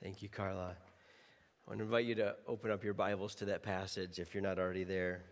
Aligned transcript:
Thank 0.00 0.22
you, 0.22 0.28
Carla. 0.28 0.76
I 1.66 1.70
want 1.70 1.78
to 1.80 1.84
invite 1.84 2.04
you 2.04 2.14
to 2.16 2.36
open 2.46 2.70
up 2.70 2.84
your 2.84 2.94
Bibles 2.94 3.34
to 3.36 3.46
that 3.46 3.64
passage 3.64 4.20
if 4.20 4.32
you're 4.32 4.44
not 4.44 4.56
already 4.56 4.84
there. 4.84 5.24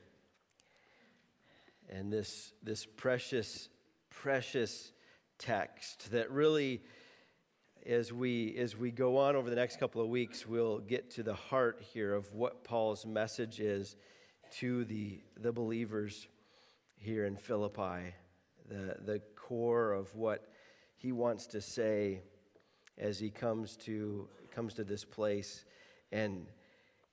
And 1.88 2.12
this, 2.12 2.52
this 2.64 2.84
precious, 2.84 3.68
precious 4.10 4.90
text 5.38 6.10
that 6.10 6.32
really, 6.32 6.82
as 7.86 8.12
we, 8.12 8.56
as 8.56 8.76
we 8.76 8.90
go 8.90 9.18
on 9.18 9.36
over 9.36 9.48
the 9.48 9.54
next 9.54 9.78
couple 9.78 10.02
of 10.02 10.08
weeks, 10.08 10.48
we'll 10.48 10.80
get 10.80 11.12
to 11.12 11.22
the 11.22 11.34
heart 11.34 11.80
here 11.92 12.12
of 12.12 12.34
what 12.34 12.64
Paul's 12.64 13.06
message 13.06 13.60
is 13.60 13.94
to 14.58 14.84
the, 14.86 15.20
the 15.36 15.52
believers 15.52 16.26
here 16.96 17.24
in 17.24 17.36
Philippi, 17.36 18.14
the, 18.68 18.96
the 19.04 19.22
core 19.36 19.92
of 19.92 20.12
what 20.16 20.48
he 20.96 21.12
wants 21.12 21.46
to 21.46 21.60
say 21.60 22.22
as 22.98 23.20
he 23.20 23.30
comes 23.30 23.76
to 23.76 24.28
comes 24.56 24.72
to 24.72 24.84
this 24.84 25.04
place 25.04 25.66
and, 26.10 26.46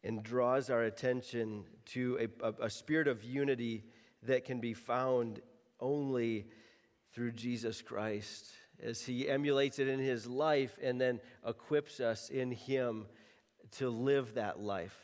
and 0.02 0.24
draws 0.24 0.70
our 0.70 0.84
attention 0.84 1.66
to 1.84 2.30
a, 2.42 2.48
a, 2.48 2.54
a 2.68 2.70
spirit 2.70 3.10
of 3.10 3.22
unity 3.22 3.84
that 4.24 4.46
can 4.46 4.62
be 4.62 4.74
found 4.74 5.42
only 5.82 6.46
through 7.14 7.34
Jesus 7.34 7.82
Christ 7.82 8.54
as 8.82 9.02
he 9.02 9.28
emulates 9.28 9.78
it 9.78 9.90
in 9.90 10.00
his 10.00 10.26
life 10.26 10.80
and 10.82 11.02
then 11.02 11.20
equips 11.46 12.00
us 12.00 12.30
in 12.30 12.54
him 12.54 13.08
to 13.72 13.90
live 13.90 14.36
that 14.36 14.62
life. 14.62 14.98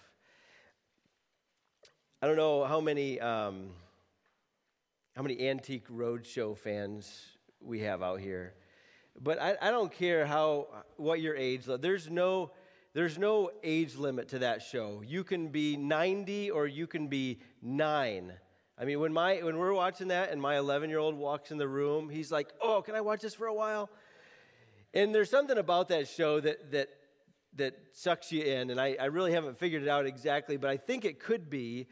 I 2.21 2.27
don't 2.27 2.37
know 2.37 2.63
how 2.63 2.79
many 2.79 3.19
um, 3.19 3.71
how 5.13 5.23
many 5.23 5.49
antique 5.49 5.89
roadshow 5.89 6.57
fans 6.57 7.25
we 7.59 7.81
have 7.81 8.01
out 8.01 8.21
here. 8.21 8.53
But 9.21 9.41
I, 9.41 9.55
I 9.61 9.71
don't 9.71 9.91
care 9.91 10.25
how 10.25 10.67
what 10.97 11.19
your 11.19 11.35
age. 11.35 11.65
There's 11.65 12.09
no 12.09 12.51
there's 12.93 13.17
no 13.17 13.51
age 13.63 13.95
limit 13.95 14.29
to 14.29 14.39
that 14.39 14.63
show. 14.63 15.03
You 15.05 15.23
can 15.23 15.49
be 15.49 15.77
90 15.77 16.51
or 16.51 16.65
you 16.65 16.87
can 16.87 17.07
be 17.07 17.39
nine. 17.61 18.33
I 18.77 18.85
mean, 18.85 18.99
when 18.99 19.13
my 19.13 19.37
when 19.37 19.57
we're 19.57 19.73
watching 19.73 20.07
that 20.07 20.31
and 20.31 20.41
my 20.41 20.57
11 20.57 20.89
year 20.89 20.99
old 20.99 21.15
walks 21.15 21.51
in 21.51 21.57
the 21.57 21.67
room, 21.67 22.09
he's 22.09 22.31
like, 22.31 22.49
"Oh, 22.61 22.81
can 22.81 22.95
I 22.95 23.01
watch 23.01 23.21
this 23.21 23.33
for 23.33 23.47
a 23.47 23.53
while?" 23.53 23.89
And 24.93 25.13
there's 25.13 25.29
something 25.29 25.57
about 25.57 25.89
that 25.89 26.07
show 26.07 26.39
that 26.39 26.71
that 26.71 26.89
that 27.55 27.75
sucks 27.91 28.31
you 28.31 28.43
in, 28.43 28.69
and 28.69 28.79
I, 28.79 28.95
I 28.99 29.05
really 29.05 29.33
haven't 29.33 29.57
figured 29.57 29.83
it 29.83 29.89
out 29.89 30.05
exactly, 30.05 30.55
but 30.55 30.69
I 30.69 30.77
think 30.77 31.03
it 31.03 31.19
could 31.19 31.49
be 31.49 31.87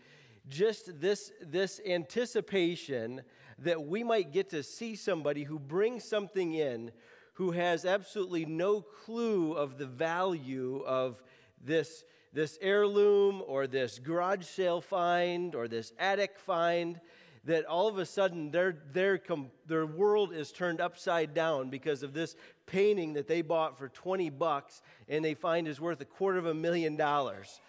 just 0.48 1.02
this 1.02 1.32
this 1.42 1.82
anticipation 1.86 3.22
that 3.60 3.84
we 3.84 4.04
might 4.04 4.32
get 4.32 4.50
to 4.52 4.64
see 4.64 4.96
somebody 4.96 5.44
who 5.44 5.60
brings 5.60 6.04
something 6.04 6.54
in 6.54 6.92
who 7.38 7.52
has 7.52 7.86
absolutely 7.86 8.46
no 8.48 8.82
clue 8.82 9.54
of 9.54 9.78
the 9.78 9.86
value 9.86 10.82
of 10.88 11.22
this, 11.64 12.04
this 12.34 12.58
heirloom 12.64 13.44
or 13.46 13.68
this 13.68 14.00
garage 14.00 14.44
sale 14.44 14.82
find 14.82 15.54
or 15.54 15.68
this 15.68 15.94
attic 16.00 16.40
find, 16.40 17.00
that 17.44 17.64
all 17.66 17.88
of 17.88 18.00
a 18.00 18.08
sudden 18.08 18.50
their, 18.50 18.76
their, 18.92 19.22
their 19.68 19.86
world 19.86 20.34
is 20.34 20.52
turned 20.52 20.82
upside 20.82 21.36
down 21.36 21.70
because 21.70 22.02
of 22.02 22.12
this 22.12 22.36
painting 22.66 23.14
that 23.14 23.28
they 23.28 23.44
bought 23.44 23.78
for 23.78 23.88
20 23.88 24.32
bucks 24.32 24.82
and 25.08 25.24
they 25.24 25.36
find 25.36 25.68
is 25.68 25.80
worth 25.80 26.02
a 26.02 26.06
quarter 26.06 26.40
of 26.40 26.48
a 26.48 26.56
million 26.56 26.96
dollars. 26.96 27.62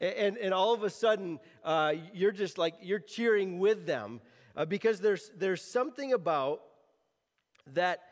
And, 0.00 0.36
and 0.36 0.54
all 0.54 0.72
of 0.72 0.84
a 0.84 0.90
sudden, 0.90 1.40
uh, 1.64 1.94
you're 2.14 2.30
just 2.30 2.58
like, 2.58 2.74
you're 2.80 3.00
cheering 3.00 3.58
with 3.58 3.86
them 3.86 4.20
uh, 4.56 4.66
because 4.66 5.00
there's, 5.00 5.32
there's 5.36 5.62
something 5.62 6.12
about 6.12 6.62
that 7.74 8.05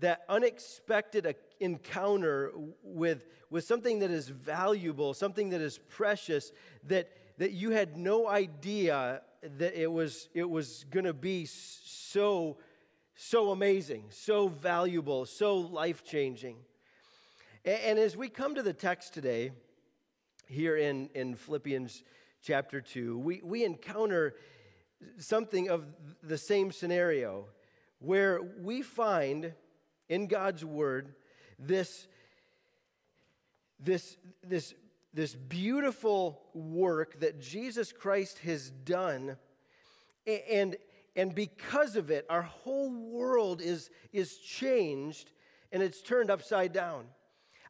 that 0.00 0.24
unexpected 0.28 1.36
encounter 1.60 2.52
with, 2.82 3.26
with 3.50 3.64
something 3.64 4.00
that 4.00 4.10
is 4.10 4.28
valuable, 4.28 5.14
something 5.14 5.50
that 5.50 5.60
is 5.60 5.78
precious, 5.88 6.52
that, 6.84 7.10
that 7.38 7.52
you 7.52 7.70
had 7.70 7.96
no 7.96 8.28
idea 8.28 9.22
that 9.58 9.80
it 9.80 9.90
was, 9.90 10.28
it 10.34 10.48
was 10.48 10.84
going 10.90 11.04
to 11.04 11.14
be 11.14 11.46
so, 11.46 12.56
so 13.14 13.50
amazing, 13.50 14.04
so 14.10 14.48
valuable, 14.48 15.26
so 15.26 15.56
life 15.56 16.04
changing. 16.04 16.56
And, 17.64 17.80
and 17.80 17.98
as 17.98 18.16
we 18.16 18.28
come 18.28 18.54
to 18.54 18.62
the 18.62 18.72
text 18.72 19.14
today, 19.14 19.52
here 20.46 20.76
in, 20.76 21.10
in 21.14 21.36
Philippians 21.36 22.02
chapter 22.42 22.80
2, 22.80 23.18
we, 23.18 23.40
we 23.44 23.64
encounter 23.64 24.34
something 25.18 25.68
of 25.68 25.84
the 26.22 26.38
same 26.38 26.72
scenario 26.72 27.46
where 28.00 28.40
we 28.60 28.82
find 28.82 29.52
in 30.10 30.26
God's 30.26 30.64
word 30.64 31.14
this, 31.58 32.06
this, 33.78 34.16
this, 34.42 34.74
this 35.14 35.34
beautiful 35.34 36.42
work 36.52 37.20
that 37.20 37.40
Jesus 37.40 37.92
Christ 37.92 38.40
has 38.40 38.70
done. 38.70 39.36
And, 40.26 40.76
and 41.16 41.34
because 41.34 41.96
of 41.96 42.10
it, 42.10 42.26
our 42.28 42.42
whole 42.42 42.90
world 42.90 43.62
is, 43.62 43.90
is 44.12 44.36
changed 44.36 45.30
and 45.72 45.82
it's 45.82 46.02
turned 46.02 46.30
upside 46.30 46.72
down. 46.72 47.06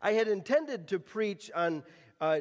I 0.01 0.12
had 0.12 0.27
intended 0.28 0.89
to 0.89 0.99
preach 0.99 1.51
on 1.55 1.83
uh, 2.21 2.41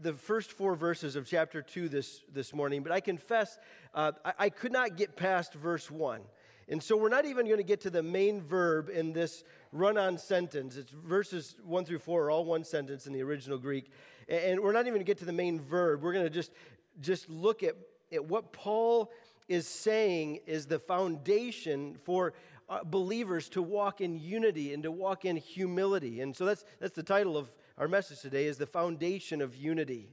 the 0.00 0.12
first 0.12 0.52
four 0.52 0.76
verses 0.76 1.16
of 1.16 1.26
chapter 1.26 1.60
2 1.60 1.88
this, 1.88 2.20
this 2.32 2.54
morning, 2.54 2.82
but 2.82 2.92
I 2.92 3.00
confess 3.00 3.58
uh, 3.94 4.12
I, 4.24 4.32
I 4.38 4.48
could 4.50 4.72
not 4.72 4.96
get 4.96 5.16
past 5.16 5.54
verse 5.54 5.90
1. 5.90 6.20
And 6.70 6.80
so 6.80 6.96
we're 6.96 7.08
not 7.08 7.26
even 7.26 7.46
going 7.46 7.58
to 7.58 7.64
get 7.64 7.80
to 7.82 7.90
the 7.90 8.02
main 8.02 8.40
verb 8.40 8.88
in 8.88 9.12
this 9.12 9.42
run 9.72 9.98
on 9.98 10.16
sentence. 10.16 10.76
It's 10.76 10.92
verses 10.92 11.56
one 11.64 11.84
through 11.84 11.98
four 11.98 12.26
are 12.26 12.30
all 12.30 12.44
one 12.44 12.62
sentence 12.62 13.08
in 13.08 13.12
the 13.12 13.22
original 13.22 13.58
Greek. 13.58 13.90
And 14.28 14.60
we're 14.60 14.72
not 14.72 14.82
even 14.82 14.92
going 14.94 15.00
to 15.00 15.04
get 15.04 15.18
to 15.18 15.24
the 15.24 15.32
main 15.32 15.60
verb. 15.60 16.00
We're 16.00 16.12
going 16.12 16.24
to 16.24 16.30
just, 16.30 16.52
just 17.00 17.28
look 17.28 17.64
at, 17.64 17.74
at 18.12 18.24
what 18.24 18.52
Paul 18.52 19.10
is 19.48 19.66
saying 19.66 20.38
is 20.46 20.66
the 20.66 20.78
foundation 20.78 21.96
for 22.04 22.34
uh, 22.68 22.84
believers 22.84 23.48
to 23.48 23.62
walk 23.62 24.00
in 24.00 24.16
unity 24.16 24.72
and 24.72 24.84
to 24.84 24.92
walk 24.92 25.24
in 25.24 25.34
humility. 25.36 26.20
And 26.20 26.36
so 26.36 26.44
that's, 26.44 26.64
that's 26.78 26.94
the 26.94 27.02
title 27.02 27.36
of 27.36 27.50
our 27.78 27.88
message 27.88 28.20
today 28.20 28.46
is 28.46 28.58
the 28.58 28.66
foundation 28.66 29.42
of 29.42 29.56
unity. 29.56 30.08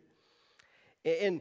And, 1.06 1.40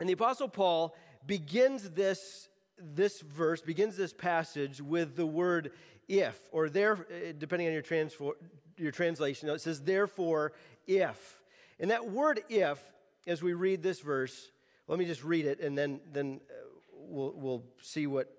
and 0.00 0.08
the 0.08 0.12
Apostle 0.12 0.48
Paul 0.48 0.94
begins 1.26 1.88
this 1.90 2.50
this 2.80 3.20
verse 3.20 3.60
begins 3.60 3.96
this 3.96 4.12
passage 4.12 4.80
with 4.80 5.16
the 5.16 5.26
word 5.26 5.72
if, 6.08 6.40
or 6.52 6.68
there, 6.68 6.94
uh, 6.94 7.32
depending 7.38 7.68
on 7.68 7.74
your, 7.74 7.82
transfor, 7.82 8.34
your 8.76 8.92
translation, 8.92 9.48
it 9.48 9.60
says 9.60 9.82
therefore 9.82 10.52
if. 10.86 11.42
And 11.78 11.90
that 11.90 12.10
word 12.10 12.40
if, 12.48 12.82
as 13.26 13.42
we 13.42 13.52
read 13.52 13.82
this 13.82 14.00
verse, 14.00 14.50
let 14.86 14.98
me 14.98 15.04
just 15.04 15.22
read 15.22 15.44
it 15.46 15.60
and 15.60 15.76
then, 15.76 16.00
then 16.12 16.40
uh, 16.50 16.54
we'll, 16.94 17.34
we'll 17.36 17.64
see 17.82 18.06
what, 18.06 18.34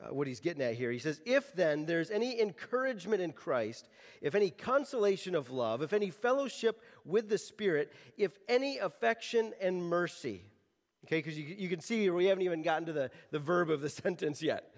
uh, 0.00 0.14
what 0.14 0.26
he's 0.26 0.40
getting 0.40 0.62
at 0.62 0.74
here. 0.74 0.92
He 0.92 1.00
says, 1.00 1.20
If 1.26 1.52
then 1.54 1.86
there's 1.86 2.10
any 2.10 2.40
encouragement 2.40 3.20
in 3.20 3.32
Christ, 3.32 3.88
if 4.20 4.34
any 4.34 4.50
consolation 4.50 5.34
of 5.34 5.50
love, 5.50 5.82
if 5.82 5.92
any 5.92 6.10
fellowship 6.10 6.80
with 7.04 7.28
the 7.28 7.38
Spirit, 7.38 7.92
if 8.16 8.38
any 8.48 8.78
affection 8.78 9.52
and 9.60 9.82
mercy, 9.82 10.42
Okay, 11.08 11.20
because 11.20 11.38
you, 11.38 11.56
you 11.56 11.70
can 11.70 11.80
see 11.80 12.10
we 12.10 12.26
haven't 12.26 12.44
even 12.44 12.60
gotten 12.60 12.84
to 12.84 12.92
the, 12.92 13.10
the 13.30 13.38
verb 13.38 13.70
of 13.70 13.80
the 13.80 13.88
sentence 13.88 14.42
yet. 14.42 14.74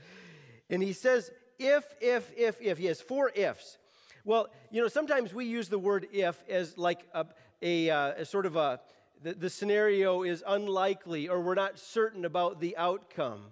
And 0.71 0.81
he 0.81 0.93
says, 0.93 1.29
if, 1.59 1.85
if, 2.01 2.31
if, 2.37 2.63
if. 2.63 2.79
He 2.79 2.87
has 2.87 3.01
four 3.01 3.31
ifs. 3.35 3.79
Well, 4.25 4.47
you 4.71 4.81
know, 4.81 4.87
sometimes 4.87 5.35
we 5.35 5.47
use 5.47 5.69
the 5.69 5.79
word 5.79 6.07
if 6.13 6.41
as 6.49 6.79
like 6.79 7.01
a, 7.15 7.27
a, 7.63 7.91
uh, 7.91 8.13
a 8.19 8.25
sort 8.25 8.47
of 8.47 8.55
a, 8.55 8.79
the, 9.25 9.35
the, 9.35 9.51
scenario 9.51 10.23
is 10.23 10.45
unlikely 10.47 11.29
or 11.29 11.41
we're 11.41 11.57
not 11.57 11.81
certain 11.81 12.25
about 12.25 12.61
the 12.61 12.77
outcome. 12.77 13.47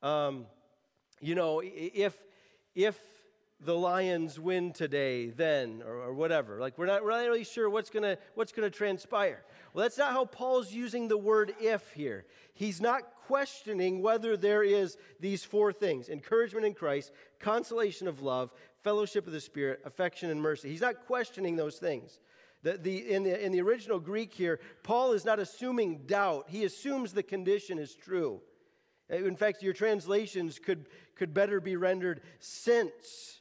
Um, 0.00 0.46
you 1.20 1.34
know, 1.34 1.60
if, 1.64 2.16
if 2.76 2.96
the 3.62 3.76
Lions 3.76 4.40
win 4.40 4.72
today, 4.72 5.30
then, 5.30 5.82
or, 5.86 5.94
or 5.94 6.14
whatever, 6.14 6.58
like 6.60 6.78
we're 6.78 6.86
not 6.86 7.04
really 7.04 7.44
sure 7.44 7.68
what's 7.68 7.90
going 7.90 8.16
what's 8.34 8.52
going 8.52 8.70
to 8.70 8.76
transpire. 8.76 9.42
Well, 9.72 9.82
that's 9.82 9.98
not 9.98 10.12
how 10.12 10.24
Paul's 10.24 10.72
using 10.72 11.08
the 11.08 11.18
word 11.18 11.54
if 11.60 11.92
here. 11.92 12.24
He's 12.54 12.80
not 12.80 13.02
questioning 13.26 14.02
whether 14.02 14.36
there 14.36 14.62
is 14.62 14.96
these 15.20 15.44
four 15.44 15.72
things 15.72 16.08
encouragement 16.08 16.66
in 16.66 16.74
Christ, 16.74 17.12
consolation 17.38 18.08
of 18.08 18.22
love, 18.22 18.52
fellowship 18.82 19.26
of 19.26 19.32
the 19.32 19.40
Spirit, 19.40 19.80
affection, 19.84 20.30
and 20.30 20.40
mercy. 20.40 20.68
He's 20.68 20.80
not 20.80 21.06
questioning 21.06 21.56
those 21.56 21.76
things. 21.76 22.18
The, 22.62 22.76
the, 22.76 23.10
in, 23.10 23.22
the, 23.22 23.42
in 23.42 23.52
the 23.52 23.62
original 23.62 23.98
Greek 23.98 24.34
here, 24.34 24.60
Paul 24.82 25.12
is 25.12 25.24
not 25.24 25.38
assuming 25.38 26.02
doubt, 26.06 26.46
he 26.48 26.64
assumes 26.64 27.12
the 27.12 27.22
condition 27.22 27.78
is 27.78 27.94
true. 27.94 28.40
In 29.08 29.34
fact, 29.34 29.62
your 29.62 29.72
translations 29.72 30.58
could, 30.58 30.86
could 31.16 31.34
better 31.34 31.60
be 31.60 31.76
rendered 31.76 32.20
since 32.38 33.39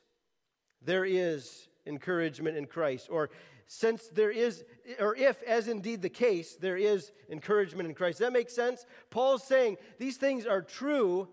there 0.82 1.06
is 1.06 1.68
encouragement 1.86 2.58
in 2.58 2.66
Christ, 2.66 3.08
or 3.12 3.30
since 3.68 4.08
there 4.08 4.32
is, 4.32 4.64
or 5.00 5.16
if, 5.16 5.44
as 5.44 5.68
indeed 5.68 6.02
the 6.02 6.10
case, 6.10 6.56
there 6.56 6.78
is 6.78 7.12
encouragement 7.30 7.88
in 7.88 7.96
Christ. 7.96 8.18
Does 8.18 8.28
that 8.28 8.34
make 8.34 8.50
sense? 8.50 8.86
Paul's 9.10 9.44
saying 9.44 9.78
these 9.98 10.18
things 10.18 10.46
are 10.46 10.62
true, 10.62 11.28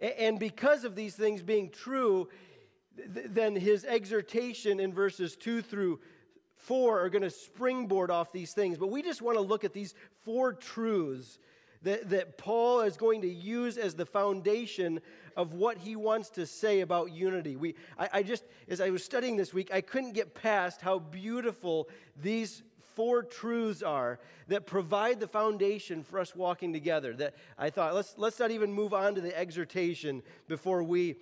and 0.00 0.38
because 0.38 0.84
of 0.84 0.94
these 0.94 1.14
things 1.14 1.42
being 1.42 1.70
true, 1.70 2.28
then 2.96 3.56
his 3.56 3.84
exhortation 3.84 4.80
in 4.80 4.92
verses 4.92 5.36
2 5.36 5.62
through 5.62 6.00
four 6.56 7.00
are 7.00 7.08
going 7.08 7.22
to 7.22 7.30
springboard 7.30 8.10
off 8.10 8.32
these 8.32 8.52
things, 8.52 8.76
but 8.76 8.88
we 8.88 9.02
just 9.02 9.22
want 9.22 9.36
to 9.36 9.42
look 9.42 9.64
at 9.64 9.72
these 9.72 9.94
four 10.24 10.52
truths 10.52 11.38
that, 11.82 12.10
that 12.10 12.38
Paul 12.38 12.80
is 12.80 12.96
going 12.96 13.22
to 13.22 13.32
use 13.32 13.78
as 13.78 13.94
the 13.94 14.06
foundation 14.06 15.00
of 15.36 15.52
what 15.52 15.78
he 15.78 15.96
wants 15.96 16.30
to 16.30 16.46
say 16.46 16.80
about 16.80 17.12
unity. 17.12 17.56
We, 17.56 17.74
I, 17.98 18.08
I 18.14 18.22
just, 18.22 18.44
as 18.68 18.80
I 18.80 18.90
was 18.90 19.04
studying 19.04 19.36
this 19.36 19.52
week, 19.52 19.70
I 19.72 19.80
couldn't 19.80 20.12
get 20.12 20.34
past 20.34 20.80
how 20.80 20.98
beautiful 20.98 21.88
these 22.20 22.62
four 22.94 23.22
truths 23.22 23.82
are 23.82 24.18
that 24.48 24.66
provide 24.66 25.20
the 25.20 25.28
foundation 25.28 26.02
for 26.02 26.18
us 26.18 26.34
walking 26.34 26.72
together. 26.72 27.12
That 27.12 27.34
I 27.58 27.68
thought, 27.68 27.94
let's, 27.94 28.14
let's 28.16 28.38
not 28.38 28.50
even 28.50 28.72
move 28.72 28.94
on 28.94 29.14
to 29.16 29.20
the 29.20 29.36
exhortation 29.36 30.22
before 30.48 30.82
we, 30.82 31.16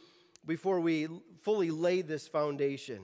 before 0.46 0.78
we 0.78 1.08
fully 1.43 1.70
lay 1.70 2.02
this 2.02 2.28
foundation. 2.28 3.00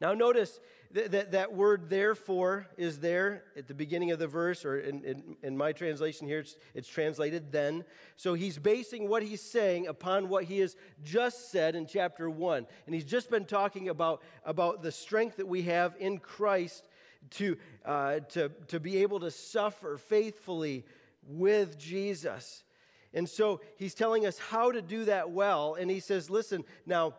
Now, 0.00 0.14
notice 0.14 0.60
that, 0.92 1.10
that, 1.12 1.32
that 1.32 1.52
word 1.52 1.90
therefore 1.90 2.66
is 2.78 3.00
there 3.00 3.42
at 3.56 3.68
the 3.68 3.74
beginning 3.74 4.10
of 4.10 4.18
the 4.18 4.26
verse, 4.26 4.64
or 4.64 4.78
in, 4.78 5.04
in, 5.04 5.36
in 5.42 5.56
my 5.56 5.72
translation 5.72 6.26
here, 6.26 6.40
it's, 6.40 6.56
it's 6.74 6.88
translated 6.88 7.52
then. 7.52 7.84
So 8.16 8.34
he's 8.34 8.58
basing 8.58 9.08
what 9.08 9.22
he's 9.22 9.42
saying 9.42 9.86
upon 9.86 10.28
what 10.28 10.44
he 10.44 10.60
has 10.60 10.76
just 11.04 11.50
said 11.50 11.74
in 11.74 11.86
chapter 11.86 12.30
1. 12.30 12.66
And 12.86 12.94
he's 12.94 13.04
just 13.04 13.30
been 13.30 13.44
talking 13.44 13.90
about, 13.90 14.22
about 14.44 14.82
the 14.82 14.92
strength 14.92 15.36
that 15.36 15.48
we 15.48 15.62
have 15.62 15.94
in 15.98 16.18
Christ 16.18 16.88
to, 17.32 17.58
uh, 17.84 18.20
to, 18.30 18.50
to 18.68 18.80
be 18.80 18.98
able 19.02 19.20
to 19.20 19.30
suffer 19.30 19.98
faithfully 19.98 20.86
with 21.26 21.78
Jesus. 21.78 22.64
And 23.12 23.28
so 23.28 23.60
he's 23.76 23.94
telling 23.94 24.24
us 24.26 24.38
how 24.38 24.72
to 24.72 24.80
do 24.80 25.04
that 25.04 25.30
well. 25.30 25.74
And 25.74 25.90
he 25.90 26.00
says, 26.00 26.30
listen, 26.30 26.64
now, 26.86 27.14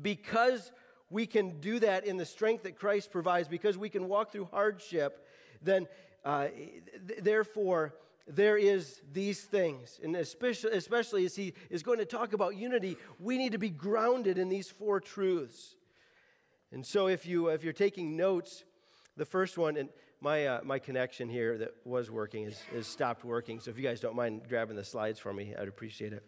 because 0.00 0.72
we 1.12 1.26
can 1.26 1.60
do 1.60 1.78
that 1.80 2.04
in 2.04 2.16
the 2.16 2.24
strength 2.24 2.64
that 2.64 2.78
Christ 2.78 3.12
provides, 3.12 3.48
because 3.48 3.78
we 3.78 3.88
can 3.88 4.08
walk 4.08 4.32
through 4.32 4.48
hardship, 4.50 5.26
then 5.62 5.86
uh, 6.24 6.48
th- 7.06 7.20
therefore, 7.20 7.94
there 8.26 8.56
is 8.56 9.00
these 9.12 9.40
things 9.40 9.98
and 10.02 10.14
especially, 10.14 10.70
especially 10.72 11.24
as 11.24 11.34
he 11.34 11.54
is 11.70 11.82
going 11.82 11.98
to 11.98 12.04
talk 12.04 12.32
about 12.32 12.54
unity 12.54 12.96
we 13.18 13.36
need 13.36 13.50
to 13.50 13.58
be 13.58 13.68
grounded 13.68 14.38
in 14.38 14.48
these 14.48 14.70
four 14.70 15.00
truths 15.00 15.74
and 16.70 16.86
so 16.86 17.08
if 17.08 17.26
you 17.26 17.48
if 17.48 17.64
you're 17.64 17.72
taking 17.72 18.16
notes 18.16 18.62
the 19.16 19.26
first 19.26 19.58
one, 19.58 19.76
and 19.76 19.88
my, 20.20 20.46
uh, 20.46 20.60
my 20.64 20.78
connection 20.78 21.28
here 21.28 21.58
that 21.58 21.74
was 21.84 22.10
working 22.10 22.44
is, 22.44 22.60
is 22.72 22.86
stopped 22.86 23.24
working. 23.24 23.60
So 23.60 23.70
if 23.70 23.76
you 23.76 23.82
guys 23.82 24.00
don't 24.00 24.16
mind 24.16 24.42
grabbing 24.48 24.76
the 24.76 24.84
slides 24.84 25.18
for 25.18 25.32
me, 25.32 25.54
I'd 25.58 25.68
appreciate 25.68 26.12
it. 26.12 26.24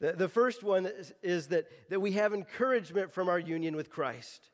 The, 0.00 0.12
the 0.12 0.28
first 0.28 0.62
one 0.62 0.86
is, 0.86 1.12
is 1.22 1.48
that, 1.48 1.66
that 1.90 2.00
we 2.00 2.12
have 2.12 2.34
encouragement 2.34 3.12
from 3.12 3.28
our 3.28 3.38
union 3.38 3.76
with 3.76 3.90
Christ. 3.90 4.50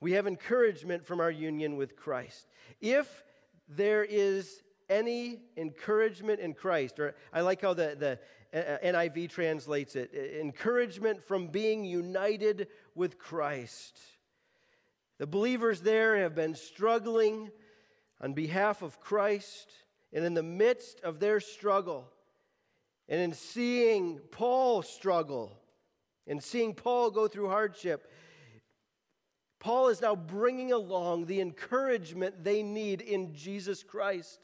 We 0.00 0.12
have 0.12 0.26
encouragement 0.26 1.06
from 1.06 1.20
our 1.20 1.30
union 1.30 1.76
with 1.76 1.96
Christ. 1.96 2.46
If 2.80 3.24
there 3.68 4.04
is 4.04 4.62
any 4.88 5.40
encouragement 5.56 6.40
in 6.40 6.54
Christ, 6.54 6.98
or 6.98 7.14
I 7.32 7.40
like 7.40 7.62
how 7.62 7.74
the, 7.74 7.96
the 7.98 8.18
uh, 8.54 8.78
NIV 8.84 9.30
translates 9.30 9.96
it 9.96 10.14
encouragement 10.14 11.22
from 11.24 11.48
being 11.48 11.84
united 11.84 12.68
with 12.94 13.18
Christ. 13.18 13.98
The 15.18 15.26
believers 15.26 15.80
there 15.80 16.18
have 16.18 16.34
been 16.34 16.54
struggling 16.54 17.50
on 18.20 18.32
behalf 18.34 18.82
of 18.82 19.00
Christ, 19.00 19.70
and 20.12 20.24
in 20.24 20.34
the 20.34 20.42
midst 20.42 21.00
of 21.00 21.18
their 21.18 21.40
struggle, 21.40 22.10
and 23.08 23.20
in 23.20 23.32
seeing 23.32 24.18
Paul 24.30 24.82
struggle, 24.82 25.58
and 26.26 26.42
seeing 26.42 26.74
Paul 26.74 27.10
go 27.10 27.28
through 27.28 27.48
hardship, 27.48 28.10
Paul 29.60 29.88
is 29.88 30.00
now 30.00 30.14
bringing 30.14 30.72
along 30.72 31.26
the 31.26 31.40
encouragement 31.40 32.44
they 32.44 32.62
need 32.62 33.00
in 33.00 33.34
Jesus 33.34 33.82
Christ 33.82 34.38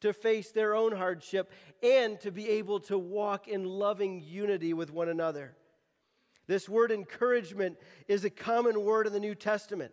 to 0.00 0.12
face 0.12 0.52
their 0.52 0.74
own 0.74 0.92
hardship 0.92 1.50
and 1.82 2.20
to 2.20 2.30
be 2.30 2.48
able 2.48 2.80
to 2.80 2.98
walk 2.98 3.48
in 3.48 3.64
loving 3.64 4.22
unity 4.22 4.72
with 4.72 4.90
one 4.92 5.08
another. 5.08 5.56
This 6.46 6.68
word 6.68 6.92
encouragement 6.92 7.78
is 8.06 8.24
a 8.24 8.30
common 8.30 8.82
word 8.84 9.06
in 9.06 9.12
the 9.12 9.20
New 9.20 9.34
Testament. 9.34 9.92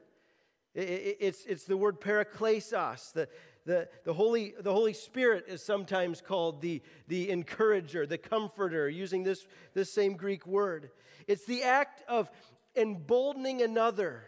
It's, 0.73 1.45
it's 1.45 1.65
the 1.65 1.77
word 1.77 1.99
paraklesis. 1.99 3.13
The, 3.13 3.27
the, 3.65 3.87
the, 4.03 4.13
Holy, 4.13 4.53
the 4.59 4.73
Holy 4.73 4.93
Spirit 4.93 5.45
is 5.47 5.63
sometimes 5.63 6.21
called 6.21 6.61
the, 6.61 6.81
the 7.07 7.29
encourager, 7.29 8.05
the 8.05 8.17
comforter, 8.17 8.89
using 8.89 9.23
this, 9.23 9.47
this 9.73 9.91
same 9.91 10.15
Greek 10.15 10.47
word. 10.47 10.89
It's 11.27 11.45
the 11.45 11.63
act 11.63 12.01
of 12.07 12.29
emboldening 12.75 13.61
another 13.61 14.23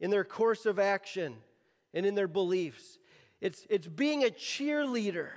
in 0.00 0.10
their 0.10 0.24
course 0.24 0.66
of 0.66 0.78
action 0.78 1.36
and 1.92 2.06
in 2.06 2.14
their 2.14 2.28
beliefs. 2.28 2.98
It's, 3.40 3.66
it's 3.68 3.86
being 3.86 4.24
a 4.24 4.28
cheerleader, 4.28 5.28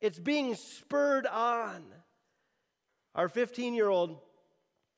it's 0.00 0.18
being 0.18 0.54
spurred 0.54 1.26
on. 1.26 1.82
Our 3.14 3.28
15 3.28 3.74
year 3.74 3.88
old 3.88 4.18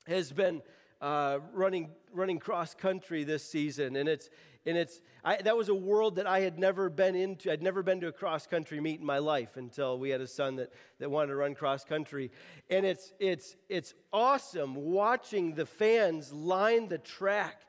has 0.07 0.31
been 0.31 0.61
uh, 1.01 1.39
running, 1.53 1.89
running 2.13 2.39
cross 2.39 2.73
country 2.73 3.23
this 3.23 3.43
season, 3.43 3.95
and 3.95 4.07
it's, 4.07 4.29
and 4.65 4.77
it's 4.77 5.01
I, 5.25 5.37
that 5.41 5.57
was 5.57 5.69
a 5.69 5.75
world 5.75 6.17
that 6.17 6.27
I 6.27 6.41
had 6.41 6.59
never 6.59 6.87
been 6.87 7.15
into. 7.15 7.51
I'd 7.51 7.63
never 7.63 7.81
been 7.81 7.99
to 8.01 8.07
a 8.07 8.11
cross 8.11 8.45
country 8.45 8.79
meet 8.79 8.99
in 8.99 9.05
my 9.05 9.17
life 9.17 9.57
until 9.57 9.97
we 9.97 10.11
had 10.11 10.21
a 10.21 10.27
son 10.27 10.57
that, 10.57 10.71
that 10.99 11.09
wanted 11.09 11.29
to 11.29 11.35
run 11.35 11.55
cross 11.55 11.83
country. 11.83 12.29
And 12.69 12.85
it's, 12.85 13.11
it's, 13.19 13.55
it's 13.67 13.95
awesome 14.13 14.75
watching 14.75 15.55
the 15.55 15.65
fans 15.65 16.31
line 16.31 16.89
the 16.89 16.99
track 16.99 17.61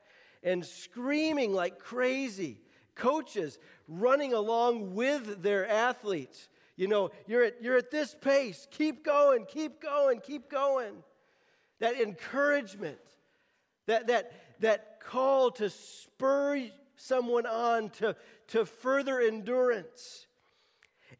and 0.43 0.63
screaming 0.63 1.51
like 1.51 1.79
crazy. 1.79 2.59
Coaches 2.93 3.57
running 3.87 4.33
along 4.33 4.93
with 4.93 5.41
their 5.41 5.67
athletes. 5.67 6.49
You 6.75 6.87
know, 6.87 7.09
you're 7.25 7.43
at, 7.43 7.55
you're 7.59 7.77
at 7.77 7.89
this 7.89 8.15
pace. 8.21 8.67
Keep 8.69 9.03
going, 9.03 9.45
keep 9.45 9.81
going, 9.81 10.19
keep 10.19 10.47
going. 10.47 10.93
That 11.79 11.99
encouragement, 11.99 12.99
that, 13.87 14.07
that, 14.07 14.31
that 14.59 14.99
call 14.99 15.49
to 15.51 15.71
spur 15.71 16.69
someone 16.97 17.45
on 17.45 17.89
to, 17.91 18.15
to 18.49 18.65
further 18.65 19.19
endurance. 19.19 20.27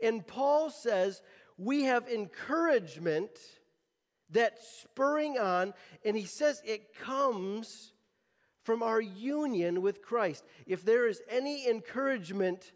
And 0.02 0.26
Paul 0.28 0.70
says 0.70 1.22
we 1.58 1.84
have 1.84 2.08
encouragement 2.08 3.32
that 4.32 4.58
spurring 4.62 5.38
on, 5.38 5.74
and 6.04 6.18
he 6.18 6.26
says 6.26 6.62
it 6.66 6.94
comes 6.94 7.94
from 8.64 8.84
our 8.84 9.00
union 9.00 9.82
with 9.82 10.02
Christ. 10.02 10.44
If 10.66 10.84
there 10.84 11.08
is 11.08 11.22
any 11.30 11.70
encouragement 11.70 12.74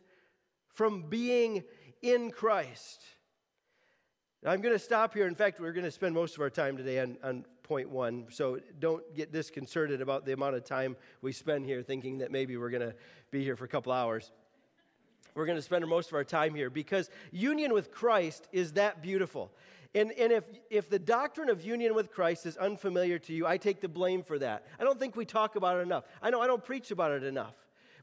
from 0.70 1.10
being 1.10 1.64
in 2.02 2.32
Christ, 2.32 3.02
I'm 4.46 4.62
going 4.62 4.74
to 4.74 4.80
stop 4.80 5.14
here. 5.14 5.28
In 5.28 5.36
fact, 5.36 5.60
we're 5.60 5.74
going 5.74 5.84
to 5.86 5.92
spend 5.92 6.16
most 6.16 6.36
of 6.36 6.42
our 6.42 6.50
time 6.50 6.78
today 6.78 7.00
on, 7.00 7.18
on 7.24 7.46
So 8.30 8.60
don't 8.80 9.16
get 9.16 9.32
disconcerted 9.32 10.02
about 10.02 10.26
the 10.26 10.34
amount 10.34 10.56
of 10.56 10.66
time 10.66 10.98
we 11.22 11.32
spend 11.32 11.66
here 11.66 11.82
thinking 11.82 12.18
that 12.18 12.32
maybe 12.32 12.58
we're 12.58 12.70
going 12.70 12.90
to 12.90 12.96
be 13.32 13.44
here 13.44 13.56
for 13.56 13.66
a 13.66 13.70
couple 13.70 13.92
hours. 13.94 14.32
We're 15.36 15.46
going 15.46 15.58
to 15.58 15.62
spend 15.62 15.88
most 15.88 16.10
of 16.10 16.16
our 16.16 16.26
time 16.26 16.54
here 16.54 16.70
because 16.70 17.10
union 17.32 17.74
with 17.74 17.92
Christ 17.92 18.48
is 18.52 18.74
that 18.74 19.02
beautiful. 19.02 19.52
And, 19.96 20.12
and 20.14 20.32
if, 20.32 20.44
if 20.70 20.90
the 20.90 21.00
doctrine 21.00 21.50
of 21.50 21.64
union 21.64 21.96
with 21.96 22.12
Christ 22.12 22.46
is 22.46 22.58
unfamiliar 22.58 23.20
to 23.20 23.34
you, 23.34 23.48
I 23.48 23.58
take 23.58 23.80
the 23.80 23.90
blame 23.90 24.24
for 24.24 24.38
that. 24.40 24.66
I 24.80 24.84
don't 24.84 25.00
think 25.00 25.16
we 25.16 25.26
talk 25.26 25.56
about 25.56 25.78
it 25.78 25.82
enough. 25.82 26.04
I 26.22 26.30
know 26.30 26.42
I 26.42 26.48
don't 26.48 26.64
preach 26.64 26.92
about 26.92 27.12
it 27.12 27.24
enough. 27.24 27.56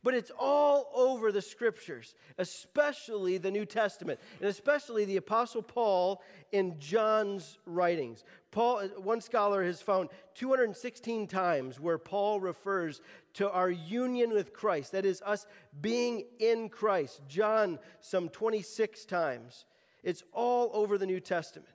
But 0.03 0.15
it's 0.15 0.31
all 0.39 0.91
over 0.95 1.33
the 1.33 1.43
scriptures, 1.43 2.15
especially 2.39 3.39
the 3.39 3.51
New 3.51 3.67
Testament, 3.67 4.21
and 4.41 4.49
especially 4.49 5.05
the 5.05 5.17
Apostle 5.17 5.63
Paul 5.63 6.23
in 6.53 6.79
John's 6.79 7.59
writings. 7.67 8.25
Paul, 8.51 8.89
one 8.97 9.21
scholar 9.21 9.65
has 9.65 9.83
found 9.83 10.09
216 10.35 11.27
times 11.27 11.81
where 11.81 11.99
Paul 11.99 12.41
refers 12.41 13.01
to 13.35 13.51
our 13.51 13.71
union 13.71 14.31
with 14.31 14.53
Christ, 14.53 14.93
that 14.93 15.05
is, 15.05 15.23
us 15.25 15.47
being 15.81 16.25
in 16.39 16.69
Christ. 16.69 17.23
John, 17.29 17.79
some 18.01 18.29
26 18.29 19.05
times. 19.05 19.67
It's 20.03 20.23
all 20.33 20.71
over 20.73 20.97
the 20.97 21.07
New 21.07 21.21
Testament. 21.21 21.69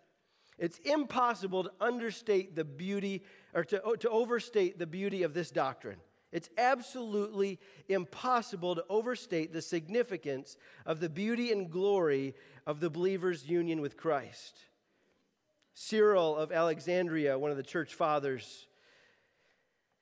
It's 0.58 0.80
impossible 0.80 1.65
to 1.65 1.72
understate 1.82 2.56
the 2.56 2.63
beauty 2.63 3.24
or 3.53 3.63
to, 3.65 3.96
to 4.00 4.10
overstate 4.10 4.80
the 4.80 4.88
beauty 4.88 5.24
of 5.24 5.34
this 5.34 5.51
doctrine. 5.51 5.98
It's 6.33 6.49
absolutely 6.57 7.59
impossible 7.87 8.73
to 8.75 8.83
overstate 8.89 9.53
the 9.53 9.61
significance 9.61 10.57
of 10.83 10.99
the 10.99 11.07
beauty 11.07 11.51
and 11.51 11.69
glory 11.69 12.33
of 12.65 12.79
the 12.79 12.89
believer's 12.89 13.45
union 13.47 13.81
with 13.81 13.95
Christ. 13.95 14.57
Cyril 15.75 16.35
of 16.35 16.51
Alexandria, 16.51 17.37
one 17.37 17.51
of 17.51 17.57
the 17.57 17.63
church 17.63 17.93
fathers, 17.93 18.65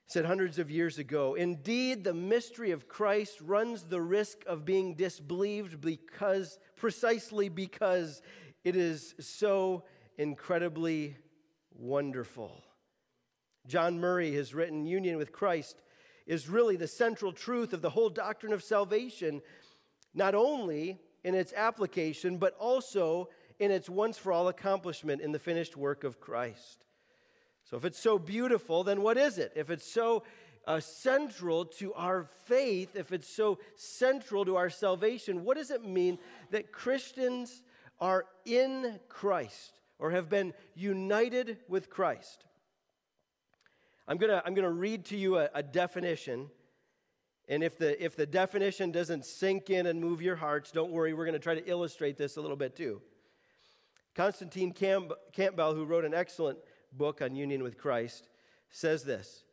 said 0.07 0.23
hundreds 0.23 0.57
of 0.57 0.71
years 0.71 0.97
ago 0.97 1.35
Indeed, 1.35 2.05
the 2.05 2.13
mystery 2.13 2.71
of 2.71 2.87
Christ 2.87 3.39
runs 3.41 3.83
the 3.83 4.01
risk 4.01 4.43
of 4.47 4.63
being 4.63 4.95
disbelieved 4.95 5.81
because, 5.81 6.59
precisely 6.77 7.49
because 7.49 8.21
it 8.63 8.77
is 8.77 9.15
so 9.19 9.83
incredibly 10.17 11.17
wonderful. 11.73 12.63
John 13.67 13.99
Murray 13.99 14.33
has 14.35 14.53
written 14.53 14.85
Union 14.85 15.17
with 15.17 15.33
Christ 15.33 15.81
is 16.31 16.47
really 16.47 16.77
the 16.77 16.87
central 16.87 17.33
truth 17.33 17.73
of 17.73 17.81
the 17.81 17.89
whole 17.89 18.09
doctrine 18.09 18.53
of 18.53 18.63
salvation, 18.63 19.41
not 20.13 20.33
only 20.33 20.97
in 21.25 21.35
its 21.35 21.51
application, 21.51 22.37
but 22.37 22.55
also 22.57 23.27
in 23.59 23.69
its 23.69 23.89
once 23.89 24.17
for 24.17 24.31
all 24.31 24.47
accomplishment 24.47 25.21
in 25.21 25.33
the 25.33 25.39
finished 25.39 25.75
work 25.75 26.05
of 26.05 26.21
Christ. 26.21 26.85
So, 27.65 27.75
if 27.75 27.83
it's 27.83 27.99
so 27.99 28.17
beautiful, 28.17 28.85
then 28.85 29.01
what 29.01 29.17
is 29.17 29.37
it? 29.37 29.51
If 29.57 29.69
it's 29.69 29.85
so 29.85 30.23
uh, 30.65 30.79
central 30.79 31.65
to 31.65 31.93
our 31.95 32.29
faith, 32.45 32.95
if 32.95 33.11
it's 33.11 33.27
so 33.27 33.59
central 33.75 34.45
to 34.45 34.55
our 34.55 34.69
salvation, 34.69 35.43
what 35.43 35.57
does 35.57 35.69
it 35.69 35.83
mean 35.83 36.17
that 36.51 36.71
Christians 36.71 37.61
are 37.99 38.25
in 38.45 39.01
Christ 39.09 39.81
or 39.99 40.11
have 40.11 40.29
been 40.29 40.53
united 40.75 41.57
with 41.67 41.89
Christ? 41.89 42.45
I'm 44.11 44.17
going 44.17 44.29
to 44.29 44.45
I'm 44.45 44.53
to 44.55 44.69
read 44.69 45.05
to 45.05 45.15
you 45.15 45.37
a, 45.37 45.49
a 45.53 45.63
definition. 45.63 46.49
And 47.47 47.63
if 47.63 47.77
the, 47.77 48.03
if 48.03 48.17
the 48.17 48.25
definition 48.25 48.91
doesn't 48.91 49.25
sink 49.25 49.69
in 49.69 49.85
and 49.85 50.01
move 50.01 50.21
your 50.21 50.35
hearts, 50.35 50.69
don't 50.69 50.91
worry, 50.91 51.13
we're 51.13 51.23
going 51.23 51.31
to 51.31 51.39
try 51.39 51.55
to 51.55 51.65
illustrate 51.65 52.17
this 52.17 52.35
a 52.35 52.41
little 52.41 52.57
bit 52.57 52.75
too. 52.75 53.01
Constantine 54.13 54.73
Campbell, 54.73 55.73
who 55.73 55.85
wrote 55.85 56.03
an 56.03 56.13
excellent 56.13 56.59
book 56.91 57.21
on 57.21 57.37
union 57.37 57.63
with 57.63 57.77
Christ, 57.77 58.27
says 58.69 59.05
this 59.05 59.45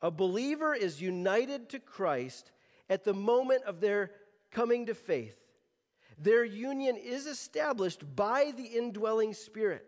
A 0.00 0.12
believer 0.12 0.72
is 0.72 1.02
united 1.02 1.68
to 1.70 1.80
Christ 1.80 2.52
at 2.88 3.02
the 3.02 3.12
moment 3.12 3.64
of 3.64 3.80
their 3.80 4.12
coming 4.52 4.86
to 4.86 4.94
faith. 4.94 5.36
Their 6.16 6.44
union 6.44 6.94
is 6.96 7.26
established 7.26 8.14
by 8.14 8.52
the 8.56 8.66
indwelling 8.66 9.34
Spirit. 9.34 9.84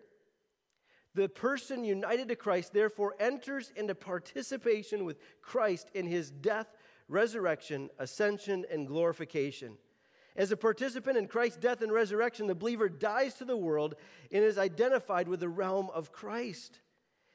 The 1.14 1.28
person 1.28 1.84
united 1.84 2.28
to 2.28 2.36
Christ, 2.36 2.72
therefore, 2.72 3.14
enters 3.18 3.72
into 3.76 3.94
participation 3.94 5.04
with 5.04 5.18
Christ 5.40 5.90
in 5.94 6.06
his 6.06 6.30
death, 6.30 6.68
resurrection, 7.08 7.90
ascension, 7.98 8.64
and 8.70 8.86
glorification. 8.86 9.78
As 10.36 10.52
a 10.52 10.56
participant 10.56 11.18
in 11.18 11.26
Christ's 11.26 11.58
death 11.58 11.82
and 11.82 11.90
resurrection, 11.90 12.46
the 12.46 12.54
believer 12.54 12.88
dies 12.88 13.34
to 13.34 13.44
the 13.44 13.56
world 13.56 13.96
and 14.30 14.44
is 14.44 14.58
identified 14.58 15.26
with 15.26 15.40
the 15.40 15.48
realm 15.48 15.90
of 15.92 16.12
Christ. 16.12 16.80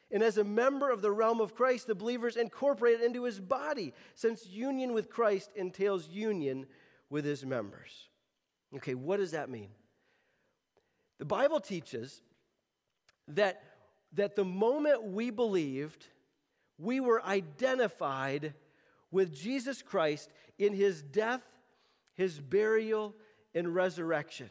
And 0.10 0.24
as 0.24 0.38
a 0.38 0.44
member 0.44 0.90
of 0.90 1.02
the 1.02 1.12
realm 1.12 1.42
of 1.42 1.56
Christ, 1.56 1.88
the 1.88 1.96
believer 1.96 2.28
is 2.28 2.38
incorporated 2.38 3.02
into 3.02 3.24
his 3.24 3.42
body, 3.42 3.94
since 4.16 4.48
union 4.48 4.94
with 4.94 5.10
Christ 5.10 5.52
entails 5.56 6.08
union 6.08 6.68
with 7.10 7.26
his 7.26 7.44
members. 7.46 8.10
Okay, 8.76 8.94
what 8.94 9.18
does 9.18 9.32
that 9.32 9.50
mean? 9.50 9.70
The 11.18 11.26
Bible 11.26 11.60
teaches 11.60 12.22
that, 13.30 13.64
that 14.14 14.36
the 14.36 14.46
moment 14.46 15.04
we 15.04 15.30
believed, 15.30 16.08
we 16.78 17.00
were 17.00 17.24
identified 17.24 18.54
with 19.12 19.34
Jesus 19.34 19.82
Christ 19.82 20.30
in 20.58 20.74
his 20.74 21.02
death, 21.02 21.44
his 22.16 22.40
burial, 22.40 23.16
and 23.54 23.74
resurrection. 23.74 24.50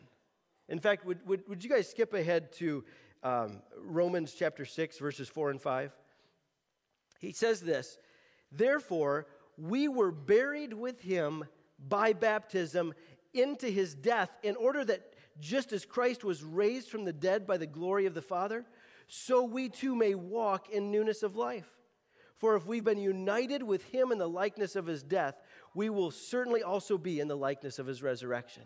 In 0.69 0.79
fact, 0.79 1.05
would, 1.05 1.27
would, 1.27 1.43
would 1.49 1.65
you 1.65 1.71
guys 1.71 1.91
skip 1.91 2.15
ahead 2.15 2.53
to 2.55 2.85
um, 3.23 3.63
Romans 3.79 4.35
chapter 4.37 4.65
6, 4.65 4.99
verses 4.99 5.29
4 5.29 5.51
and 5.51 5.61
5. 5.61 5.93
He 7.21 7.33
says 7.33 7.61
this 7.61 7.99
Therefore, 8.51 9.27
we 9.57 9.89
were 9.89 10.11
buried 10.11 10.73
with 10.73 11.01
him 11.01 11.45
by 11.79 12.13
baptism 12.13 12.95
into 13.35 13.67
his 13.67 13.95
death, 13.95 14.31
in 14.43 14.57
order 14.57 14.85
that 14.85 15.12
just 15.41 15.73
as 15.73 15.85
Christ 15.85 16.25
was 16.25 16.43
raised 16.43 16.89
from 16.89 17.05
the 17.05 17.13
dead 17.13 17.47
by 17.47 17.57
the 17.57 17.67
glory 17.67 18.07
of 18.07 18.15
the 18.15 18.23
Father, 18.23 18.65
so 19.09 19.45
we 19.45 19.69
too 19.69 19.95
may 19.95 20.15
walk 20.15 20.71
in 20.71 20.91
newness 20.91 21.23
of 21.23 21.37
life. 21.37 21.69
For 22.37 22.57
if 22.57 22.67
we've 22.67 22.85
been 22.85 22.99
united 22.99 23.63
with 23.63 23.85
him 23.85 24.11
in 24.11 24.19
the 24.19 24.29
likeness 24.29 24.75
of 24.75 24.87
his 24.87 25.03
death, 25.03 25.37
we 25.75 25.91
will 25.91 26.11
certainly 26.11 26.63
also 26.63 26.99
be 26.99 27.21
in 27.21 27.29
the 27.29 27.37
likeness 27.37 27.79
of 27.79 27.87
his 27.87 28.03
resurrection. 28.03 28.65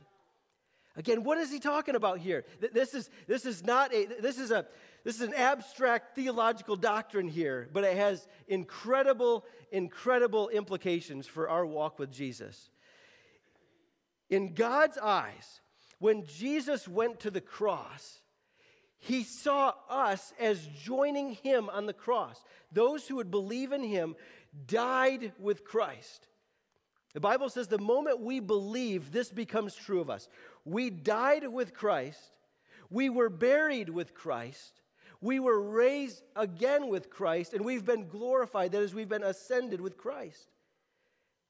Again, 0.97 1.25
what 1.25 1.37
is 1.37 1.53
he 1.53 1.59
talking 1.59 1.95
about 1.95 2.19
here? 2.19 2.47
This 2.73 2.95
is, 2.95 3.11
this 3.27 3.45
is 3.45 3.63
not 3.63 3.93
a, 3.93 4.07
this 4.07 4.39
is 4.39 4.51
a, 4.51 4.67
this 5.05 5.17
is 5.17 5.29
an 5.29 5.35
abstract 5.35 6.15
theological 6.15 6.75
doctrine 6.75 7.29
here, 7.29 7.69
but 7.73 7.85
it 7.85 7.97
has 7.97 8.27
incredible, 8.49 9.45
incredible 9.71 10.49
implications 10.49 11.27
for 11.27 11.51
our 11.51 11.67
walk 11.67 11.99
with 11.99 12.11
Jesus. 12.11 12.71
In 14.31 14.55
God's 14.55 14.97
eyes, 14.97 15.61
when 15.99 16.27
Jesus 16.27 16.87
went 16.87 17.21
to 17.21 17.31
the 17.31 17.41
cross, 17.41 18.21
he 18.99 19.23
saw 19.23 19.75
us 19.89 20.33
as 20.41 20.67
joining 20.83 21.35
him 21.35 21.69
on 21.71 21.87
the 21.87 21.93
cross. 21.93 22.43
Those 22.73 23.07
who 23.07 23.17
would 23.17 23.31
believe 23.31 23.73
in 23.73 23.83
him 23.83 24.17
died 24.67 25.33
with 25.39 25.65
Christ. 25.65 26.27
The 27.15 27.21
Bible 27.21 27.49
says 27.49 27.69
the 27.69 27.79
moment 27.79 28.21
we 28.21 28.41
believe, 28.41 29.11
this 29.11 29.31
becomes 29.31 29.75
true 29.75 30.01
of 30.01 30.11
us. 30.11 30.29
We 30.65 30.91
died 30.91 31.47
with 31.47 31.73
Christ, 31.73 32.21
we 32.91 33.09
were 33.09 33.31
buried 33.31 33.89
with 33.89 34.15
Christ, 34.15 34.83
we 35.21 35.41
were 35.41 35.61
raised 35.61 36.23
again 36.35 36.89
with 36.89 37.09
Christ, 37.09 37.55
and 37.55 37.65
we've 37.65 37.87
been 37.87 38.09
glorified. 38.09 38.73
That 38.73 38.83
is, 38.83 38.95
we've 38.95 39.09
been 39.09 39.23
ascended 39.23 39.81
with 39.81 39.97
Christ. 39.97 40.49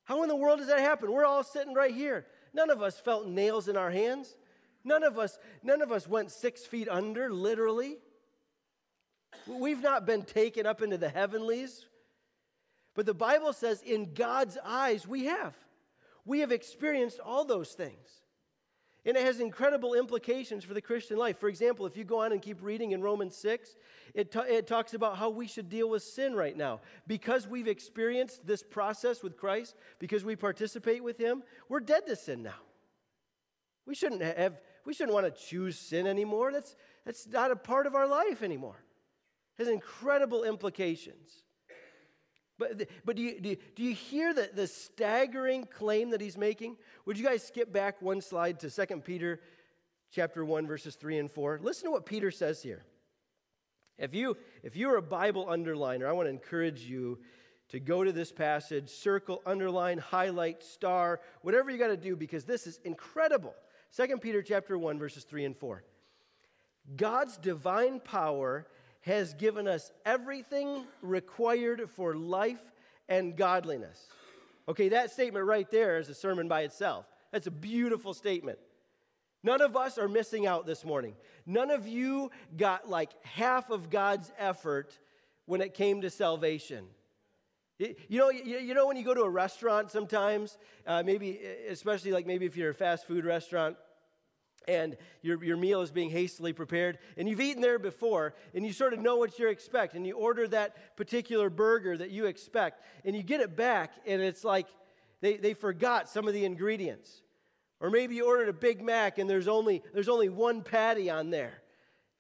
How 0.05 0.23
in 0.23 0.29
the 0.29 0.37
world 0.37 0.61
does 0.61 0.69
that 0.69 0.79
happen? 0.79 1.11
We're 1.11 1.25
all 1.25 1.43
sitting 1.43 1.75
right 1.75 1.93
here. 1.93 2.27
None 2.57 2.71
of 2.71 2.81
us 2.81 2.99
felt 2.99 3.29
nails 3.29 3.69
in 3.69 3.77
our 3.77 3.91
hands. 3.91 4.35
None 4.83 5.03
of 5.03 5.19
us, 5.19 5.39
none 5.63 5.83
of 5.83 5.93
us 5.93 6.09
went 6.09 6.31
six 6.31 6.65
feet 6.65 6.89
under, 6.89 7.31
literally. 7.31 7.99
We've 9.47 9.83
not 9.83 10.07
been 10.07 10.23
taken 10.23 10.65
up 10.65 10.81
into 10.81 10.97
the 10.97 11.11
heavenlies. 11.11 11.85
But 12.95 13.05
the 13.05 13.13
Bible 13.13 13.53
says, 13.53 13.83
in 13.83 14.15
God's 14.15 14.57
eyes, 14.65 15.07
we 15.07 15.27
have. 15.27 15.55
We 16.25 16.41
have 16.41 16.51
experienced 16.51 17.21
all 17.21 17.45
those 17.45 17.73
things. 17.73 18.23
And 19.07 19.17
it 19.17 19.23
has 19.23 19.39
incredible 19.39 19.95
implications 19.95 20.65
for 20.65 20.75
the 20.75 20.81
Christian 20.81 21.17
life. 21.17 21.39
For 21.39 21.49
example, 21.49 21.87
if 21.87 21.97
you 21.97 22.03
go 22.03 22.23
on 22.23 22.33
and 22.33 22.43
keep 22.43 22.61
reading 22.61 22.91
in 22.91 23.01
Romans 23.01 23.37
6, 23.37 23.77
it, 24.15 24.35
it 24.35 24.67
talks 24.67 24.95
about 24.95 25.17
how 25.17 25.31
we 25.31 25.47
should 25.47 25.69
deal 25.69 25.89
with 25.89 26.03
sin 26.03 26.35
right 26.35 26.57
now. 26.57 26.81
Because 27.07 27.47
we've 27.47 27.69
experienced 27.69 28.45
this 28.45 28.65
process 28.65 29.23
with 29.23 29.37
Christ, 29.37 29.77
because 30.01 30.25
we 30.25 30.35
participate 30.35 31.05
with 31.05 31.19
Him, 31.19 31.45
we're 31.69 31.79
dead 31.79 32.05
to 32.09 32.17
sin 32.17 32.43
now. 32.43 32.59
We 33.87 33.95
shouldn't 33.95 34.23
have, 34.23 34.61
we 34.85 34.93
shouldn't 34.93 35.15
want 35.15 35.33
to 35.33 35.41
choose 35.41 35.79
sin 35.79 36.09
anymore. 36.09 36.51
That's, 36.53 36.75
that's 37.05 37.29
not 37.29 37.53
a 37.53 37.57
part 37.57 37.87
of 37.87 37.95
our 37.95 38.09
life 38.09 38.43
anymore. 38.43 38.83
It 39.57 39.63
has 39.63 39.73
incredible 39.73 40.43
implications. 40.43 41.45
But, 42.59 42.89
but 43.05 43.17
do, 43.17 43.23
you, 43.23 43.41
do, 43.41 43.49
you, 43.51 43.57
do 43.75 43.83
you 43.83 43.95
hear 43.95 44.33
the, 44.33 44.51
the 44.55 44.67
staggering 44.67 45.65
claim 45.65 46.11
that 46.11 46.21
he's 46.21 46.39
making? 46.39 46.77
Would 47.05 47.19
you 47.19 47.25
guys 47.25 47.47
skip 47.47 47.73
back 47.73 48.01
one 48.01 48.21
slide 48.21 48.61
to 48.61 48.71
2 48.71 49.01
Peter 49.01 49.41
chapter 50.11 50.45
1, 50.45 50.67
verses 50.67 50.95
3 50.95 51.19
and 51.19 51.31
4? 51.31 51.61
Listen 51.63 51.85
to 51.85 51.91
what 51.91 52.07
Peter 52.07 52.31
says 52.31 52.63
here. 52.63 52.85
If, 53.99 54.15
you, 54.15 54.37
if 54.63 54.77
you're 54.77 54.97
a 54.97 55.03
Bible 55.03 55.47
underliner, 55.47 56.07
I 56.07 56.13
want 56.13 56.27
to 56.27 56.31
encourage 56.31 56.83
you 56.83 57.19
to 57.69 57.81
go 57.81 58.05
to 58.05 58.13
this 58.13 58.33
passage, 58.33 58.89
circle, 58.89 59.43
underline, 59.45 59.99
highlight, 59.99 60.63
star, 60.63 61.21
whatever 61.43 61.71
you 61.71 61.79
got 61.79 61.89
to 61.89 61.97
do, 61.97 62.17
because 62.17 62.45
this 62.45 62.67
is 62.67 62.79
incredible. 62.85 63.55
2 63.97 64.19
Peter 64.19 64.43
chapter 64.43 64.79
1, 64.79 64.99
verses 64.99 65.25
3 65.25 65.45
and 65.45 65.57
4. 65.57 65.83
God's 66.95 67.37
divine 67.37 67.99
power 68.01 68.67
has 69.07 69.35
given 69.35 69.69
us 69.69 69.93
everything 70.05 70.85
required 71.01 71.89
for 71.91 72.17
life 72.17 72.61
and 73.09 73.37
godliness. 73.37 74.05
Okay, 74.69 74.89
that 74.89 75.13
statement 75.13 75.47
right 75.47 75.71
there 75.71 75.99
is 75.99 76.09
a 76.09 76.15
sermon 76.15 76.49
by 76.49 76.63
itself. 76.63 77.07
That's 77.31 77.47
a 77.47 77.53
beautiful 77.53 78.15
statement. 78.15 78.59
None 79.45 79.61
of 79.61 79.77
us 79.77 79.97
are 79.97 80.09
missing 80.09 80.45
out 80.45 80.67
this 80.67 80.85
morning. 80.85 81.15
None 81.47 81.71
of 81.71 81.87
you 81.87 82.33
got 82.57 82.91
like 82.91 83.11
half 83.25 83.71
of 83.71 83.91
God's 83.91 84.33
effort 84.39 84.99
when 85.45 85.61
it 85.61 85.73
came 85.73 86.01
to 86.01 86.11
salvation. 86.11 86.87
You 87.79 88.19
know, 88.19 88.31
you 88.31 88.75
know 88.75 88.89
when 88.89 88.97
you 88.97 89.05
go 89.05 89.15
to 89.15 89.23
a 89.23 89.31
restaurant 89.31 89.93
sometimes, 89.93 90.59
uh, 90.85 91.05
maybe 91.05 91.39
especially 91.69 92.11
like 92.11 92.27
maybe 92.27 92.45
if 92.47 92.57
you're 92.57 92.71
a 92.71 92.75
fast 92.75 93.07
food 93.07 93.25
restaurant, 93.25 93.77
and 94.69 94.97
your, 95.23 95.43
your 95.43 95.57
meal 95.57 95.81
is 95.83 95.91
being 95.91 96.11
hastily 96.11 96.53
prepared, 96.53 96.99
and 97.17 97.29
you've 97.29 97.41
eaten 97.41 97.63
there 97.63 97.79
before, 97.79 98.35
and 98.55 98.65
you 98.65 98.73
sort 98.73 98.93
of 98.93 99.01
know 99.01 99.17
what 99.17 99.39
you 99.39 99.49
expect, 99.49 99.95
and 99.95 100.07
you 100.07 100.15
order 100.17 100.49
that 100.49 100.97
particular 100.97 101.51
burger 101.51 101.97
that 101.97 102.11
you 102.11 102.27
expect, 102.27 102.83
and 103.05 103.15
you 103.17 103.23
get 103.23 103.41
it 103.41 103.57
back, 103.57 103.93
and 104.07 104.21
it's 104.21 104.45
like 104.45 104.67
they, 105.21 105.37
they 105.37 105.55
forgot 105.55 106.09
some 106.09 106.27
of 106.29 106.35
the 106.35 106.45
ingredients. 106.45 107.23
Or 107.81 107.91
maybe 107.91 108.15
you 108.15 108.27
ordered 108.27 108.49
a 108.49 108.55
Big 108.55 108.83
Mac, 108.83 109.19
and 109.19 109.29
there's 109.29 109.49
only, 109.49 109.83
there's 109.93 110.09
only 110.09 110.29
one 110.29 110.63
patty 110.63 111.11
on 111.11 111.31
there. 111.31 111.63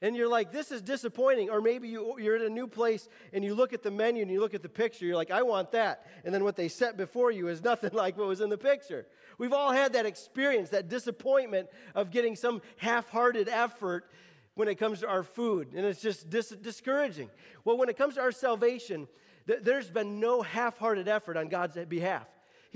And 0.02 0.14
you're 0.14 0.28
like, 0.28 0.52
this 0.52 0.70
is 0.70 0.82
disappointing. 0.82 1.48
Or 1.50 1.60
maybe 1.60 1.88
you, 1.88 2.16
you're 2.18 2.36
at 2.36 2.42
a 2.42 2.50
new 2.50 2.66
place 2.66 3.08
and 3.32 3.42
you 3.42 3.54
look 3.54 3.72
at 3.72 3.82
the 3.82 3.90
menu 3.90 4.22
and 4.22 4.30
you 4.30 4.40
look 4.40 4.54
at 4.54 4.62
the 4.62 4.68
picture, 4.68 5.06
you're 5.06 5.16
like, 5.16 5.30
I 5.30 5.42
want 5.42 5.72
that. 5.72 6.06
And 6.24 6.34
then 6.34 6.44
what 6.44 6.56
they 6.56 6.68
set 6.68 6.96
before 6.96 7.30
you 7.30 7.48
is 7.48 7.62
nothing 7.64 7.90
like 7.92 8.18
what 8.18 8.28
was 8.28 8.40
in 8.40 8.50
the 8.50 8.58
picture. 8.58 9.06
We've 9.38 9.52
all 9.52 9.72
had 9.72 9.94
that 9.94 10.06
experience, 10.06 10.70
that 10.70 10.88
disappointment 10.88 11.68
of 11.94 12.10
getting 12.10 12.36
some 12.36 12.62
half 12.76 13.08
hearted 13.10 13.48
effort 13.48 14.10
when 14.54 14.68
it 14.68 14.76
comes 14.76 15.00
to 15.00 15.08
our 15.08 15.22
food. 15.22 15.68
And 15.74 15.84
it's 15.84 16.00
just 16.00 16.30
dis- 16.30 16.50
discouraging. 16.50 17.30
Well, 17.64 17.76
when 17.76 17.88
it 17.88 17.96
comes 17.96 18.14
to 18.14 18.20
our 18.20 18.32
salvation, 18.32 19.08
There's 19.46 19.90
been 19.90 20.18
no 20.18 20.42
half 20.42 20.76
hearted 20.76 21.06
effort 21.08 21.36
on 21.36 21.48
God's 21.48 21.78
behalf. 21.86 22.26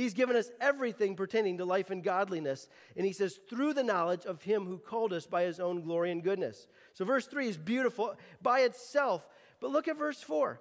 He's 0.00 0.14
given 0.14 0.34
us 0.34 0.50
everything 0.62 1.14
pertaining 1.14 1.58
to 1.58 1.66
life 1.66 1.90
and 1.90 2.02
godliness. 2.02 2.68
And 2.96 3.04
he 3.04 3.12
says, 3.12 3.38
through 3.50 3.74
the 3.74 3.82
knowledge 3.82 4.24
of 4.24 4.40
him 4.40 4.64
who 4.64 4.78
called 4.78 5.12
us 5.12 5.26
by 5.26 5.42
his 5.42 5.60
own 5.60 5.82
glory 5.82 6.10
and 6.10 6.24
goodness. 6.24 6.68
So, 6.94 7.04
verse 7.04 7.26
3 7.26 7.48
is 7.48 7.58
beautiful 7.58 8.14
by 8.40 8.60
itself. 8.60 9.28
But 9.60 9.72
look 9.72 9.88
at 9.88 9.98
verse 9.98 10.22
4. 10.22 10.58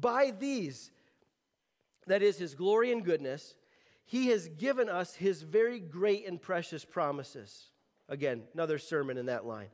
By 0.00 0.32
these, 0.38 0.92
that 2.06 2.22
is 2.22 2.38
his 2.38 2.54
glory 2.54 2.92
and 2.92 3.04
goodness, 3.04 3.56
he 4.04 4.28
has 4.28 4.46
given 4.46 4.88
us 4.88 5.16
his 5.16 5.42
very 5.42 5.80
great 5.80 6.24
and 6.24 6.40
precious 6.40 6.84
promises. 6.84 7.70
Again, 8.08 8.44
another 8.54 8.78
sermon 8.78 9.18
in 9.18 9.26
that 9.26 9.44
line. 9.44 9.70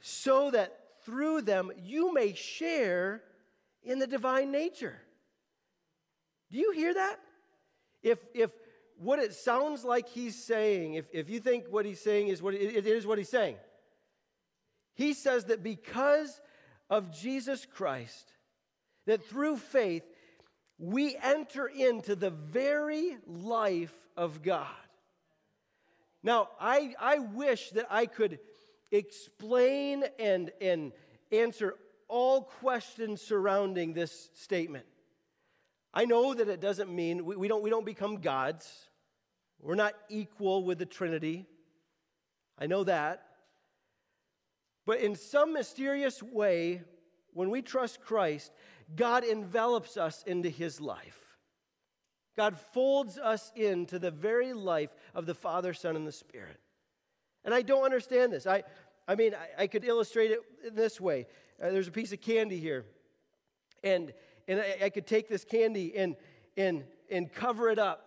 So 0.00 0.50
that 0.50 0.78
through 1.06 1.40
them 1.40 1.72
you 1.82 2.12
may 2.12 2.34
share 2.34 3.22
in 3.82 3.98
the 3.98 4.06
divine 4.06 4.52
nature. 4.52 5.00
Do 6.50 6.58
you 6.58 6.72
hear 6.72 6.92
that? 6.92 7.18
If, 8.02 8.18
if 8.34 8.50
what 8.96 9.18
it 9.18 9.34
sounds 9.34 9.84
like 9.84 10.08
he's 10.08 10.42
saying, 10.42 10.94
if, 10.94 11.06
if 11.12 11.30
you 11.30 11.40
think 11.40 11.66
what 11.68 11.86
he's 11.86 12.00
saying 12.00 12.28
is 12.28 12.42
what 12.42 12.54
it, 12.54 12.76
it 12.76 12.86
is 12.86 13.06
what 13.06 13.18
he's 13.18 13.28
saying, 13.28 13.56
he 14.94 15.14
says 15.14 15.46
that 15.46 15.62
because 15.62 16.40
of 16.88 17.10
Jesus 17.10 17.66
Christ, 17.66 18.32
that 19.06 19.24
through 19.24 19.56
faith, 19.56 20.02
we 20.78 21.16
enter 21.22 21.66
into 21.66 22.16
the 22.16 22.30
very 22.30 23.16
life 23.26 23.94
of 24.16 24.42
God. 24.42 24.66
Now, 26.22 26.48
I, 26.60 26.94
I 27.00 27.18
wish 27.18 27.70
that 27.70 27.86
I 27.90 28.06
could 28.06 28.38
explain 28.90 30.04
and, 30.18 30.50
and 30.60 30.92
answer 31.32 31.74
all 32.08 32.42
questions 32.42 33.22
surrounding 33.22 33.94
this 33.94 34.30
statement. 34.34 34.84
I 35.92 36.04
know 36.04 36.34
that 36.34 36.48
it 36.48 36.60
doesn't 36.60 36.90
mean 36.90 37.24
we, 37.24 37.36
we, 37.36 37.48
don't, 37.48 37.62
we 37.62 37.70
don't 37.70 37.86
become 37.86 38.20
gods. 38.20 38.88
We're 39.60 39.74
not 39.74 39.94
equal 40.08 40.64
with 40.64 40.78
the 40.78 40.86
Trinity. 40.86 41.46
I 42.58 42.66
know 42.66 42.84
that. 42.84 43.24
But 44.86 45.00
in 45.00 45.14
some 45.14 45.52
mysterious 45.52 46.22
way, 46.22 46.82
when 47.32 47.50
we 47.50 47.62
trust 47.62 48.00
Christ, 48.00 48.52
God 48.96 49.24
envelops 49.24 49.96
us 49.96 50.22
into 50.26 50.48
his 50.48 50.80
life. 50.80 51.18
God 52.36 52.56
folds 52.56 53.18
us 53.18 53.52
into 53.54 53.98
the 53.98 54.10
very 54.10 54.52
life 54.52 54.90
of 55.14 55.26
the 55.26 55.34
Father, 55.34 55.74
Son, 55.74 55.96
and 55.96 56.06
the 56.06 56.12
Spirit. 56.12 56.58
And 57.44 57.52
I 57.52 57.62
don't 57.62 57.84
understand 57.84 58.32
this. 58.32 58.46
I, 58.46 58.62
I 59.06 59.14
mean, 59.14 59.34
I, 59.34 59.64
I 59.64 59.66
could 59.66 59.84
illustrate 59.84 60.30
it 60.30 60.40
this 60.74 61.00
way. 61.00 61.26
Uh, 61.62 61.70
there's 61.70 61.88
a 61.88 61.92
piece 61.92 62.12
of 62.12 62.20
candy 62.20 62.58
here. 62.58 62.84
And, 63.82 64.12
and 64.50 64.60
I, 64.60 64.86
I, 64.86 64.90
could 64.90 65.06
take 65.06 65.28
this 65.28 65.44
candy 65.44 65.96
and, 65.96 66.16
and, 66.56 66.82
and 67.08 67.32
cover 67.32 67.68
it 67.68 67.78
up. 67.78 68.04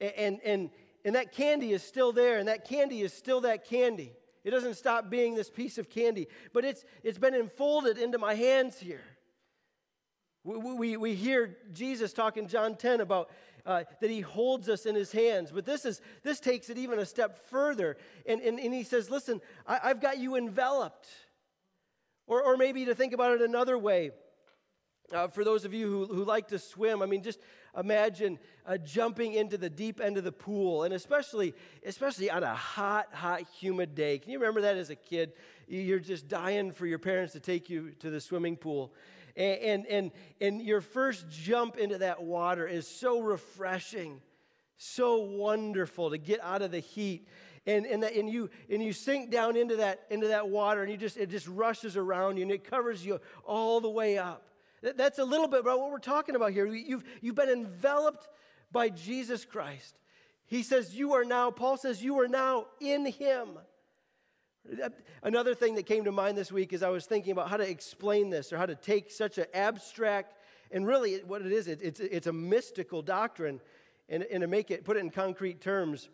And, 0.00 0.40
and, 0.42 0.70
and 1.04 1.14
that 1.14 1.32
candy 1.32 1.72
is 1.72 1.82
still 1.82 2.12
there, 2.12 2.38
and 2.38 2.48
that 2.48 2.66
candy 2.66 3.02
is 3.02 3.12
still 3.12 3.42
that 3.42 3.68
candy. 3.68 4.12
It 4.42 4.50
doesn't 4.50 4.74
stop 4.74 5.10
being 5.10 5.34
this 5.34 5.50
piece 5.50 5.76
of 5.76 5.90
candy, 5.90 6.28
but 6.54 6.64
it's, 6.64 6.84
it's 7.02 7.18
been 7.18 7.34
enfolded 7.34 7.98
into 7.98 8.16
my 8.16 8.34
hands 8.34 8.78
here. 8.78 9.02
We, 10.44 10.56
we, 10.56 10.96
we 10.96 11.14
hear 11.14 11.58
Jesus 11.72 12.14
talk 12.14 12.38
in 12.38 12.48
John 12.48 12.74
10 12.74 13.02
about 13.02 13.30
uh, 13.66 13.84
that 14.00 14.10
he 14.10 14.20
holds 14.20 14.70
us 14.70 14.86
in 14.86 14.94
his 14.94 15.12
hands. 15.12 15.50
But 15.50 15.66
this, 15.66 15.84
is, 15.84 16.00
this 16.22 16.40
takes 16.40 16.70
it 16.70 16.78
even 16.78 16.98
a 16.98 17.06
step 17.06 17.46
further. 17.50 17.98
And, 18.26 18.40
and, 18.40 18.58
and 18.58 18.72
he 18.72 18.82
says, 18.82 19.10
Listen, 19.10 19.40
I, 19.66 19.80
I've 19.84 20.00
got 20.00 20.18
you 20.18 20.36
enveloped. 20.36 21.08
Or, 22.26 22.42
or 22.42 22.56
maybe 22.56 22.86
to 22.86 22.94
think 22.94 23.12
about 23.12 23.32
it 23.32 23.42
another 23.42 23.76
way, 23.76 24.10
uh, 25.12 25.28
for 25.28 25.44
those 25.44 25.64
of 25.64 25.74
you 25.74 25.88
who, 25.88 26.06
who 26.06 26.24
like 26.24 26.48
to 26.48 26.58
swim, 26.58 27.02
I 27.02 27.06
mean, 27.06 27.22
just 27.22 27.40
imagine 27.78 28.38
uh, 28.66 28.78
jumping 28.78 29.34
into 29.34 29.58
the 29.58 29.68
deep 29.68 30.00
end 30.00 30.16
of 30.16 30.24
the 30.24 30.32
pool, 30.32 30.84
and 30.84 30.94
especially, 30.94 31.54
especially 31.84 32.30
on 32.30 32.42
a 32.42 32.54
hot, 32.54 33.08
hot, 33.12 33.42
humid 33.58 33.94
day. 33.94 34.18
Can 34.18 34.32
you 34.32 34.38
remember 34.38 34.62
that 34.62 34.76
as 34.76 34.90
a 34.90 34.96
kid? 34.96 35.32
You're 35.66 35.98
just 35.98 36.28
dying 36.28 36.72
for 36.72 36.86
your 36.86 36.98
parents 36.98 37.32
to 37.34 37.40
take 37.40 37.68
you 37.68 37.90
to 38.00 38.10
the 38.10 38.20
swimming 38.20 38.56
pool. 38.56 38.92
And, 39.36 39.58
and, 39.58 39.86
and, 39.86 40.10
and 40.40 40.62
your 40.62 40.80
first 40.80 41.28
jump 41.28 41.76
into 41.76 41.98
that 41.98 42.22
water 42.22 42.66
is 42.66 42.86
so 42.86 43.20
refreshing, 43.20 44.20
so 44.78 45.18
wonderful 45.18 46.10
to 46.10 46.18
get 46.18 46.42
out 46.42 46.62
of 46.62 46.70
the 46.70 46.80
heat 46.80 47.26
and, 47.66 47.86
and, 47.86 48.02
that, 48.02 48.14
and, 48.14 48.28
you, 48.28 48.50
and 48.68 48.82
you 48.82 48.92
sink 48.92 49.30
down 49.30 49.56
into 49.56 49.76
that, 49.76 50.04
into 50.10 50.28
that 50.28 50.48
water 50.48 50.82
and 50.82 50.90
you 50.90 50.98
just, 50.98 51.16
it 51.16 51.30
just 51.30 51.48
rushes 51.48 51.96
around 51.96 52.36
you 52.36 52.42
and 52.42 52.52
it 52.52 52.62
covers 52.62 53.04
you 53.04 53.20
all 53.44 53.80
the 53.80 53.88
way 53.88 54.18
up. 54.18 54.50
That, 54.84 54.98
that's 54.98 55.18
a 55.18 55.24
little 55.24 55.48
bit 55.48 55.60
about 55.60 55.80
what 55.80 55.90
we're 55.90 55.98
talking 55.98 56.36
about 56.36 56.52
here. 56.52 56.66
You've, 56.66 57.04
you've 57.22 57.34
been 57.34 57.48
enveloped 57.48 58.28
by 58.70 58.90
Jesus 58.90 59.46
Christ. 59.46 59.98
He 60.46 60.62
says, 60.62 60.94
You 60.94 61.14
are 61.14 61.24
now, 61.24 61.50
Paul 61.50 61.78
says, 61.78 62.04
You 62.04 62.20
are 62.20 62.28
now 62.28 62.66
in 62.80 63.06
Him. 63.06 63.58
Another 65.22 65.54
thing 65.54 65.74
that 65.74 65.86
came 65.86 66.04
to 66.04 66.12
mind 66.12 66.36
this 66.36 66.52
week 66.52 66.72
is 66.74 66.82
I 66.82 66.90
was 66.90 67.06
thinking 67.06 67.32
about 67.32 67.48
how 67.48 67.56
to 67.56 67.68
explain 67.68 68.28
this 68.28 68.52
or 68.52 68.58
how 68.58 68.66
to 68.66 68.74
take 68.74 69.10
such 69.10 69.38
an 69.38 69.46
abstract, 69.54 70.34
and 70.70 70.86
really 70.86 71.18
what 71.18 71.40
it 71.42 71.52
is, 71.52 71.66
it, 71.66 71.80
it's, 71.82 72.00
it's 72.00 72.26
a 72.26 72.32
mystical 72.32 73.00
doctrine, 73.00 73.60
and, 74.10 74.22
and 74.24 74.42
to 74.42 74.46
make 74.46 74.70
it, 74.70 74.84
put 74.84 74.98
it 74.98 75.00
in 75.00 75.10
concrete 75.10 75.62
terms. 75.62 76.10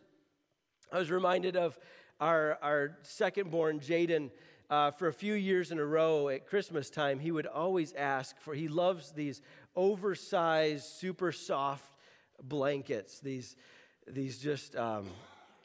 I 0.92 0.98
was 0.98 1.10
reminded 1.10 1.56
of 1.56 1.76
our, 2.20 2.56
our 2.62 2.98
second 3.02 3.50
born, 3.50 3.80
Jaden. 3.80 4.30
Uh, 4.70 4.92
for 4.92 5.08
a 5.08 5.12
few 5.12 5.34
years 5.34 5.72
in 5.72 5.80
a 5.80 5.84
row 5.84 6.28
at 6.28 6.46
Christmas 6.46 6.90
time, 6.90 7.18
he 7.18 7.32
would 7.32 7.46
always 7.46 7.92
ask 7.94 8.40
for, 8.40 8.54
he 8.54 8.68
loves 8.68 9.10
these 9.10 9.42
oversized, 9.74 10.84
super 10.84 11.32
soft 11.32 11.92
blankets, 12.40 13.18
these, 13.18 13.56
these 14.06 14.38
just, 14.38 14.76
um, 14.76 15.08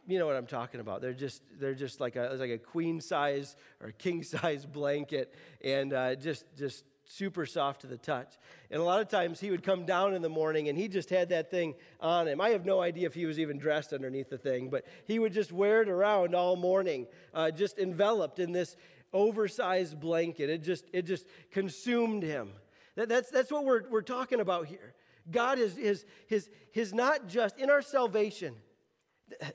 you 0.07 0.17
know 0.17 0.25
what 0.25 0.35
I'm 0.35 0.47
talking 0.47 0.79
about. 0.79 1.01
They're 1.01 1.13
just, 1.13 1.43
they're 1.59 1.75
just 1.75 1.99
like 1.99 2.15
a, 2.15 2.35
like 2.39 2.49
a 2.49 2.57
queen 2.57 2.99
size 2.99 3.55
or 3.79 3.91
king 3.91 4.23
size 4.23 4.65
blanket 4.65 5.35
and 5.63 5.93
uh, 5.93 6.15
just, 6.15 6.45
just 6.57 6.83
super 7.07 7.45
soft 7.45 7.81
to 7.81 7.87
the 7.87 7.97
touch. 7.97 8.37
And 8.71 8.81
a 8.81 8.83
lot 8.83 9.01
of 9.01 9.07
times 9.07 9.39
he 9.39 9.51
would 9.51 9.63
come 9.63 9.85
down 9.85 10.13
in 10.13 10.21
the 10.21 10.29
morning 10.29 10.69
and 10.69 10.77
he 10.77 10.87
just 10.87 11.09
had 11.09 11.29
that 11.29 11.51
thing 11.51 11.75
on 11.99 12.27
him. 12.27 12.41
I 12.41 12.49
have 12.49 12.65
no 12.65 12.81
idea 12.81 13.05
if 13.05 13.13
he 13.13 13.27
was 13.27 13.39
even 13.39 13.59
dressed 13.59 13.93
underneath 13.93 14.29
the 14.29 14.37
thing, 14.37 14.69
but 14.69 14.85
he 15.05 15.19
would 15.19 15.33
just 15.33 15.51
wear 15.51 15.83
it 15.83 15.89
around 15.89 16.33
all 16.33 16.55
morning, 16.55 17.05
uh, 17.33 17.51
just 17.51 17.77
enveloped 17.77 18.39
in 18.39 18.51
this 18.51 18.75
oversized 19.15 19.99
blanket. 19.99 20.49
It 20.49 20.61
just, 20.61 20.85
it 20.93 21.03
just 21.03 21.25
consumed 21.51 22.21
him. 22.21 22.51
That, 22.95 23.09
that's, 23.09 23.31
that's 23.31 23.51
what 23.51 23.65
we're, 23.65 23.89
we're 23.89 24.01
talking 24.01 24.39
about 24.39 24.67
here. 24.67 24.93
God 25.31 25.57
is, 25.57 25.77
is, 25.77 26.05
is, 26.29 26.49
is 26.73 26.93
not 26.93 27.27
just 27.27 27.57
in 27.57 27.71
our 27.71 27.81
salvation. 27.81 28.53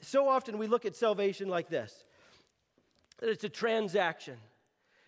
So 0.00 0.28
often 0.28 0.58
we 0.58 0.66
look 0.66 0.84
at 0.84 0.96
salvation 0.96 1.48
like 1.48 1.68
this 1.68 2.04
that 3.20 3.28
it's 3.28 3.44
a 3.44 3.50
transaction. 3.50 4.36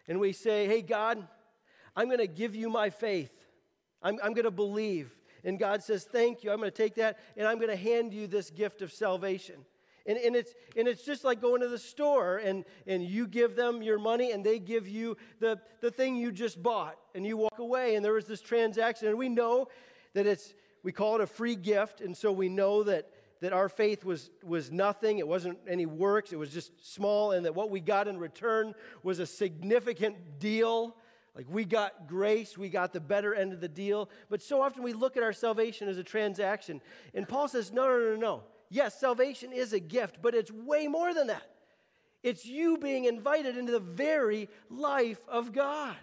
And 0.07 0.21
we 0.21 0.33
say, 0.33 0.67
hey, 0.67 0.83
God, 0.83 1.27
I'm 1.97 2.07
going 2.07 2.19
to 2.19 2.27
give 2.27 2.55
you 2.55 2.69
my 2.69 2.91
faith. 2.91 3.33
I'm, 4.03 4.19
I'm 4.23 4.35
going 4.35 4.45
to 4.45 4.51
believe. 4.51 5.17
And 5.45 5.59
God 5.59 5.83
says, 5.83 6.05
Thank 6.05 6.45
you. 6.45 6.51
I'm 6.51 6.59
going 6.59 6.71
to 6.71 6.77
take 6.77 6.95
that 6.97 7.19
and 7.37 7.47
I'm 7.47 7.57
going 7.57 7.71
to 7.71 7.77
hand 7.77 8.13
you 8.13 8.27
this 8.27 8.51
gift 8.51 8.83
of 8.83 8.93
salvation. 8.93 9.57
And, 10.07 10.19
and, 10.19 10.35
it's, 10.35 10.55
and 10.77 10.89
it's 10.89 11.05
just 11.05 11.25
like 11.25 11.41
going 11.41 11.61
to 11.61 11.69
the 11.69 11.79
store 11.79 12.39
and, 12.39 12.65
and 12.87 13.03
you 13.05 13.27
give 13.27 13.55
them 13.55 13.83
your 13.83 13.99
money 13.99 14.33
and 14.33 14.45
they 14.45 14.59
give 14.59 14.89
you 14.89 15.17
the, 15.39 15.61
the 15.81 15.91
thing 15.91 16.17
you 16.17 16.33
just 16.33 16.63
bought 16.63 16.99
and 17.15 17.27
you 17.27 17.37
walk 17.37 17.59
away. 17.59 17.95
And 17.95 18.05
there 18.05 18.13
was 18.13 18.27
this 18.27 18.41
transaction. 18.41 19.09
And 19.09 19.19
we 19.19 19.29
know 19.29 19.69
that 20.15 20.27
it's, 20.27 20.55
we 20.83 20.93
call 20.93 21.17
it 21.17 21.21
a 21.21 21.27
free 21.27 21.55
gift. 21.55 22.01
And 22.01 22.17
so 22.17 22.33
we 22.33 22.49
know 22.49 22.83
that, 22.85 23.09
that 23.41 23.53
our 23.53 23.69
faith 23.69 24.05
was, 24.05 24.31
was 24.43 24.73
nothing. 24.73 25.19
It 25.19 25.29
wasn't 25.29 25.59
any 25.69 25.87
works. 25.87 26.33
It 26.33 26.39
was 26.39 26.51
just 26.51 26.73
small. 26.95 27.33
And 27.33 27.45
that 27.45 27.55
what 27.55 27.71
we 27.71 27.81
got 27.81 28.09
in 28.09 28.19
return 28.19 28.75
was 29.03 29.21
a 29.21 29.27
significant 29.27 30.41
deal. 30.41 30.97
Like 31.35 31.47
we 31.49 31.65
got 31.65 32.09
grace, 32.09 32.59
we 32.59 32.69
got 32.69 32.93
the 32.93 33.01
better 33.01 33.35
end 33.35 33.53
of 33.53 33.61
the 33.61 33.69
deal. 33.69 34.11
But 34.29 34.43
so 34.43 34.61
often 34.61 34.83
we 34.83 34.93
look 34.93 35.17
at 35.17 35.23
our 35.23 35.33
salvation 35.33 35.89
as 35.89 35.97
a 35.97 36.05
transaction. 36.05 36.81
And 37.15 37.27
Paul 37.27 37.49
says, 37.49 37.73
no, 37.73 37.89
no, 37.89 37.99
no, 37.99 38.17
no. 38.17 38.43
Yes, 38.73 38.99
salvation 38.99 39.53
is 39.53 39.75
a 39.75 39.79
gift, 39.79 40.23
but 40.23 40.35
it's 40.35 40.51
way 40.51 40.89
more 40.89 41.13
than 41.13 41.27
that. 41.27 41.47
It's 42.23 42.47
you 42.47 42.79
being 42.79 43.05
invited 43.05 43.59
into 43.59 43.71
the 43.71 43.79
very 43.79 44.49
life 44.71 45.21
of 45.29 45.53
God. 45.53 45.95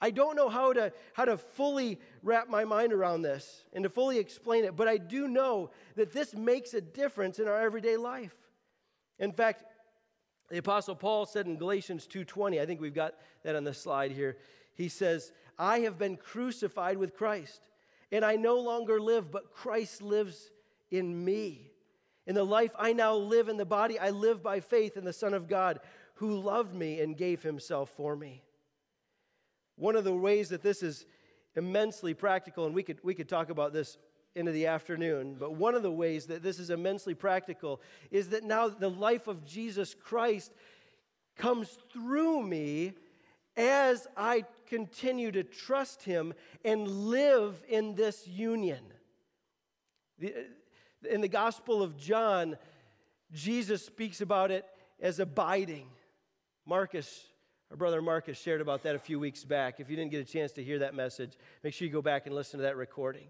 I 0.00 0.10
don't 0.10 0.34
know 0.34 0.48
how 0.48 0.72
to, 0.72 0.92
how 1.12 1.26
to 1.26 1.38
fully 1.38 2.00
wrap 2.24 2.48
my 2.48 2.64
mind 2.64 2.92
around 2.92 3.22
this 3.22 3.62
and 3.72 3.84
to 3.84 3.88
fully 3.88 4.18
explain 4.18 4.64
it, 4.64 4.74
but 4.74 4.88
I 4.88 4.96
do 4.96 5.28
know 5.28 5.70
that 5.94 6.12
this 6.12 6.34
makes 6.34 6.74
a 6.74 6.80
difference 6.80 7.38
in 7.38 7.46
our 7.46 7.60
everyday 7.60 7.96
life. 7.96 8.34
In 9.20 9.30
fact, 9.30 9.64
the 10.50 10.58
apostle 10.58 10.96
Paul 10.96 11.24
said 11.24 11.46
in 11.46 11.56
Galatians 11.56 12.08
2:20, 12.08 12.60
I 12.60 12.66
think 12.66 12.80
we've 12.80 12.92
got 12.92 13.14
that 13.44 13.54
on 13.54 13.62
the 13.62 13.72
slide 13.72 14.10
here. 14.10 14.38
He 14.74 14.88
says, 14.88 15.32
"I 15.56 15.80
have 15.80 15.98
been 15.98 16.16
crucified 16.16 16.98
with 16.98 17.14
Christ, 17.14 17.70
and 18.10 18.24
I 18.24 18.34
no 18.34 18.58
longer 18.58 19.00
live, 19.00 19.30
but 19.30 19.52
Christ 19.52 20.02
lives 20.02 20.50
in 20.96 21.24
me. 21.24 21.70
In 22.26 22.34
the 22.34 22.44
life 22.44 22.72
I 22.78 22.92
now 22.92 23.14
live 23.14 23.48
in 23.48 23.56
the 23.56 23.66
body, 23.66 23.98
I 23.98 24.10
live 24.10 24.42
by 24.42 24.60
faith 24.60 24.96
in 24.96 25.04
the 25.04 25.12
Son 25.12 25.34
of 25.34 25.48
God, 25.48 25.80
who 26.14 26.36
loved 26.36 26.74
me 26.74 27.00
and 27.00 27.16
gave 27.16 27.42
himself 27.42 27.90
for 27.90 28.16
me." 28.16 28.42
One 29.76 29.96
of 29.96 30.04
the 30.04 30.14
ways 30.14 30.48
that 30.50 30.62
this 30.62 30.82
is 30.82 31.06
immensely 31.56 32.14
practical, 32.14 32.66
and 32.66 32.74
we 32.74 32.82
could, 32.82 33.02
we 33.02 33.14
could 33.14 33.28
talk 33.28 33.50
about 33.50 33.72
this 33.72 33.98
into 34.34 34.52
the 34.52 34.66
afternoon, 34.66 35.36
but 35.38 35.54
one 35.54 35.74
of 35.74 35.82
the 35.82 35.92
ways 35.92 36.26
that 36.26 36.42
this 36.42 36.58
is 36.58 36.70
immensely 36.70 37.14
practical 37.14 37.80
is 38.10 38.30
that 38.30 38.42
now 38.42 38.68
the 38.68 38.90
life 38.90 39.28
of 39.28 39.44
Jesus 39.44 39.94
Christ 39.94 40.52
comes 41.36 41.78
through 41.92 42.42
me 42.42 42.94
as 43.56 44.08
I 44.16 44.44
continue 44.66 45.30
to 45.30 45.44
trust 45.44 46.02
Him 46.02 46.34
and 46.64 46.88
live 46.88 47.62
in 47.68 47.94
this 47.94 48.26
union. 48.26 48.92
In 51.08 51.20
the 51.20 51.28
Gospel 51.28 51.82
of 51.82 51.96
John, 51.96 52.56
Jesus 53.32 53.84
speaks 53.84 54.20
about 54.20 54.50
it 54.50 54.64
as 55.00 55.18
abiding. 55.18 55.86
Marcus, 56.66 57.26
our 57.70 57.76
brother 57.76 58.00
Marcus, 58.00 58.38
shared 58.38 58.60
about 58.60 58.82
that 58.84 58.94
a 58.94 58.98
few 58.98 59.18
weeks 59.18 59.44
back. 59.44 59.80
If 59.80 59.90
you 59.90 59.96
didn't 59.96 60.10
get 60.10 60.20
a 60.20 60.30
chance 60.30 60.52
to 60.52 60.64
hear 60.64 60.78
that 60.80 60.94
message, 60.94 61.36
make 61.62 61.74
sure 61.74 61.86
you 61.86 61.92
go 61.92 62.02
back 62.02 62.26
and 62.26 62.34
listen 62.34 62.58
to 62.58 62.64
that 62.64 62.76
recording. 62.76 63.26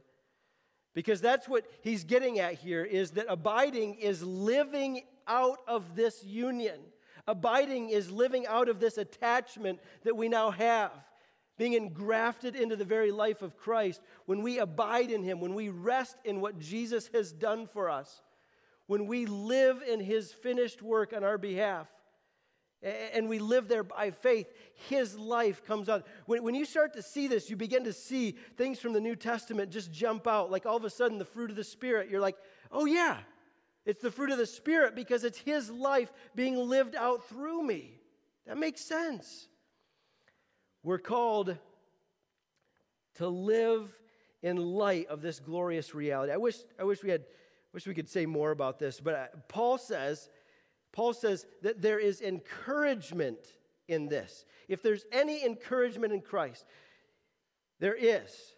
Because 0.94 1.20
that's 1.20 1.48
what 1.48 1.64
he's 1.82 2.04
getting 2.04 2.38
at 2.38 2.54
here 2.54 2.84
is 2.84 3.12
that 3.12 3.26
abiding 3.28 3.96
is 3.96 4.22
living 4.22 5.02
out 5.26 5.58
of 5.66 5.96
this 5.96 6.22
union. 6.24 6.78
Abiding 7.26 7.88
is 7.88 8.10
living 8.10 8.46
out 8.46 8.68
of 8.68 8.78
this 8.78 8.98
attachment 8.98 9.80
that 10.04 10.16
we 10.16 10.28
now 10.28 10.50
have, 10.50 10.92
being 11.56 11.74
engrafted 11.74 12.56
into 12.56 12.76
the 12.76 12.84
very 12.84 13.10
life 13.10 13.42
of 13.42 13.56
Christ. 13.56 14.00
When 14.26 14.42
we 14.42 14.58
abide 14.58 15.10
in 15.10 15.22
Him, 15.22 15.40
when 15.40 15.54
we 15.54 15.68
rest 15.68 16.16
in 16.24 16.40
what 16.40 16.58
Jesus 16.58 17.08
has 17.14 17.32
done 17.32 17.66
for 17.66 17.88
us, 17.88 18.22
when 18.86 19.06
we 19.06 19.26
live 19.26 19.82
in 19.82 20.00
His 20.00 20.32
finished 20.32 20.82
work 20.82 21.12
on 21.12 21.24
our 21.24 21.38
behalf, 21.38 21.88
and 23.14 23.28
we 23.28 23.38
live 23.38 23.66
there 23.66 23.82
by 23.82 24.10
faith, 24.10 24.46
his 24.88 25.18
life 25.18 25.64
comes 25.64 25.88
out. 25.88 26.06
When, 26.26 26.42
when 26.42 26.54
you 26.54 26.66
start 26.66 26.92
to 26.94 27.02
see 27.02 27.28
this, 27.28 27.48
you 27.48 27.56
begin 27.56 27.84
to 27.84 27.94
see 27.94 28.32
things 28.56 28.78
from 28.78 28.92
the 28.92 29.00
New 29.00 29.16
Testament 29.16 29.70
just 29.70 29.90
jump 29.90 30.26
out. 30.26 30.50
Like 30.50 30.66
all 30.66 30.76
of 30.76 30.84
a 30.84 30.90
sudden, 30.90 31.16
the 31.16 31.24
fruit 31.24 31.48
of 31.48 31.56
the 31.56 31.64
Spirit, 31.64 32.10
you're 32.10 32.20
like, 32.20 32.36
oh, 32.70 32.84
yeah, 32.84 33.18
it's 33.86 34.02
the 34.02 34.10
fruit 34.10 34.30
of 34.30 34.38
the 34.38 34.46
Spirit 34.46 34.94
because 34.94 35.24
it's 35.24 35.38
His 35.38 35.70
life 35.70 36.12
being 36.34 36.56
lived 36.56 36.94
out 36.94 37.26
through 37.28 37.62
me. 37.62 37.98
That 38.46 38.58
makes 38.58 38.82
sense. 38.82 39.48
We're 40.84 40.98
called 40.98 41.56
to 43.14 43.26
live 43.26 43.90
in 44.42 44.58
light 44.58 45.06
of 45.08 45.22
this 45.22 45.40
glorious 45.40 45.94
reality. 45.94 46.30
I 46.30 46.36
wish, 46.36 46.56
I 46.78 46.84
wish 46.84 47.02
we 47.02 47.08
had, 47.10 47.24
wish 47.72 47.86
we 47.86 47.94
could 47.94 48.08
say 48.08 48.26
more 48.26 48.50
about 48.50 48.78
this, 48.78 49.00
but 49.00 49.14
uh, 49.14 49.26
Paul 49.48 49.78
says, 49.78 50.28
Paul 50.92 51.14
says 51.14 51.46
that 51.62 51.80
there 51.80 51.98
is 51.98 52.20
encouragement 52.20 53.38
in 53.88 54.08
this. 54.08 54.44
If 54.68 54.82
there's 54.82 55.06
any 55.10 55.44
encouragement 55.44 56.12
in 56.12 56.20
Christ, 56.20 56.66
there 57.80 57.94
is. 57.94 58.54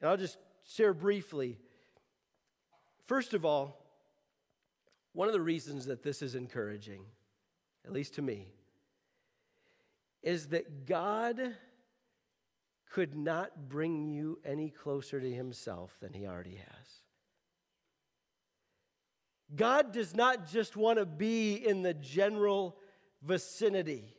And 0.00 0.10
I'll 0.10 0.16
just 0.16 0.38
share 0.68 0.92
briefly. 0.92 1.58
First 3.06 3.32
of 3.32 3.44
all, 3.44 3.76
one 5.12 5.28
of 5.28 5.34
the 5.34 5.40
reasons 5.40 5.86
that 5.86 6.02
this 6.02 6.20
is 6.20 6.34
encouraging, 6.34 7.02
at 7.84 7.92
least 7.92 8.14
to 8.14 8.22
me, 8.22 8.48
is 10.22 10.48
that 10.48 10.86
God 10.86 11.56
could 12.90 13.14
not 13.14 13.68
bring 13.68 14.08
you 14.08 14.38
any 14.44 14.70
closer 14.70 15.20
to 15.20 15.32
Himself 15.32 15.96
than 16.00 16.12
He 16.12 16.26
already 16.26 16.56
has. 16.56 16.86
God 19.54 19.92
does 19.92 20.14
not 20.14 20.50
just 20.50 20.76
want 20.76 20.98
to 20.98 21.06
be 21.06 21.54
in 21.54 21.82
the 21.82 21.94
general 21.94 22.76
vicinity 23.22 24.16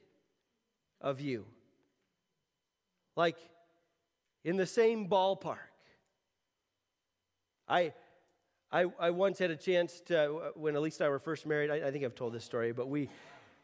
of 0.99 1.21
you, 1.21 1.45
like 3.15 3.37
in 4.43 4.57
the 4.57 4.65
same 4.65 5.07
ballpark. 5.07 5.57
I, 7.67 7.93
I, 8.71 8.85
I 8.99 9.09
once 9.11 9.39
had 9.39 9.51
a 9.51 9.55
chance 9.55 10.01
to, 10.07 10.51
when 10.55 10.75
Elise 10.75 10.99
and 10.99 11.07
I 11.07 11.09
were 11.09 11.19
first 11.19 11.45
married, 11.45 11.71
I, 11.71 11.87
I 11.87 11.91
think 11.91 12.03
I've 12.03 12.15
told 12.15 12.33
this 12.33 12.43
story, 12.43 12.73
but 12.73 12.89
we, 12.89 13.09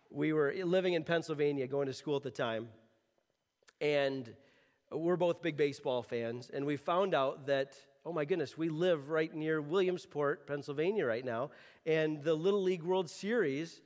we 0.10 0.34
were 0.34 0.54
living 0.64 0.94
in 0.94 1.04
Pennsylvania, 1.04 1.68
going 1.68 1.88
to 1.88 1.94
school 1.94 2.16
at 2.16 2.24
the 2.24 2.32
time, 2.32 2.70
and 3.82 4.34
we're 4.92 5.18
both 5.18 5.42
big 5.42 5.58
baseball 5.58 6.02
fans, 6.02 6.50
and 6.54 6.66
we 6.66 6.78
found 6.78 7.14
out 7.14 7.48
that, 7.48 7.74
oh 8.06 8.14
my 8.14 8.26
goodness, 8.26 8.58
we 8.58 8.70
live 8.70 9.10
right 9.10 9.34
near 9.34 9.62
Williamsport, 9.62 10.48
Pennsylvania 10.48 11.06
right 11.06 11.26
now, 11.26 11.52
and 11.86 12.24
the 12.24 12.34
Little 12.34 12.64
League 12.64 12.84
World 12.84 13.10
Series 13.10 13.82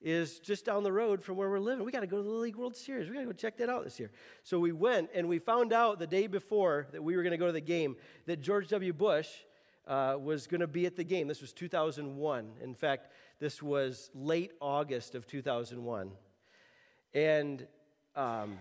is 0.00 0.40
just 0.40 0.64
down 0.64 0.82
the 0.82 0.92
road 0.92 1.22
from 1.22 1.36
where 1.36 1.48
we're 1.48 1.60
living. 1.60 1.84
We 1.84 1.92
got 1.92 2.00
to 2.00 2.06
go 2.06 2.16
to 2.16 2.22
the 2.22 2.28
Little 2.28 2.42
League 2.42 2.56
World 2.56 2.74
Series. 2.74 3.08
We 3.08 3.14
got 3.14 3.20
to 3.20 3.26
go 3.26 3.32
check 3.32 3.56
that 3.58 3.70
out 3.70 3.84
this 3.84 4.00
year. 4.00 4.10
So 4.42 4.58
we 4.58 4.72
went, 4.72 5.10
and 5.14 5.28
we 5.28 5.38
found 5.38 5.72
out 5.72 6.00
the 6.00 6.08
day 6.08 6.26
before 6.26 6.88
that 6.92 7.02
we 7.02 7.16
were 7.16 7.22
going 7.22 7.32
to 7.32 7.38
go 7.38 7.46
to 7.46 7.52
the 7.52 7.60
game 7.60 7.96
that 8.26 8.40
George 8.40 8.68
W. 8.68 8.92
Bush 8.92 9.28
uh, 9.86 10.16
was 10.20 10.46
going 10.46 10.60
to 10.60 10.66
be 10.66 10.86
at 10.86 10.96
the 10.96 11.04
game. 11.04 11.28
This 11.28 11.40
was 11.40 11.52
2001. 11.52 12.52
In 12.62 12.74
fact, 12.74 13.12
this 13.38 13.62
was 13.62 14.10
late 14.14 14.52
August 14.60 15.14
of 15.14 15.26
2001. 15.26 16.10
And 17.14 17.66
um, 18.14 18.58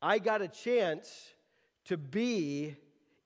I 0.00 0.18
got 0.18 0.42
a 0.42 0.48
chance 0.48 1.32
to 1.84 1.96
be 1.96 2.76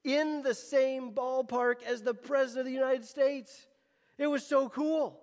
in 0.04 0.42
the 0.42 0.54
same 0.54 1.12
ballpark 1.12 1.82
as 1.82 2.02
the 2.02 2.14
President 2.14 2.60
of 2.60 2.66
the 2.66 2.72
United 2.72 3.04
States. 3.04 3.66
It 4.18 4.26
was 4.26 4.46
so 4.46 4.68
cool. 4.68 5.18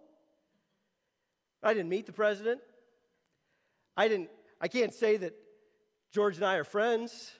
I 1.62 1.74
didn't 1.74 1.90
meet 1.90 2.06
the 2.06 2.14
President. 2.14 2.60
I 3.96 4.08
didn't, 4.08 4.30
I 4.60 4.68
can't 4.68 4.94
say 4.94 5.18
that 5.18 5.34
George 6.12 6.36
and 6.36 6.46
I 6.46 6.56
are 6.56 6.64
friends. 6.64 7.32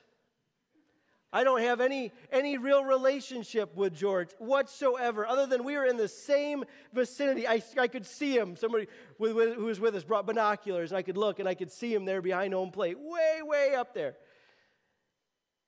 I 1.36 1.44
don't 1.44 1.62
have 1.62 1.82
any, 1.82 2.12
any 2.32 2.60
real 2.60 2.86
relationship 2.86 3.76
with 3.76 3.96
George 3.96 4.30
whatsoever, 4.38 5.26
other 5.26 5.48
than 5.48 5.64
we 5.64 5.76
were 5.76 5.86
in 5.86 5.98
the 5.98 6.08
same 6.08 6.64
vicinity. 6.94 7.48
I, 7.48 7.64
I 7.80 7.88
could 7.88 8.06
see 8.06 8.38
him. 8.38 8.56
Somebody 8.56 8.88
with, 9.18 9.34
with, 9.34 9.56
who 9.56 9.66
was 9.66 9.80
with 9.80 9.96
us 9.96 10.04
brought 10.04 10.28
binoculars, 10.28 10.92
and 10.92 10.98
I 11.00 11.02
could 11.02 11.18
look 11.18 11.40
and 11.40 11.50
I 11.50 11.56
could 11.56 11.72
see 11.72 11.92
him 11.92 12.06
there 12.06 12.22
behind 12.22 12.54
home 12.54 12.70
plate, 12.70 13.00
way, 13.00 13.42
way 13.42 13.74
up 13.74 13.96
there. 13.96 14.16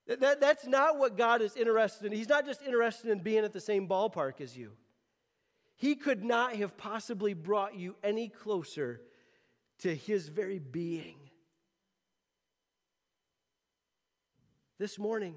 That, 0.06 0.20
that, 0.20 0.40
that's 0.40 0.68
not 0.68 1.00
what 1.00 1.18
God 1.18 1.42
is 1.42 1.56
interested 1.56 2.06
in. 2.06 2.12
He's 2.12 2.30
not 2.30 2.46
just 2.46 2.62
interested 2.62 3.10
in 3.10 3.20
being 3.20 3.44
at 3.44 3.52
the 3.52 3.60
same 3.60 3.88
ballpark 3.88 4.42
as 4.42 4.56
you. 4.56 4.74
He 5.78 5.96
could 5.96 6.24
not 6.24 6.56
have 6.58 6.78
possibly 6.78 7.34
brought 7.34 7.76
you 7.76 7.96
any 8.04 8.30
closer 8.30 9.02
to 9.80 9.94
his 9.96 10.30
very 10.30 10.60
being. 10.60 11.18
This 14.78 15.00
morning, 15.00 15.36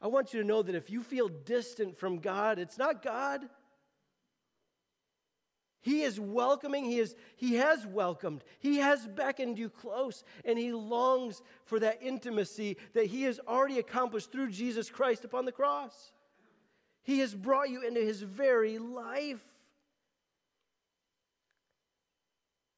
I 0.00 0.06
want 0.06 0.32
you 0.32 0.40
to 0.40 0.46
know 0.46 0.62
that 0.62 0.74
if 0.74 0.90
you 0.90 1.02
feel 1.02 1.28
distant 1.28 1.98
from 1.98 2.18
God, 2.18 2.58
it's 2.58 2.78
not 2.78 3.02
God. 3.02 3.48
He 5.80 6.02
is 6.02 6.18
welcoming, 6.18 6.84
he, 6.84 6.98
is, 6.98 7.14
he 7.36 7.54
has 7.54 7.86
welcomed, 7.86 8.42
he 8.58 8.78
has 8.78 9.06
beckoned 9.06 9.58
you 9.58 9.70
close, 9.70 10.24
and 10.44 10.58
he 10.58 10.72
longs 10.72 11.40
for 11.64 11.78
that 11.80 12.02
intimacy 12.02 12.76
that 12.94 13.06
he 13.06 13.22
has 13.22 13.40
already 13.46 13.78
accomplished 13.78 14.32
through 14.32 14.50
Jesus 14.50 14.90
Christ 14.90 15.24
upon 15.24 15.44
the 15.44 15.52
cross. 15.52 16.12
He 17.04 17.20
has 17.20 17.34
brought 17.34 17.70
you 17.70 17.86
into 17.86 18.00
his 18.00 18.20
very 18.22 18.78
life. 18.78 19.42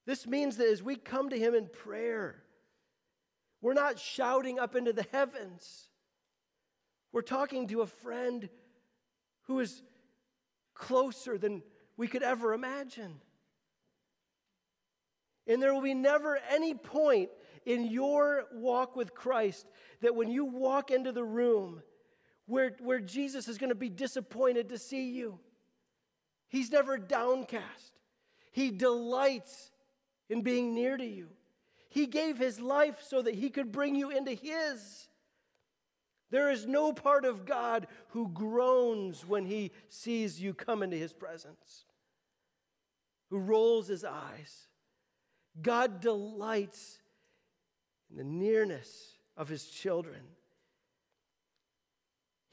This 0.07 0.27
means 0.27 0.57
that 0.57 0.69
as 0.69 0.83
we 0.83 0.97
come 0.97 1.31
to 1.31 1.39
him 1.39 1.55
in 1.55 1.69
prayer, 1.69 2.43
we're 3.61 3.75
not 3.75 3.99
shouting 3.99 4.59
up 4.59 4.77
into 4.77 4.93
the 4.93 5.07
heavens. 5.11 5.90
We're 7.13 7.23
talking 7.23 7.69
to 7.69 7.83
a 7.83 7.87
friend 7.87 8.49
who 9.43 9.61
is 9.61 9.83
closer 10.75 11.39
than 11.39 11.63
we 11.97 12.07
could 12.09 12.23
ever 12.23 12.53
imagine. 12.53 13.21
And 15.47 15.63
there 15.63 15.75
will 15.75 15.83
be 15.83 15.95
never 15.95 16.39
any 16.51 16.75
point 16.75 17.31
in 17.67 17.85
your 17.85 18.45
walk 18.53 18.97
with 18.97 19.15
Christ 19.15 19.67
that 20.01 20.15
when 20.15 20.31
you 20.31 20.45
walk 20.45 20.91
into 20.91 21.13
the 21.13 21.25
room 21.25 21.83
where, 22.51 22.73
where 22.81 23.01
Jesus 23.01 23.49
is 23.49 23.59
going 23.59 23.71
to 23.71 23.77
be 23.77 23.89
disappointed 23.89 24.69
to 24.71 24.79
see 24.79 25.11
you. 25.11 25.39
He's 26.49 26.71
never 26.71 26.99
downcast. 26.99 28.01
He 28.51 28.73
delights 28.73 29.71
in 30.29 30.43
being 30.43 30.75
near 30.75 30.97
to 30.97 31.05
you. 31.05 31.29
He 31.89 32.07
gave 32.07 32.39
his 32.39 32.61
life 32.61 33.03
so 33.07 33.23
that 33.23 33.35
he 33.35 33.51
could 33.51 33.71
bring 33.71 33.95
you 33.95 34.11
into 34.11 34.33
his. 34.33 35.09
There 36.31 36.51
is 36.51 36.67
no 36.67 36.93
part 36.93 37.25
of 37.25 37.45
God 37.45 37.87
who 38.09 38.29
groans 38.29 39.27
when 39.27 39.47
he 39.47 39.73
sees 39.89 40.41
you 40.41 40.55
come 40.55 40.83
into 40.83 40.97
his 40.97 41.13
presence, 41.13 41.85
who 43.31 43.39
rolls 43.39 43.89
his 43.89 44.05
eyes. 44.05 44.69
God 45.61 46.01
delights 46.01 47.01
in 48.11 48.17
the 48.17 48.25
nearness 48.25 49.15
of 49.37 49.49
his 49.49 49.67
children. 49.67 50.21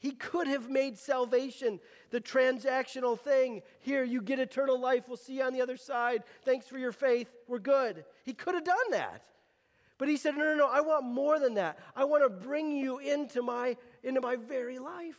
He 0.00 0.12
could 0.12 0.46
have 0.46 0.70
made 0.70 0.96
salvation 0.96 1.80
the 2.10 2.20
transactional 2.20 3.18
thing. 3.18 3.62
Here, 3.80 4.04
you 4.04 4.22
get 4.22 4.38
eternal 4.38 4.78
life. 4.78 5.08
We'll 5.08 5.16
see 5.16 5.38
you 5.38 5.42
on 5.42 5.52
the 5.52 5.60
other 5.60 5.76
side. 5.76 6.22
Thanks 6.44 6.66
for 6.66 6.78
your 6.78 6.92
faith. 6.92 7.28
We're 7.48 7.58
good. 7.58 8.04
He 8.24 8.32
could 8.32 8.54
have 8.54 8.64
done 8.64 8.90
that. 8.92 9.22
But 9.98 10.08
he 10.08 10.16
said, 10.16 10.36
No, 10.36 10.44
no, 10.44 10.54
no, 10.54 10.68
I 10.68 10.80
want 10.80 11.04
more 11.04 11.38
than 11.38 11.54
that. 11.54 11.78
I 11.94 12.04
want 12.04 12.22
to 12.22 12.30
bring 12.30 12.70
you 12.70 12.98
into 12.98 13.42
my, 13.42 13.76
into 14.02 14.20
my 14.20 14.36
very 14.36 14.78
life. 14.78 15.18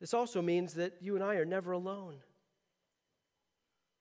This 0.00 0.14
also 0.14 0.40
means 0.40 0.74
that 0.74 0.94
you 1.00 1.16
and 1.16 1.24
I 1.24 1.36
are 1.36 1.44
never 1.44 1.72
alone. 1.72 2.16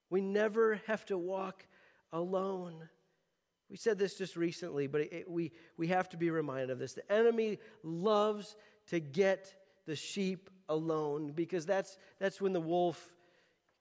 We 0.10 0.22
never 0.22 0.82
have 0.86 1.06
to 1.06 1.18
walk 1.18 1.66
alone. 2.14 2.90
We 3.70 3.78
said 3.78 3.98
this 3.98 4.18
just 4.18 4.36
recently, 4.36 4.86
but 4.86 5.02
it, 5.02 5.30
we, 5.30 5.52
we 5.78 5.88
have 5.88 6.10
to 6.10 6.18
be 6.18 6.30
reminded 6.30 6.70
of 6.70 6.78
this. 6.78 6.94
The 6.94 7.12
enemy 7.12 7.60
loves 7.82 8.56
to 8.88 9.00
get 9.00 9.56
the 9.88 9.96
sheep 9.96 10.50
alone 10.70 11.32
because 11.32 11.66
that's, 11.66 11.98
that's 12.20 12.40
when 12.40 12.54
the 12.54 12.62
wolf 12.62 13.16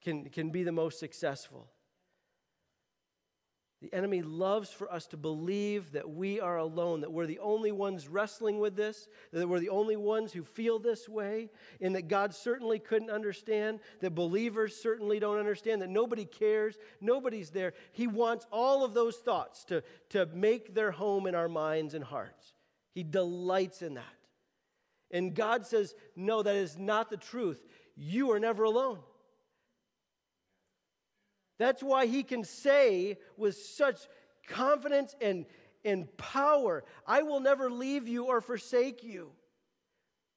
can, 0.02 0.30
can 0.30 0.50
be 0.50 0.62
the 0.62 0.72
most 0.72 0.98
successful. 0.98 1.68
The 3.84 3.94
enemy 3.94 4.22
loves 4.22 4.70
for 4.70 4.90
us 4.90 5.06
to 5.08 5.18
believe 5.18 5.92
that 5.92 6.08
we 6.08 6.40
are 6.40 6.56
alone, 6.56 7.02
that 7.02 7.12
we're 7.12 7.26
the 7.26 7.40
only 7.40 7.70
ones 7.70 8.08
wrestling 8.08 8.58
with 8.58 8.76
this, 8.76 9.08
that 9.30 9.46
we're 9.46 9.60
the 9.60 9.68
only 9.68 9.96
ones 9.96 10.32
who 10.32 10.42
feel 10.42 10.78
this 10.78 11.06
way, 11.06 11.50
and 11.82 11.94
that 11.94 12.08
God 12.08 12.34
certainly 12.34 12.78
couldn't 12.78 13.10
understand, 13.10 13.80
that 14.00 14.14
believers 14.14 14.74
certainly 14.74 15.20
don't 15.20 15.38
understand, 15.38 15.82
that 15.82 15.90
nobody 15.90 16.24
cares, 16.24 16.78
nobody's 17.02 17.50
there. 17.50 17.74
He 17.92 18.06
wants 18.06 18.46
all 18.50 18.84
of 18.84 18.94
those 18.94 19.16
thoughts 19.16 19.64
to, 19.66 19.82
to 20.10 20.24
make 20.32 20.72
their 20.72 20.90
home 20.90 21.26
in 21.26 21.34
our 21.34 21.48
minds 21.48 21.92
and 21.92 22.02
hearts. 22.02 22.54
He 22.94 23.02
delights 23.02 23.82
in 23.82 23.94
that. 23.94 24.04
And 25.10 25.34
God 25.34 25.66
says, 25.66 25.94
No, 26.16 26.42
that 26.42 26.56
is 26.56 26.78
not 26.78 27.10
the 27.10 27.18
truth. 27.18 27.62
You 27.96 28.30
are 28.30 28.40
never 28.40 28.64
alone. 28.64 29.00
That's 31.58 31.82
why 31.82 32.06
he 32.06 32.22
can 32.22 32.44
say 32.44 33.18
with 33.36 33.56
such 33.56 34.00
confidence 34.48 35.14
and, 35.20 35.46
and 35.84 36.14
power, 36.16 36.84
I 37.06 37.22
will 37.22 37.40
never 37.40 37.70
leave 37.70 38.08
you 38.08 38.24
or 38.24 38.40
forsake 38.40 39.04
you. 39.04 39.30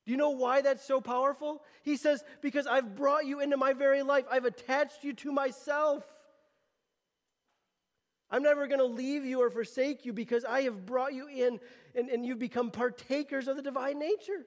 Do 0.06 0.12
you 0.12 0.18
know 0.18 0.30
why 0.30 0.62
that's 0.62 0.86
so 0.86 1.02
powerful? 1.02 1.64
He 1.84 1.98
says, 1.98 2.24
Because 2.42 2.66
I've 2.66 2.96
brought 2.96 3.26
you 3.26 3.42
into 3.42 3.58
my 3.58 3.74
very 3.74 4.04
life, 4.04 4.26
I've 4.32 4.46
attached 4.46 5.04
you 5.04 5.14
to 5.14 5.32
myself. 5.32 6.06
I'm 8.30 8.44
never 8.44 8.68
going 8.68 8.80
to 8.80 8.86
leave 8.86 9.26
you 9.26 9.42
or 9.42 9.50
forsake 9.50 10.06
you 10.06 10.14
because 10.14 10.44
I 10.44 10.62
have 10.64 10.86
brought 10.86 11.14
you 11.14 11.28
in 11.28 11.60
and, 11.96 12.10
and 12.10 12.26
you've 12.26 12.40
become 12.40 12.72
partakers 12.72 13.48
of 13.48 13.56
the 13.56 13.62
divine 13.62 14.00
nature. 14.00 14.46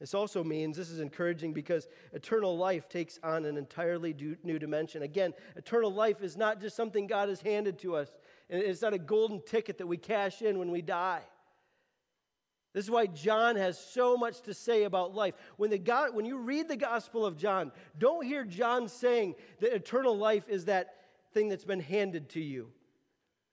This 0.00 0.12
also 0.14 0.42
means 0.42 0.76
this 0.76 0.90
is 0.90 1.00
encouraging 1.00 1.52
because 1.52 1.88
eternal 2.12 2.56
life 2.56 2.88
takes 2.88 3.18
on 3.22 3.44
an 3.44 3.56
entirely 3.56 4.14
new 4.42 4.58
dimension. 4.58 5.02
Again, 5.02 5.32
eternal 5.56 5.92
life 5.92 6.22
is 6.22 6.36
not 6.36 6.60
just 6.60 6.76
something 6.76 7.06
God 7.06 7.28
has 7.28 7.40
handed 7.40 7.78
to 7.80 7.96
us, 7.96 8.08
and 8.50 8.60
it's 8.60 8.82
not 8.82 8.92
a 8.92 8.98
golden 8.98 9.40
ticket 9.40 9.78
that 9.78 9.86
we 9.86 9.96
cash 9.96 10.42
in 10.42 10.58
when 10.58 10.70
we 10.70 10.82
die. 10.82 11.22
This 12.74 12.84
is 12.84 12.90
why 12.90 13.06
John 13.06 13.54
has 13.54 13.78
so 13.78 14.16
much 14.16 14.42
to 14.42 14.52
say 14.52 14.82
about 14.82 15.14
life. 15.14 15.34
When, 15.56 15.70
the 15.70 15.78
God, 15.78 16.12
when 16.12 16.26
you 16.26 16.38
read 16.38 16.68
the 16.68 16.76
Gospel 16.76 17.24
of 17.24 17.36
John, 17.36 17.70
don't 17.96 18.26
hear 18.26 18.44
John 18.44 18.88
saying 18.88 19.36
that 19.60 19.72
eternal 19.72 20.18
life 20.18 20.48
is 20.48 20.64
that 20.64 20.96
thing 21.32 21.48
that's 21.48 21.64
been 21.64 21.80
handed 21.80 22.30
to 22.30 22.40
you. 22.40 22.72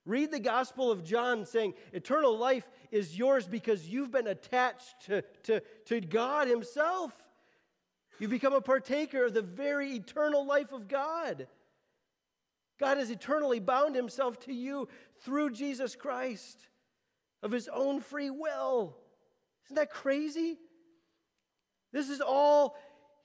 Read 0.06 0.32
the 0.32 0.40
Gospel 0.40 0.92
of 0.92 1.04
John 1.04 1.46
saying, 1.46 1.76
Eternal 1.94 2.38
life 2.38 2.68
is 2.92 3.18
yours 3.18 3.48
because 3.48 3.88
you've 3.88 4.12
been 4.12 4.28
attached 4.28 5.06
to, 5.06 5.24
to, 5.44 5.62
to 5.86 6.02
God 6.02 6.48
Himself. 6.48 7.14
You 8.20 8.28
become 8.28 8.54
a 8.54 8.62
partaker 8.62 9.26
of 9.26 9.34
the 9.34 9.42
very 9.42 9.94
eternal 9.94 10.46
life 10.46 10.72
of 10.72 10.88
God. 10.88 11.48
God 12.80 12.98
has 12.98 13.12
eternally 13.12 13.60
bound 13.60 13.96
Himself 13.96 14.40
to 14.42 14.54
you 14.54 14.88
through 15.24 15.52
Jesus 15.52 15.96
Christ 15.96 16.68
of 17.44 17.52
His 17.52 17.68
own 17.68 18.02
free 18.02 18.32
will. 18.32 18.98
Isn't 19.66 19.76
that 19.76 19.92
crazy? 19.92 20.58
This 21.94 22.10
is 22.10 22.22
all 22.22 22.76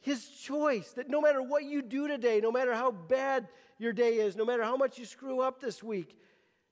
His 0.00 0.28
choice 0.28 0.92
that 0.92 1.08
no 1.08 1.22
matter 1.22 1.42
what 1.42 1.64
you 1.64 1.80
do 1.80 2.06
today, 2.06 2.40
no 2.40 2.52
matter 2.52 2.74
how 2.74 2.90
bad 2.90 3.48
your 3.78 3.94
day 3.94 4.16
is, 4.16 4.36
no 4.36 4.44
matter 4.44 4.62
how 4.62 4.76
much 4.76 4.98
you 4.98 5.06
screw 5.06 5.40
up 5.40 5.58
this 5.60 5.82
week, 5.82 6.18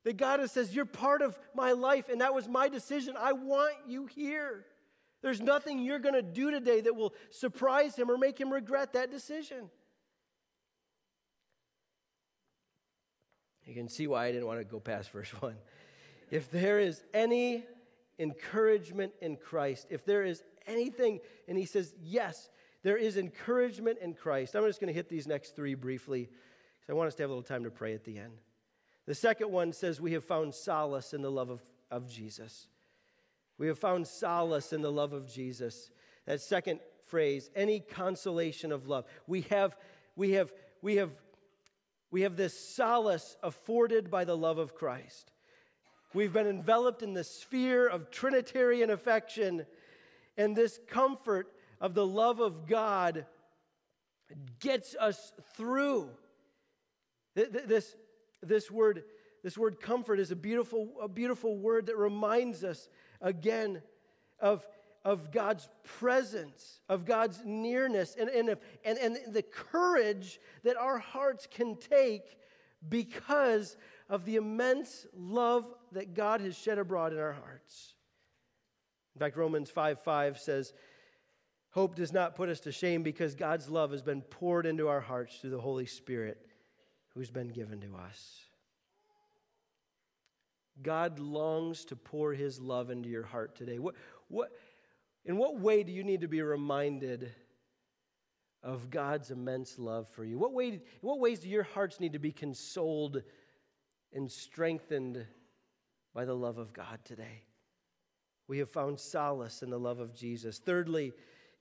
that 0.05 0.17
God 0.17 0.41
has 0.41 0.53
says, 0.53 0.75
You're 0.75 0.85
part 0.85 1.23
of 1.23 1.39
my 1.55 1.73
life, 1.73 2.09
and 2.09 2.21
that 2.21 2.35
was 2.35 2.49
my 2.49 2.69
decision. 2.69 3.17
I 3.19 3.33
want 3.33 3.75
you 3.89 4.07
here. 4.07 4.65
There's 5.23 5.41
nothing 5.41 5.79
you're 5.79 5.99
going 5.99 6.15
to 6.15 6.23
do 6.23 6.51
today 6.51 6.83
that 6.83 6.95
will 6.95 7.15
surprise 7.31 7.97
him 7.97 8.11
or 8.11 8.19
make 8.19 8.39
him 8.39 8.53
regret 8.53 8.93
that 8.93 9.11
decision. 9.11 9.71
You 13.65 13.75
can 13.75 13.89
see 13.89 14.07
why 14.07 14.27
I 14.27 14.33
didn't 14.33 14.47
want 14.47 14.61
to 14.61 14.65
go 14.65 14.79
past 14.79 15.11
verse 15.11 15.31
1. 15.41 15.57
If 16.31 16.51
there 16.51 16.79
is 16.79 17.03
any 17.15 17.65
encouragement 18.19 19.13
in 19.23 19.37
Christ, 19.37 19.87
if 19.89 20.05
there 20.05 20.25
is 20.25 20.43
anything, 20.67 21.21
and 21.49 21.57
he 21.57 21.65
says, 21.65 21.95
Yes, 22.03 22.51
there 22.83 22.99
is 22.99 23.17
encouragement 23.17 23.99
in 24.03 24.13
Christ. 24.13 24.55
I'm 24.55 24.67
just 24.67 24.81
going 24.81 24.89
to 24.89 24.95
hit 24.95 25.09
these 25.09 25.27
next 25.27 25.57
three 25.57 25.75
briefly 25.75 26.25
because 26.25 26.91
I 26.91 26.93
want 26.93 27.09
us 27.09 27.15
to 27.15 27.23
have 27.23 27.31
a 27.31 27.33
little 27.33 27.43
time 27.43 27.65
to 27.65 27.71
pray 27.71 27.95
at 27.95 28.05
the 28.05 28.19
end. 28.19 28.35
The 29.07 29.15
second 29.15 29.51
one 29.51 29.73
says, 29.73 30.01
We 30.01 30.13
have 30.13 30.25
found 30.25 30.55
solace 30.55 31.13
in 31.13 31.23
the 31.23 31.31
love 31.31 31.51
of, 31.51 31.63
of 31.91 32.09
Jesus. 32.09 32.69
We 33.59 33.67
have 33.69 33.79
found 33.79 34.07
solace 34.07 34.73
in 34.73 34.83
the 34.83 34.93
love 34.93 35.13
of 35.13 35.33
Jesus. 35.33 35.91
That 36.27 36.41
second 36.41 36.81
phrase, 37.07 37.51
any 37.55 37.81
consolation 37.81 38.73
of 38.73 38.89
love. 38.89 39.05
We 39.27 39.43
have, 39.43 39.77
we 40.17 40.33
have, 40.33 40.53
we 40.83 40.97
have, 40.97 41.11
we 42.11 42.23
have 42.23 42.37
this 42.37 42.59
solace 42.59 43.37
afforded 43.43 44.11
by 44.11 44.25
the 44.25 44.37
love 44.37 44.59
of 44.59 44.75
Christ. 44.75 45.31
We've 46.15 46.33
been 46.33 46.47
enveloped 46.47 47.03
in 47.03 47.13
the 47.13 47.25
sphere 47.25 47.87
of 47.87 48.11
Trinitarian 48.11 48.91
affection, 48.91 49.67
and 50.37 50.57
this 50.57 50.79
comfort 50.89 51.49
of 51.81 51.95
the 51.95 52.07
love 52.07 52.41
of 52.41 52.67
God 52.67 53.27
gets 54.61 54.95
us 54.97 55.33
through. 55.57 56.09
This, 57.35 57.97
this 58.49 58.71
word, 58.71 59.05
this 59.43 59.59
word 59.59 59.81
comfort 59.81 60.21
is 60.21 60.31
a 60.31 60.37
beautiful, 60.37 60.89
a 61.03 61.09
beautiful 61.09 61.57
word 61.57 61.87
that 61.87 61.97
reminds 61.97 62.65
us 62.65 62.89
again 63.21 63.83
of, 64.41 64.67
of 65.05 65.31
God's 65.31 65.69
presence, 65.83 66.81
of 66.89 67.05
God's 67.05 67.43
nearness, 67.45 68.17
and, 68.19 68.29
and, 68.29 68.57
and, 68.85 68.99
and 68.99 69.19
the 69.35 69.43
courage 69.43 70.41
that 70.63 70.77
our 70.77 70.99
hearts 70.99 71.47
can 71.51 71.77
take 71.77 72.39
because 72.89 73.77
of 74.09 74.25
the 74.25 74.37
immense 74.37 75.07
love 75.17 75.67
that 75.93 76.15
God 76.15 76.41
has 76.41 76.57
shed 76.57 76.79
abroad 76.79 77.13
in 77.13 77.19
our 77.19 77.33
hearts. 77.33 77.95
In 79.15 79.21
fact, 79.21 79.37
Romans 79.37 79.71
5 79.71 80.01
5 80.01 80.39
says, 80.39 80.73
Hope 81.71 81.97
does 81.97 82.13
not 82.13 82.37
put 82.37 82.49
us 82.49 82.61
to 82.61 82.73
shame 82.73 83.03
because 83.03 83.35
God's 83.35 83.69
love 83.69 83.91
has 83.91 84.03
been 84.03 84.23
poured 84.23 84.65
into 84.65 84.89
our 84.89 85.01
hearts 85.01 85.39
through 85.39 85.51
the 85.51 85.61
Holy 85.61 85.87
Spirit 85.87 86.39
who's 87.15 87.31
been 87.31 87.49
given 87.49 87.81
to 87.81 87.97
us. 87.97 88.41
God 90.83 91.19
longs 91.19 91.85
to 91.87 91.97
pour 91.97 92.33
his 92.33 92.61
love 92.61 92.91
into 92.91 93.09
your 93.09 93.23
heart 93.23 93.55
today. 93.55 93.79
What, 93.79 93.95
what, 94.29 94.51
in 95.25 95.37
what 95.37 95.61
way 95.61 95.85
do 95.85 95.93
you 95.93 96.03
need 96.03 96.23
to 96.23 96.29
be 96.29 96.43
reminded 96.43 97.33
of 98.63 98.91
God's 98.91 99.31
immense 99.31 99.79
love 99.79 100.09
for 100.09 100.25
you? 100.25 100.39
What, 100.39 100.53
way, 100.53 100.69
in 100.69 100.81
what 101.01 101.21
ways 101.21 101.41
do 101.41 101.49
your 101.49 101.63
hearts 101.63 102.01
need 102.01 102.15
to 102.15 102.19
be 102.19 102.33
consoled 102.33 103.23
and 104.13 104.31
strengthened 104.31 105.25
by 106.13 106.25
the 106.25 106.35
love 106.35 106.59
of 106.59 106.73
God 106.73 106.99
today? 107.05 107.43
We 108.49 108.59
have 108.59 108.71
found 108.71 108.99
solace 108.99 109.63
in 109.63 109.71
the 109.71 109.79
love 109.79 110.01
of 110.01 110.15
Jesus. 110.15 110.59
Thirdly, 110.59 111.13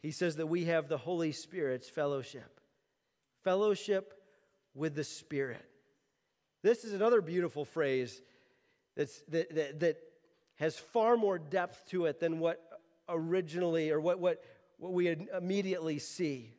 he 0.01 0.11
says 0.11 0.37
that 0.37 0.47
we 0.47 0.65
have 0.65 0.87
the 0.89 0.97
Holy 0.97 1.31
Spirit's 1.31 1.87
fellowship. 1.87 2.59
Fellowship 3.43 4.13
with 4.75 4.95
the 4.95 5.03
Spirit. 5.03 5.65
This 6.61 6.83
is 6.83 6.93
another 6.93 7.21
beautiful 7.21 7.65
phrase 7.65 8.21
that's, 8.95 9.21
that, 9.29 9.53
that, 9.55 9.79
that 9.81 9.97
has 10.55 10.77
far 10.77 11.17
more 11.17 11.37
depth 11.37 11.89
to 11.89 12.05
it 12.05 12.19
than 12.19 12.39
what 12.39 12.61
originally 13.09 13.91
or 13.91 13.99
what, 13.99 14.19
what, 14.19 14.43
what 14.77 14.93
we 14.93 15.15
immediately 15.35 15.99
see. 15.99 16.53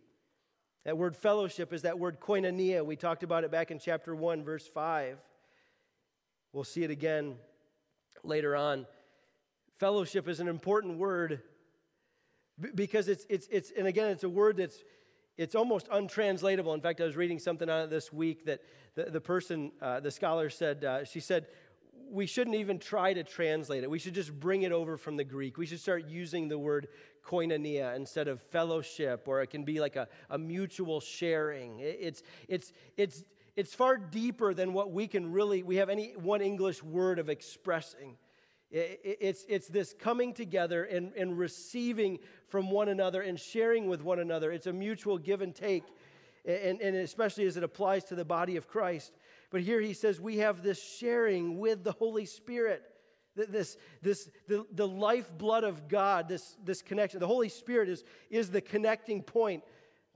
That 0.85 0.99
word 0.99 1.17
fellowship 1.17 1.73
is 1.73 1.83
that 1.83 1.99
word 1.99 2.21
koinonia. 2.21 2.85
We 2.85 2.97
talked 2.97 3.23
about 3.23 3.45
it 3.45 3.51
back 3.51 3.71
in 3.71 3.79
chapter 3.79 4.15
1, 4.15 4.45
verse 4.45 4.67
5. 4.67 5.19
We'll 6.53 6.65
see 6.65 6.85
it 6.85 6.91
again 6.91 7.37
later 8.23 8.55
on. 8.55 8.87
Fellowship 9.79 10.29
is 10.29 10.41
an 10.41 10.49
important 10.49 10.99
word 10.99 11.41
because 12.75 13.09
it's, 13.09 13.27
it's, 13.29 13.49
it's 13.51 13.73
and 13.77 13.87
again, 13.87 14.11
it's 14.11 14.25
a 14.25 14.29
word 14.29 14.59
that's 14.59 14.77
it's 15.37 15.55
almost 15.55 15.89
untranslatable. 15.91 16.75
In 16.75 16.81
fact, 16.81 17.01
I 17.01 17.05
was 17.05 17.17
reading 17.17 17.39
something 17.39 17.69
on 17.69 17.85
it 17.85 17.91
this 17.91 18.13
week 18.13 18.45
that 18.47 18.61
the, 18.95 19.05
the 19.05 19.21
person, 19.21 19.73
uh, 19.83 20.01
the 20.01 20.11
scholar 20.11 20.49
said, 20.51 20.85
uh, 20.85 21.05
she 21.05 21.21
said, 21.21 21.47
we 22.11 22.27
shouldn't 22.27 22.57
even 22.57 22.79
try 22.79 23.13
to 23.13 23.25
translate 23.25 23.83
it. 23.83 23.91
We 23.91 23.99
should 23.99 24.15
just 24.15 24.39
bring 24.39 24.63
it 24.63 24.73
over 24.73 24.97
from 24.97 25.17
the 25.17 25.25
Greek. 25.25 25.59
We 25.59 25.67
should 25.67 25.81
start 25.81 26.07
using 26.07 26.49
the 26.49 26.59
word 26.59 26.89
koinonia 27.27 27.97
instead 27.97 28.29
of 28.29 28.41
fellowship, 28.41 29.25
or 29.27 29.43
it 29.43 29.49
can 29.49 29.65
be 29.65 29.81
like 29.81 29.97
a, 29.97 30.07
a 30.31 30.39
mutual 30.39 31.01
sharing. 31.01 31.81
It's, 31.81 32.23
it's, 32.49 32.73
it's, 32.97 33.25
it's 33.57 33.75
far 33.75 33.97
deeper 33.97 34.55
than 34.55 34.73
what 34.73 34.93
we 34.93 35.07
can 35.07 35.33
really, 35.33 35.63
we 35.63 35.77
have 35.77 35.89
any 35.89 36.13
one 36.13 36.43
English 36.43 36.83
word 36.83 37.19
of 37.19 37.29
expressing. 37.29 38.17
It's, 38.77 39.45
it's 39.49 39.69
this 39.69 39.95
coming 39.97 40.35
together 40.35 40.83
and, 40.83 41.13
and 41.17 41.39
receiving 41.39 42.19
from 42.49 42.73
one 42.73 42.89
another 42.89 43.23
and 43.23 43.39
sharing 43.39 43.87
with 43.87 44.03
one 44.03 44.19
another. 44.19 44.51
It's 44.51 44.67
a 44.67 44.73
mutual 44.73 45.17
give 45.17 45.43
and 45.43 45.55
take, 45.55 45.85
and, 46.45 46.81
and 46.81 46.97
especially 46.97 47.47
as 47.47 47.57
it 47.57 47.63
applies 47.63 48.03
to 48.05 48.17
the 48.17 48.25
body 48.25 48.57
of 48.57 48.67
Christ. 48.67 49.13
But 49.51 49.61
here 49.61 49.81
he 49.81 49.93
says 49.93 50.21
we 50.21 50.39
have 50.39 50.65
this 50.65 50.83
sharing 50.83 51.61
with 51.61 51.85
the 51.85 51.93
Holy 51.93 52.27
Spirit. 52.27 52.83
This, 53.37 53.77
this, 54.03 54.29
the, 54.49 54.67
the 54.73 54.89
lifeblood 54.89 55.63
of 55.63 55.87
God, 55.87 56.29
this, 56.29 56.57
this 56.65 56.83
connection. 56.83 57.21
The 57.21 57.29
Holy 57.29 57.49
Spirit 57.49 57.89
is, 57.89 58.03
is 58.29 58.51
the 58.51 58.61
connecting 58.61 59.23
point 59.23 59.63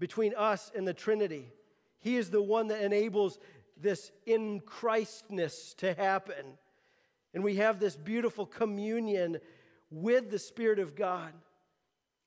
between 0.00 0.34
us 0.36 0.72
and 0.74 0.86
the 0.86 0.94
Trinity. 0.94 1.52
He 2.00 2.16
is 2.16 2.30
the 2.30 2.42
one 2.42 2.68
that 2.68 2.82
enables 2.82 3.38
this 3.76 4.10
in 4.26 4.60
Christness 4.60 5.74
to 5.74 5.94
happen. 5.94 6.58
And 7.34 7.44
we 7.44 7.56
have 7.56 7.78
this 7.78 7.96
beautiful 7.96 8.46
communion 8.46 9.38
with 9.90 10.30
the 10.30 10.38
Spirit 10.38 10.78
of 10.78 10.94
God. 10.94 11.32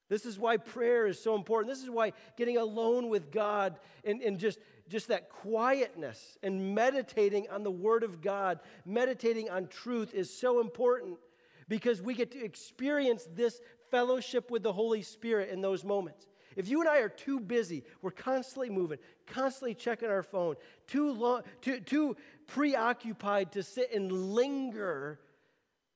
This 0.09 0.25
is 0.25 0.37
why 0.37 0.57
prayer 0.57 1.07
is 1.07 1.21
so 1.21 1.35
important. 1.35 1.73
This 1.73 1.83
is 1.83 1.89
why 1.89 2.13
getting 2.37 2.57
alone 2.57 3.09
with 3.09 3.31
God 3.31 3.79
and, 4.03 4.21
and 4.21 4.37
just 4.37 4.59
just 4.91 5.07
that 5.07 5.29
quietness 5.29 6.37
and 6.43 6.75
meditating 6.75 7.47
on 7.49 7.63
the 7.63 7.71
Word 7.71 8.03
of 8.03 8.21
God, 8.21 8.59
meditating 8.85 9.49
on 9.49 9.67
truth 9.67 10.13
is 10.13 10.29
so 10.29 10.59
important 10.59 11.17
because 11.69 12.01
we 12.01 12.13
get 12.13 12.31
to 12.31 12.43
experience 12.43 13.27
this 13.33 13.61
fellowship 13.89 14.51
with 14.51 14.63
the 14.63 14.73
Holy 14.73 15.01
Spirit 15.01 15.49
in 15.49 15.61
those 15.61 15.85
moments. 15.85 16.27
If 16.57 16.67
you 16.67 16.81
and 16.81 16.89
I 16.89 16.97
are 16.99 17.09
too 17.09 17.39
busy, 17.39 17.83
we're 18.01 18.11
constantly 18.11 18.69
moving, 18.69 18.99
constantly 19.25 19.73
checking 19.73 20.09
our 20.09 20.23
phone, 20.23 20.55
too, 20.85 21.13
long, 21.13 21.43
too, 21.61 21.79
too 21.79 22.17
preoccupied 22.53 23.53
to 23.53 23.63
sit 23.63 23.93
and 23.93 24.11
linger 24.11 25.19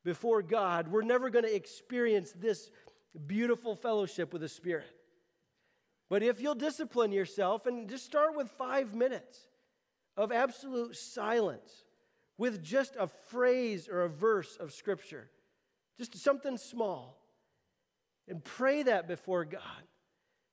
before 0.04 0.41
God, 0.41 0.88
we're 0.88 1.02
never 1.02 1.30
going 1.30 1.46
to 1.46 1.56
experience 1.56 2.32
this 2.32 2.70
beautiful 3.28 3.76
fellowship 3.76 4.32
with 4.32 4.41
the 4.41 4.50
Spirit. 4.50 4.88
But 6.10 6.24
if 6.24 6.39
you'll 6.39 6.56
discipline 6.56 7.12
yourself 7.12 7.65
and 7.65 7.89
just 7.89 8.06
start 8.06 8.36
with 8.36 8.50
five 8.52 8.94
minutes 8.94 9.39
of 10.15 10.32
absolute 10.32 10.96
silence 10.96 11.86
with 12.38 12.63
just 12.63 12.96
a 12.98 13.08
phrase 13.08 13.89
or 13.89 14.04
a 14.04 14.10
verse 14.10 14.56
of 14.58 14.72
Scripture, 14.72 15.30
just 15.98 16.15
something 16.18 16.58
small, 16.58 17.22
and 18.28 18.44
pray 18.44 18.84
that 18.84 19.08
before 19.08 19.46
God. 19.46 19.62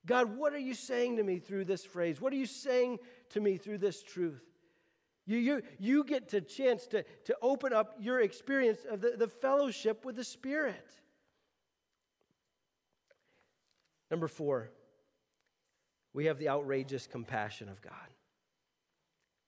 God, 0.05 0.35
what 0.35 0.53
are 0.53 0.59
you 0.59 0.73
saying 0.73 1.17
to 1.17 1.23
me 1.23 1.39
through 1.39 1.65
this 1.65 1.85
phrase? 1.85 2.19
What 2.19 2.33
are 2.33 2.37
you 2.37 2.45
saying 2.45 2.99
to 3.29 3.39
me 3.39 3.57
through 3.57 3.77
this 3.77 4.03
truth? 4.03 4.43
You, 5.25 5.37
you, 5.37 5.61
you 5.79 6.03
get 6.03 6.29
to 6.29 6.41
chance 6.41 6.85
to, 6.87 7.03
to 7.25 7.37
open 7.41 7.71
up 7.71 7.95
your 7.99 8.19
experience 8.19 8.79
of 8.89 9.01
the, 9.01 9.15
the 9.17 9.27
fellowship 9.27 10.03
with 10.03 10.15
the 10.15 10.23
Spirit. 10.23 10.85
Number 14.11 14.27
four, 14.27 14.69
we 16.13 16.25
have 16.25 16.37
the 16.37 16.49
outrageous 16.49 17.07
compassion 17.07 17.69
of 17.69 17.81
God. 17.81 17.93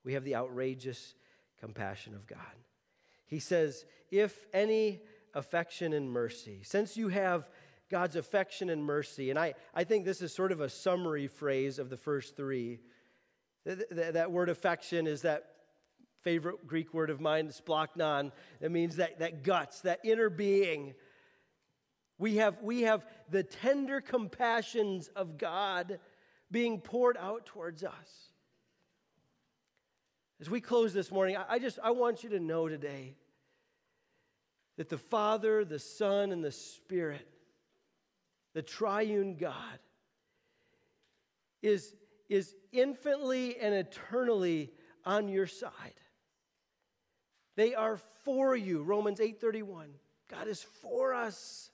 We 0.04 0.14
have 0.14 0.24
the 0.24 0.36
outrageous 0.36 1.14
compassion 1.60 2.16
of 2.16 2.26
God. 2.26 2.40
He 3.26 3.40
says, 3.40 3.86
If 4.12 4.46
any 4.54 5.02
affection 5.34 5.94
and 5.94 6.10
mercy, 6.10 6.62
since 6.64 6.96
you 6.96 7.10
have 7.10 7.50
God's 7.90 8.16
affection 8.16 8.70
and 8.70 8.84
mercy, 8.84 9.30
and 9.30 9.38
I, 9.38 9.56
I 9.74 9.84
think 9.84 10.06
this 10.06 10.22
is 10.22 10.34
sort 10.34 10.52
of 10.52 10.62
a 10.62 10.70
summary 10.70 11.28
phrase 11.28 11.78
of 11.80 11.90
the 11.90 11.98
first 11.98 12.38
three. 12.38 12.80
That 13.66 14.32
word 14.32 14.50
affection 14.50 15.06
is 15.06 15.24
that 15.24 15.55
favorite 16.26 16.66
Greek 16.66 16.92
word 16.92 17.12
of 17.12 17.22
mine, 17.22 17.46
it's 17.46 17.62
splanchnon. 17.62 18.32
It 18.60 18.72
means 18.72 18.96
that, 18.96 19.20
that 19.20 19.44
guts, 19.44 19.82
that 19.82 20.00
inner 20.04 20.30
being. 20.30 20.96
We 22.18 22.38
have, 22.38 22.58
we 22.64 22.82
have 22.82 23.06
the 23.30 23.44
tender 23.44 24.02
compassions 24.02 25.08
of 25.16 25.38
God 25.38 26.00
being 26.50 26.82
poured 26.82 27.16
out 27.16 27.46
towards 27.46 27.84
us. 27.84 28.32
As 30.42 30.50
we 30.50 30.60
close 30.62 30.94
this 30.94 31.12
morning, 31.12 31.38
I 31.48 31.60
just 31.60 31.78
I 31.82 31.92
want 31.92 32.24
you 32.24 32.32
to 32.32 32.40
know 32.40 32.68
today 32.68 33.16
that 34.78 34.90
the 34.90 34.98
Father, 34.98 35.64
the 35.64 35.80
Son, 35.80 36.32
and 36.32 36.44
the 36.44 36.52
Spirit, 36.52 37.28
the 38.54 38.64
triune 38.64 39.38
God, 39.38 39.80
is, 41.62 41.94
is 42.30 42.56
infinitely 42.72 43.58
and 43.60 43.76
eternally 43.76 44.72
on 45.06 45.30
your 45.30 45.48
side. 45.48 45.72
They 47.56 47.74
are 47.74 47.98
for 48.24 48.56
you. 48.56 48.84
Romans 48.84 49.20
8:31. 49.20 49.88
God 50.30 50.48
is 50.48 50.63
for 50.82 51.13
us. 51.13 51.70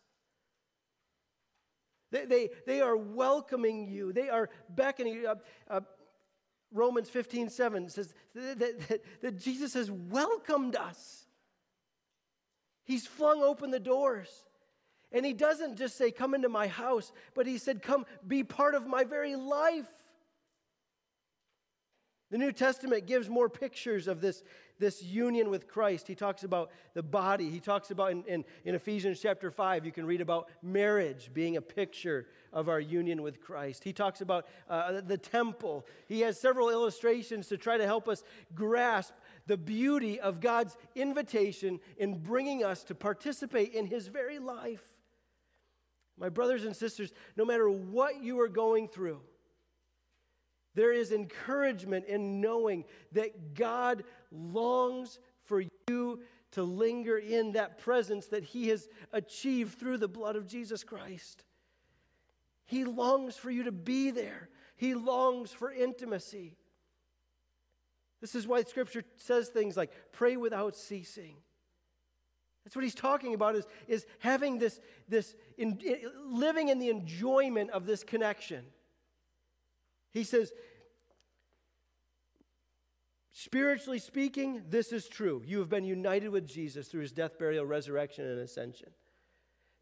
They, 2.12 2.26
they, 2.26 2.50
they 2.68 2.82
are 2.82 2.98
welcoming 2.98 3.88
you, 3.88 4.12
they 4.12 4.30
are 4.30 4.50
beckoning 4.70 5.14
you. 5.14 5.28
Uh, 5.30 5.36
uh, 5.70 5.82
Romans 6.74 7.10
15 7.10 7.50
7 7.50 7.90
says 7.90 8.14
that, 8.34 8.60
that, 8.60 9.02
that 9.22 9.40
Jesus 9.40 9.74
has 9.74 9.90
welcomed 9.90 10.76
us. 10.76 11.26
He's 12.84 13.06
flung 13.06 13.42
open 13.42 13.72
the 13.72 13.80
doors. 13.80 14.46
And 15.14 15.26
he 15.26 15.34
doesn't 15.34 15.78
just 15.78 15.98
say, 15.98 16.12
Come 16.12 16.34
into 16.34 16.50
my 16.50 16.68
house, 16.68 17.12
but 17.34 17.46
he 17.46 17.58
said, 17.58 17.82
Come 17.82 18.06
be 18.26 18.44
part 18.44 18.76
of 18.76 18.88
my 18.88 19.04
very 19.04 19.36
life. 19.36 19.90
The 22.30 22.38
New 22.38 22.54
Testament 22.54 23.08
gives 23.08 23.28
more 23.28 23.50
pictures 23.50 24.08
of 24.08 24.22
this, 24.22 24.42
this 24.82 25.02
union 25.02 25.50
with 25.50 25.68
Christ. 25.68 26.08
He 26.08 26.16
talks 26.16 26.44
about 26.44 26.72
the 26.94 27.04
body. 27.04 27.50
He 27.50 27.62
talks 27.62 27.92
about 27.92 28.12
in, 28.12 28.24
in, 28.24 28.44
in, 28.66 28.76
Ephesians 28.76 29.22
chapter 29.22 29.52
5, 29.52 29.86
you 29.86 29.92
can 29.92 30.06
read 30.06 30.20
about 30.20 30.50
marriage 30.62 31.30
being 31.34 31.56
a 31.56 31.62
picture 31.62 32.28
of 32.52 32.68
our 32.68 32.80
union 32.80 33.22
with 33.22 33.40
Christ. 33.40 33.84
He 33.84 33.94
talks 33.94 34.20
about 34.20 34.48
uh, 34.68 35.00
the 35.00 35.18
temple. 35.18 35.86
He 36.08 36.22
has 36.22 36.38
several 36.38 36.70
illustrations 36.70 37.48
to 37.48 37.58
try 37.58 37.78
to 37.78 37.86
help 37.86 38.10
us 38.10 38.24
grasp 38.54 39.14
the 39.48 39.56
beauty 39.56 40.20
of 40.20 40.42
God's 40.42 40.76
invitation 40.96 41.80
in 41.98 42.18
bringing 42.18 42.64
us 42.64 42.84
to 42.86 42.96
participate 42.96 43.74
in 43.74 43.86
His 43.86 44.08
very 44.08 44.40
life. 44.40 44.84
My 46.18 46.30
brothers 46.30 46.66
and 46.66 46.76
sisters, 46.76 47.14
no 47.38 47.46
matter 47.46 47.70
what 47.70 48.22
you 48.22 48.42
are 48.42 48.50
going 48.50 48.88
through, 48.88 49.22
there 50.74 50.94
is 50.94 51.12
encouragement 51.12 52.06
in 52.06 52.40
knowing 52.40 52.86
that 53.12 53.56
God 53.56 54.04
longs 54.32 55.20
for 55.44 55.64
you 55.88 56.22
to 56.52 56.64
linger 56.64 57.18
in 57.18 57.54
that 57.54 57.78
presence 57.78 58.28
that 58.28 58.44
He 58.44 58.70
has 58.70 58.88
achieved 59.14 59.80
through 59.80 59.98
the 59.98 60.08
blood 60.08 60.36
of 60.36 60.48
Jesus 60.48 60.84
Christ. 60.84 61.44
He 62.66 62.86
longs 62.86 63.36
for 63.36 63.52
you 63.52 63.64
to 63.64 63.72
be 63.72 64.12
there, 64.12 64.50
He 64.76 64.96
longs 64.96 65.52
for 65.52 65.72
intimacy. 65.72 66.58
This 68.22 68.36
is 68.36 68.48
why 68.48 68.64
Scripture 68.64 69.04
says 69.18 69.50
things 69.50 69.76
like 69.76 69.92
pray 70.12 70.38
without 70.38 70.76
ceasing. 70.76 71.36
That's 72.64 72.76
what 72.76 72.84
he's 72.84 72.96
talking 72.96 73.34
about 73.34 73.56
is, 73.56 73.66
is 73.88 74.06
having 74.20 74.60
this, 74.60 74.80
this 75.10 75.36
in, 75.58 75.80
in, 75.84 76.00
living 76.28 76.70
in 76.70 76.80
the 76.80 76.90
enjoyment 76.90 77.72
of 77.72 77.86
this 77.86 78.04
connection. 78.04 78.64
He 80.12 80.24
says, 80.24 80.52
spiritually 83.32 84.00
speaking, 84.00 84.64
this 84.70 84.92
is 84.92 85.08
true. 85.08 85.42
You 85.46 85.60
have 85.60 85.70
been 85.70 85.86
united 85.86 86.30
with 86.30 86.48
Jesus 86.48 86.88
through 86.88 87.02
his 87.02 87.12
death, 87.12 87.38
burial, 87.40 87.66
resurrection, 87.66 88.26
and 88.26 88.40
ascension. 88.40 88.90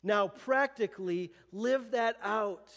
Now, 0.02 0.28
practically, 0.28 1.32
live 1.52 1.92
that 1.92 2.18
out 2.24 2.72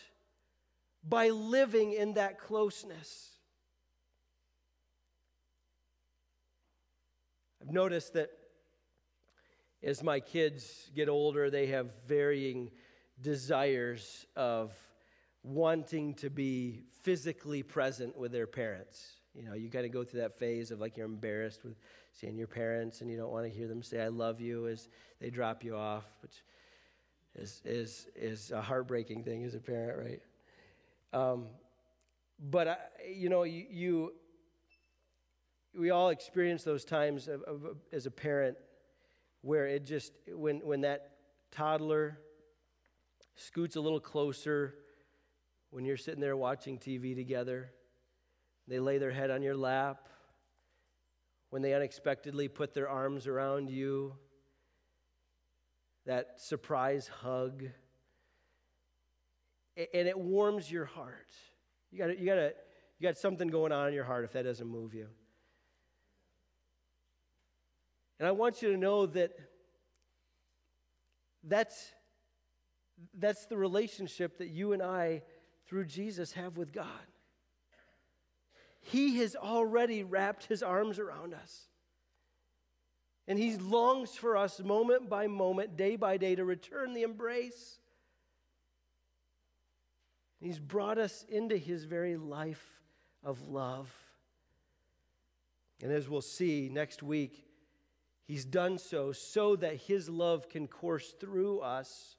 by 1.09 1.29
living 1.29 1.93
in 1.93 2.15
that 2.15 2.39
closeness. 2.39 3.31
I've 7.61 7.73
noticed 7.73 8.15
that 8.15 8.31
as 9.83 10.03
my 10.03 10.21
kids 10.21 10.91
get 10.95 11.09
older, 11.09 11.51
they 11.51 11.67
have 11.67 11.91
varying 12.07 12.71
desires 13.21 14.27
of 14.37 14.73
wanting 15.45 16.15
to 16.15 16.31
be 16.31 16.83
physically 17.03 17.63
present 17.63 18.17
with 18.17 18.33
their 18.33 18.47
parents. 18.47 19.22
You 19.35 19.45
know, 19.45 19.55
you 19.55 19.69
got 19.69 19.83
to 19.83 19.89
go 19.89 20.05
through 20.05 20.21
that 20.21 20.39
phase 20.39 20.71
of 20.71 20.81
like 20.81 20.97
you're 20.97 21.07
embarrassed 21.07 21.65
with 21.65 21.77
seeing 22.13 22.37
your 22.37 22.47
parents 22.47 23.01
and 23.01 23.11
you 23.11 23.17
don't 23.17 23.31
want 23.31 23.47
to 23.47 23.51
hear 23.51 23.67
them 23.67 23.83
say, 23.83 24.03
I 24.03 24.09
love 24.09 24.41
you 24.41 24.69
as 24.69 24.89
they 25.21 25.31
drop 25.31 25.65
you 25.65 25.75
off, 25.75 26.05
which 26.21 26.43
is, 27.35 27.63
is, 27.65 28.09
is 28.15 28.51
a 28.51 28.61
heartbreaking 28.61 29.25
thing 29.25 29.45
as 29.45 29.55
a 29.55 29.59
parent, 29.59 29.99
right? 29.99 30.23
Um, 31.19 31.47
but, 32.39 32.69
I, 32.69 32.77
you 33.11 33.31
know, 33.31 33.45
you, 33.45 33.65
you, 33.71 34.13
we 35.79 35.91
all 35.91 36.11
experience 36.11 36.63
those 36.63 36.85
times 36.85 37.29
of, 37.29 37.43
of, 37.43 37.77
as 37.91 38.05
a 38.05 38.11
parent 38.11 38.59
where 39.41 39.67
it 39.67 39.87
just, 39.87 40.13
when, 40.29 40.59
when 40.59 40.83
that 40.83 41.13
toddler 41.51 42.19
scoots 43.37 43.77
a 43.77 43.81
little 43.81 44.01
closer, 44.01 44.75
when 45.71 45.87
you're 45.87 45.97
sitting 45.97 46.21
there 46.21 46.37
watching 46.37 46.79
TV 46.79 47.15
together, 47.15 47.71
they 48.69 48.79
lay 48.79 48.99
their 48.99 49.11
head 49.11 49.31
on 49.31 49.43
your 49.43 49.57
lap, 49.57 50.09
when 51.51 51.63
they 51.63 51.75
unexpectedly 51.75 52.49
put 52.49 52.75
their 52.75 52.89
arms 52.89 53.27
around 53.27 53.71
you, 53.71 54.15
that 56.07 56.41
surprise 56.41 57.09
hug, 57.09 57.65
and 59.77 60.09
it 60.09 60.19
warms 60.19 60.71
your 60.71 60.85
heart. 60.85 61.31
You 61.91 61.99
got 61.99 62.19
you 62.19 62.27
got 62.27 62.37
you 62.37 63.09
got 63.09 63.19
something 63.19 63.49
going 63.49 63.73
on 63.73 63.89
in 63.89 63.95
your 63.95 64.05
heart 64.05 64.25
if 64.25 64.33
that 64.33 64.45
doesn't 64.45 64.69
move 64.69 64.95
you. 64.95 65.09
And 68.19 68.29
I 68.29 68.31
want 68.31 68.63
you 68.63 68.71
to 68.71 68.77
know 68.77 69.07
that 69.07 69.33
that's, 71.43 71.91
that's 73.19 73.47
the 73.47 73.57
relationship 73.57 74.39
that 74.39 74.49
you 74.49 74.73
and 74.73 74.81
I, 74.81 75.23
through 75.67 75.87
Jesus, 75.87 76.31
have 76.35 76.57
with 76.57 76.73
God. 76.73 76.87
He 78.83 79.19
has 79.19 79.35
already 79.35 80.03
wrapped 80.03 80.47
his 80.47 80.63
arms 80.63 80.99
around 80.99 81.35
us. 81.35 81.67
And 83.27 83.39
he 83.39 83.57
longs 83.57 84.11
for 84.15 84.37
us 84.37 84.61
moment 84.61 85.09
by 85.09 85.29
moment, 85.29 85.77
day 85.77 85.97
by 85.97 86.17
day, 86.17 86.35
to 86.35 86.45
return 86.45 86.93
the 86.93 87.03
embrace. 87.03 87.79
He's 90.41 90.59
brought 90.59 90.99
us 90.99 91.25
into 91.29 91.57
his 91.57 91.85
very 91.85 92.17
life 92.17 92.81
of 93.23 93.49
love. 93.49 93.91
And 95.83 95.93
as 95.93 96.09
we'll 96.09 96.21
see 96.21 96.69
next 96.71 97.03
week, 97.03 97.45
He's 98.25 98.45
done 98.45 98.79
so 98.79 99.13
so 99.13 99.57
that 99.57 99.77
His 99.77 100.09
love 100.09 100.49
can 100.49 100.67
course 100.69 101.13
through 101.21 101.61
us 101.61 102.17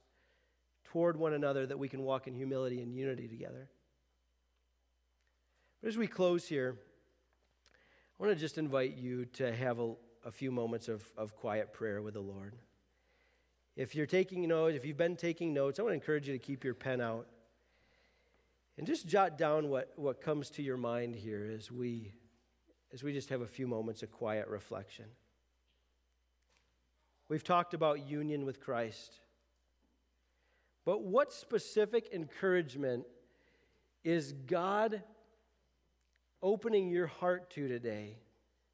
toward 0.84 1.16
one 1.16 1.32
another, 1.32 1.66
that 1.66 1.78
we 1.78 1.88
can 1.88 2.02
walk 2.02 2.28
in 2.28 2.34
humility 2.34 2.80
and 2.82 2.94
unity 2.94 3.26
together. 3.26 3.68
As 5.86 5.98
we 5.98 6.06
close 6.06 6.48
here, 6.48 6.76
I 8.18 8.22
want 8.22 8.34
to 8.34 8.40
just 8.40 8.56
invite 8.56 8.96
you 8.96 9.26
to 9.34 9.54
have 9.54 9.78
a, 9.80 9.92
a 10.24 10.30
few 10.30 10.50
moments 10.50 10.88
of, 10.88 11.04
of 11.14 11.36
quiet 11.36 11.74
prayer 11.74 12.00
with 12.00 12.14
the 12.14 12.22
Lord. 12.22 12.54
If 13.76 13.94
you're 13.94 14.06
taking 14.06 14.48
notes, 14.48 14.76
if 14.76 14.86
you've 14.86 14.96
been 14.96 15.14
taking 15.14 15.52
notes, 15.52 15.78
I 15.78 15.82
want 15.82 15.90
to 15.90 15.96
encourage 15.96 16.26
you 16.26 16.32
to 16.32 16.38
keep 16.38 16.64
your 16.64 16.72
pen 16.72 17.02
out 17.02 17.26
and 18.78 18.86
just 18.86 19.06
jot 19.06 19.36
down 19.36 19.68
what, 19.68 19.92
what 19.96 20.22
comes 20.22 20.48
to 20.50 20.62
your 20.62 20.78
mind 20.78 21.16
here 21.16 21.52
as 21.54 21.70
we, 21.70 22.14
as 22.94 23.02
we 23.02 23.12
just 23.12 23.28
have 23.28 23.42
a 23.42 23.46
few 23.46 23.66
moments 23.66 24.02
of 24.02 24.10
quiet 24.10 24.48
reflection. 24.48 25.04
We've 27.28 27.44
talked 27.44 27.74
about 27.74 28.08
union 28.08 28.46
with 28.46 28.58
Christ. 28.58 29.20
But 30.86 31.02
what 31.02 31.30
specific 31.30 32.08
encouragement 32.10 33.04
is 34.02 34.32
God 34.32 35.02
opening 36.44 36.88
your 36.88 37.08
heart 37.08 37.50
to 37.50 37.66
today 37.66 38.18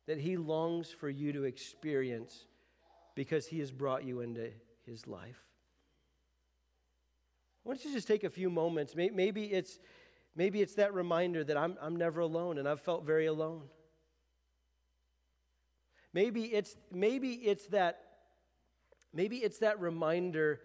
that 0.07 0.19
He 0.19 0.37
longs 0.37 0.91
for 0.91 1.09
you 1.09 1.33
to 1.33 1.45
experience 1.45 2.45
because 3.15 3.47
He 3.47 3.61
has 3.61 3.71
brought 3.71 4.05
you 4.05 4.21
into 4.21 4.51
His 4.85 5.07
life? 5.07 5.43
Why 7.63 7.73
don't 7.73 7.85
you 7.85 7.95
just 7.95 8.09
take 8.09 8.25
a 8.25 8.31
few 8.31 8.51
moments? 8.51 8.95
Maybe 8.95 9.45
it's, 9.45 9.79
maybe 10.37 10.61
it's 10.61 10.75
that 10.75 10.93
reminder 10.93 11.43
that 11.45 11.57
I'm, 11.57 11.79
I'm 11.81 11.97
never 11.97 12.21
alone 12.21 12.59
and 12.59 12.69
I've 12.69 12.81
felt 12.83 13.07
very 13.07 13.25
alone. 13.25 13.63
Maybe 16.13 16.45
it's, 16.45 16.77
maybe 16.93 17.33
it's 17.33 17.67
that 17.69 18.01
Maybe 19.13 19.39
it's 19.39 19.59
that 19.59 19.81
reminder 19.81 20.61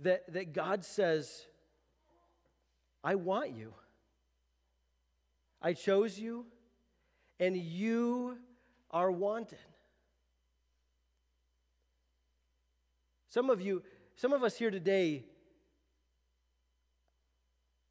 that, 0.00 0.32
that 0.32 0.52
God 0.52 0.84
says, 0.84 1.46
I 3.02 3.16
want 3.16 3.52
you. 3.52 3.74
I 5.64 5.72
chose 5.72 6.18
you, 6.18 6.44
and 7.40 7.56
you 7.56 8.36
are 8.90 9.10
wanted. 9.10 9.56
Some 13.30 13.48
of 13.48 13.62
you, 13.62 13.82
some 14.14 14.34
of 14.34 14.44
us 14.44 14.58
here 14.58 14.70
today 14.70 15.24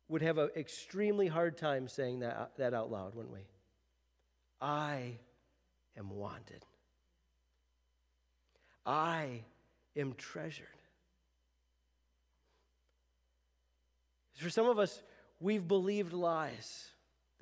would 0.07 0.21
have 0.21 0.37
an 0.37 0.51
extremely 0.55 1.25
hard 1.25 1.57
time 1.57 1.87
saying 1.87 2.19
that, 2.19 2.51
that 2.57 2.75
out 2.75 2.91
loud, 2.91 3.15
wouldn't 3.15 3.33
we? 3.33 3.47
I 4.61 5.17
am 5.97 6.11
wanted. 6.11 6.63
I 8.85 9.45
am 9.95 10.13
treasured. 10.13 10.67
For 14.35 14.51
some 14.51 14.67
of 14.67 14.77
us, 14.77 15.01
we've 15.39 15.67
believed 15.67 16.13
lies 16.13 16.89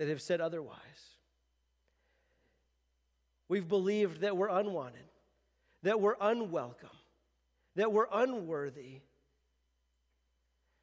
that 0.02 0.10
have 0.10 0.20
said 0.20 0.42
otherwise. 0.42 0.80
We've 3.48 3.68
believed 3.68 4.22
that 4.22 4.36
we're 4.36 4.50
unwanted, 4.50 5.06
that 5.84 6.02
we're 6.02 6.16
unwelcome, 6.20 6.90
that 7.76 7.94
we're 7.94 8.08
unworthy. 8.12 9.02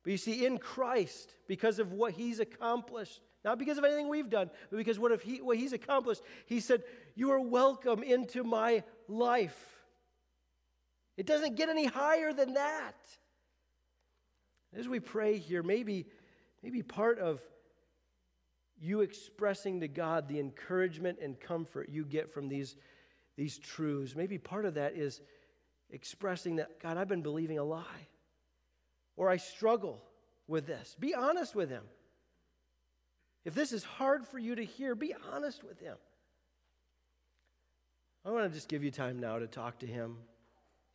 But 0.04 0.12
you 0.12 0.18
see, 0.18 0.46
in 0.46 0.58
Christ, 0.58 1.34
because 1.48 1.80
of 1.80 1.90
what 1.90 2.12
He's 2.12 2.38
accomplished, 2.38 3.20
not 3.44 3.58
because 3.58 3.76
of 3.76 3.82
anything 3.82 4.08
we've 4.08 4.30
done, 4.30 4.50
but 4.70 4.76
because 4.76 5.00
what, 5.00 5.20
he, 5.20 5.42
what 5.42 5.56
He's 5.56 5.72
accomplished, 5.72 6.22
He 6.46 6.60
said, 6.60 6.84
You 7.16 7.32
are 7.32 7.40
welcome 7.40 8.04
into 8.04 8.44
my 8.44 8.84
life. 9.08 9.58
It 11.16 11.26
doesn't 11.26 11.56
get 11.56 11.68
any 11.68 11.86
higher 11.86 12.32
than 12.32 12.54
that. 12.54 12.94
As 14.78 14.86
we 14.86 15.00
pray 15.00 15.38
here, 15.38 15.64
maybe, 15.64 16.06
maybe 16.62 16.84
part 16.84 17.18
of 17.18 17.40
you 18.80 19.00
expressing 19.00 19.80
to 19.80 19.88
God 19.88 20.28
the 20.28 20.38
encouragement 20.38 21.18
and 21.22 21.38
comfort 21.38 21.88
you 21.90 22.04
get 22.04 22.32
from 22.32 22.48
these, 22.48 22.76
these 23.36 23.58
truths, 23.58 24.14
maybe 24.14 24.38
part 24.38 24.64
of 24.64 24.74
that 24.74 24.96
is 24.96 25.20
expressing 25.90 26.56
that, 26.56 26.80
God, 26.80 26.96
I've 26.96 27.08
been 27.08 27.22
believing 27.22 27.58
a 27.58 27.64
lie. 27.64 28.08
Or 29.16 29.28
I 29.28 29.36
struggle 29.36 30.02
with 30.46 30.66
this. 30.66 30.96
Be 30.98 31.14
honest 31.14 31.54
with 31.54 31.70
Him. 31.70 31.82
If 33.44 33.54
this 33.54 33.72
is 33.72 33.82
hard 33.82 34.26
for 34.26 34.38
you 34.38 34.54
to 34.54 34.64
hear, 34.64 34.94
be 34.94 35.14
honest 35.32 35.64
with 35.64 35.80
Him. 35.80 35.96
I 38.24 38.30
want 38.30 38.44
to 38.44 38.54
just 38.54 38.68
give 38.68 38.84
you 38.84 38.90
time 38.90 39.18
now 39.18 39.38
to 39.38 39.46
talk 39.46 39.78
to 39.80 39.86
Him. 39.86 40.18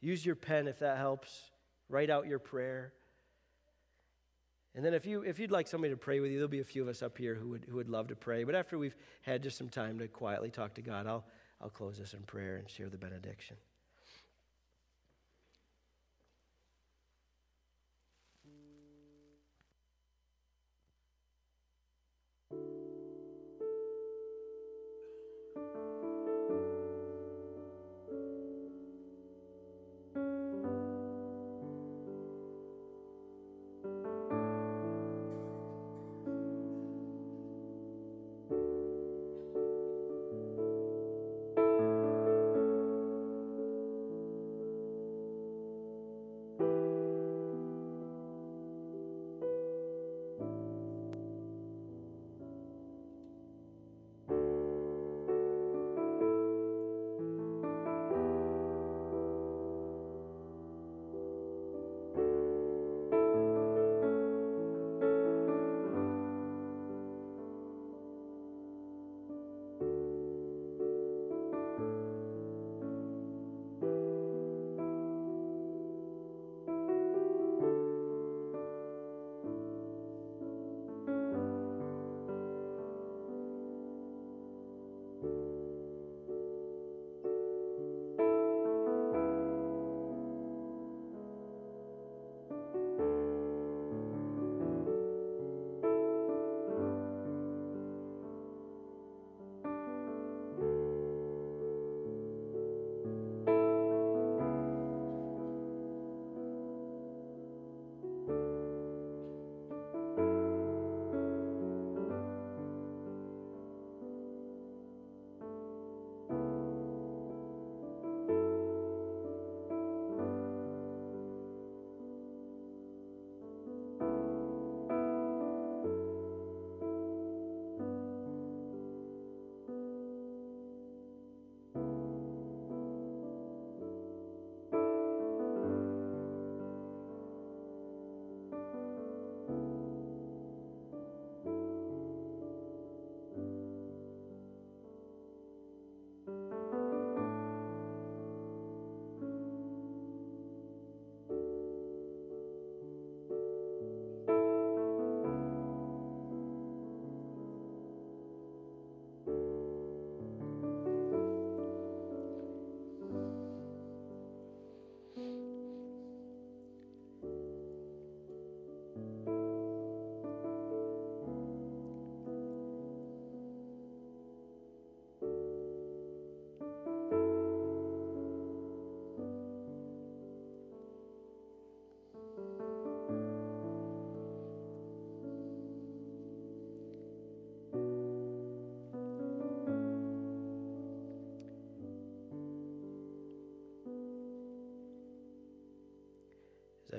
Use 0.01 0.25
your 0.25 0.35
pen 0.35 0.67
if 0.67 0.79
that 0.79 0.97
helps. 0.97 1.51
Write 1.89 2.09
out 2.09 2.27
your 2.27 2.39
prayer. 2.39 2.93
And 4.75 4.83
then 4.83 4.93
if, 4.93 5.05
you, 5.05 5.21
if 5.21 5.37
you'd 5.37 5.51
like 5.51 5.67
somebody 5.67 5.93
to 5.93 5.97
pray 5.97 6.19
with 6.19 6.31
you, 6.31 6.37
there'll 6.37 6.49
be 6.49 6.59
a 6.59 6.63
few 6.63 6.81
of 6.81 6.87
us 6.87 7.03
up 7.03 7.17
here 7.17 7.35
who 7.35 7.49
would, 7.49 7.65
who 7.69 7.75
would 7.75 7.89
love 7.89 8.07
to 8.07 8.15
pray. 8.15 8.43
But 8.43 8.55
after 8.55 8.77
we've 8.77 8.95
had 9.21 9.43
just 9.43 9.57
some 9.57 9.69
time 9.69 9.99
to 9.99 10.07
quietly 10.07 10.49
talk 10.49 10.73
to 10.75 10.81
God, 10.81 11.05
I'll, 11.05 11.25
I'll 11.61 11.69
close 11.69 11.99
this 11.99 12.13
in 12.13 12.21
prayer 12.21 12.57
and 12.57 12.67
share 12.67 12.89
the 12.89 12.97
benediction. 12.97 13.55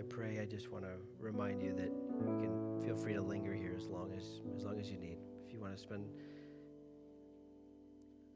Pray, 0.05 0.39
I 0.41 0.45
just 0.45 0.71
want 0.71 0.85
to 0.85 0.93
remind 1.19 1.63
you 1.63 1.73
that 1.75 1.93
you 2.21 2.39
can 2.41 2.81
feel 2.83 2.97
free 2.97 3.15
to 3.15 3.21
linger 3.21 3.53
here 3.55 3.75
as 3.77 3.87
long 3.87 4.13
as 4.17 4.41
as 4.57 4.65
long 4.65 4.79
as 4.79 4.91
you 4.91 4.99
need. 4.99 5.19
If 5.47 5.53
you 5.53 5.61
want 5.61 5.77
to 5.77 5.83
spend 5.83 6.05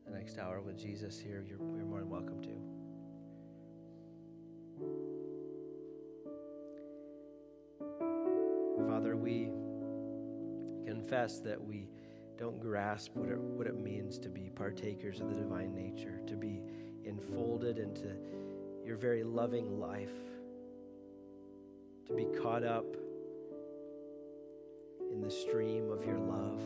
the 0.07 0.11
next 0.17 0.39
hour 0.39 0.61
with 0.61 0.79
Jesus 0.79 1.19
here, 1.19 1.45
you're, 1.47 1.59
you're 1.77 1.87
more 1.87 2.01
than 2.01 2.11
welcome 2.11 2.43
to. 2.43 2.49
Father, 8.89 9.17
we 9.17 9.51
confess 10.87 11.41
that 11.41 11.63
we 11.63 11.89
don't 12.39 12.61
grasp 12.61 13.15
what 13.15 13.29
it, 13.29 13.39
what 13.39 13.67
it 13.67 13.79
means 13.79 14.19
to 14.19 14.29
be 14.29 14.51
partakers 14.55 15.21
of 15.21 15.29
the 15.29 15.35
divine 15.35 15.75
nature, 15.75 16.21
to 16.27 16.37
be 16.37 16.63
enfolded 17.05 17.79
into 17.79 18.15
your 18.85 18.97
very 18.97 19.25
loving 19.25 19.79
life, 19.79 20.13
to 22.09 22.15
be 22.15 22.27
caught 22.41 22.65
up 22.65 22.87
in 25.13 25.21
the 25.21 25.31
stream 25.31 25.91
of 25.91 26.05
your 26.05 26.19
love, 26.19 26.61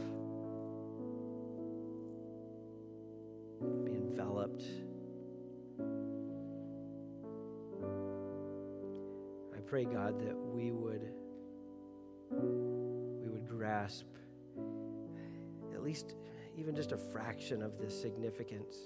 be 3.85 3.93
enveloped. 3.93 4.65
I 9.55 9.61
pray, 9.67 9.85
God, 9.85 10.21
that 10.21 10.37
we 10.37 10.71
would 10.71 11.13
we 12.31 13.29
would 13.29 13.47
grasp 13.49 14.07
at 15.75 15.83
least 15.83 16.15
even 16.57 16.75
just 16.75 16.93
a 16.93 16.97
fraction 16.97 17.63
of 17.63 17.79
the 17.79 17.91
significance 17.91 18.77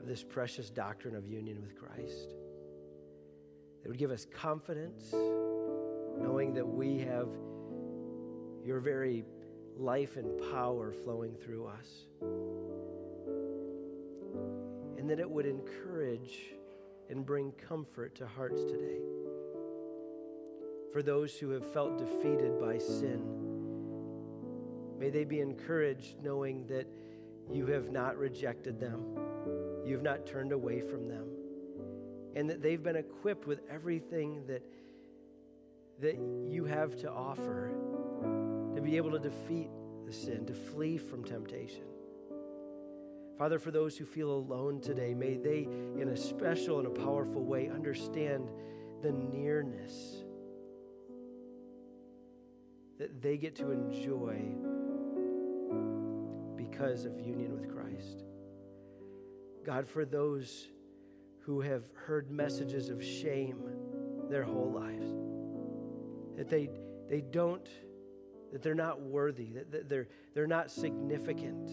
of 0.00 0.06
this 0.06 0.22
precious 0.22 0.70
doctrine 0.70 1.14
of 1.14 1.26
union 1.26 1.60
with 1.60 1.74
Christ. 1.76 2.34
It 3.84 3.88
would 3.88 3.98
give 3.98 4.10
us 4.10 4.26
confidence, 4.34 5.14
knowing 6.20 6.54
that 6.54 6.66
we 6.66 6.98
have 6.98 7.28
your 8.64 8.80
very 8.80 9.24
life 9.76 10.16
and 10.16 10.38
power 10.52 10.92
flowing 10.92 11.34
through 11.36 11.66
us. 11.66 12.06
And 14.98 15.08
that 15.08 15.18
it 15.18 15.30
would 15.30 15.46
encourage 15.46 16.54
and 17.08 17.24
bring 17.24 17.52
comfort 17.52 18.14
to 18.16 18.26
hearts 18.26 18.62
today. 18.64 19.00
For 20.92 21.02
those 21.02 21.36
who 21.36 21.50
have 21.50 21.72
felt 21.72 21.98
defeated 21.98 22.60
by 22.60 22.78
sin, 22.78 23.22
may 24.98 25.08
they 25.08 25.24
be 25.24 25.40
encouraged 25.40 26.16
knowing 26.22 26.66
that 26.66 26.86
you 27.50 27.66
have 27.66 27.90
not 27.90 28.16
rejected 28.18 28.78
them 28.78 29.16
You've 29.84 30.02
not 30.02 30.26
turned 30.26 30.52
away 30.52 30.80
from 30.80 31.08
them. 31.08 31.26
And 32.36 32.48
that 32.48 32.62
they've 32.62 32.82
been 32.82 32.96
equipped 32.96 33.46
with 33.46 33.60
everything 33.70 34.46
that, 34.46 34.62
that 36.00 36.18
you 36.48 36.64
have 36.64 36.96
to 36.96 37.10
offer 37.10 37.72
to 38.74 38.80
be 38.80 38.96
able 38.96 39.10
to 39.12 39.18
defeat 39.18 39.70
the 40.06 40.12
sin, 40.12 40.46
to 40.46 40.54
flee 40.54 40.96
from 40.96 41.24
temptation. 41.24 41.84
Father, 43.38 43.58
for 43.58 43.70
those 43.70 43.96
who 43.96 44.04
feel 44.04 44.30
alone 44.30 44.80
today, 44.80 45.14
may 45.14 45.36
they, 45.36 45.66
in 45.98 46.08
a 46.08 46.16
special 46.16 46.78
and 46.78 46.86
a 46.86 46.90
powerful 46.90 47.44
way, 47.44 47.68
understand 47.68 48.50
the 49.02 49.12
nearness 49.12 50.24
that 52.98 53.22
they 53.22 53.38
get 53.38 53.56
to 53.56 53.70
enjoy 53.70 54.36
because 56.56 57.06
of 57.06 57.18
union 57.18 57.54
with 57.54 57.74
Christ. 57.74 58.24
God, 59.64 59.88
for 59.88 60.04
those 60.04 60.68
who 61.40 61.62
have 61.62 61.84
heard 61.94 62.30
messages 62.30 62.90
of 62.90 63.02
shame 63.02 63.58
their 64.28 64.44
whole 64.44 64.70
lives, 64.70 65.19
that 66.40 66.48
they, 66.48 66.70
they 67.10 67.20
don't, 67.20 67.68
that 68.50 68.62
they're 68.62 68.74
not 68.74 69.02
worthy, 69.02 69.50
that 69.52 69.90
they're, 69.90 70.08
they're 70.32 70.46
not 70.46 70.70
significant, 70.70 71.68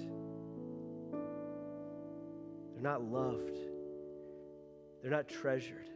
they're 2.73 2.81
not 2.81 3.01
loved, 3.01 3.57
they're 5.01 5.09
not 5.09 5.29
treasured. 5.29 5.87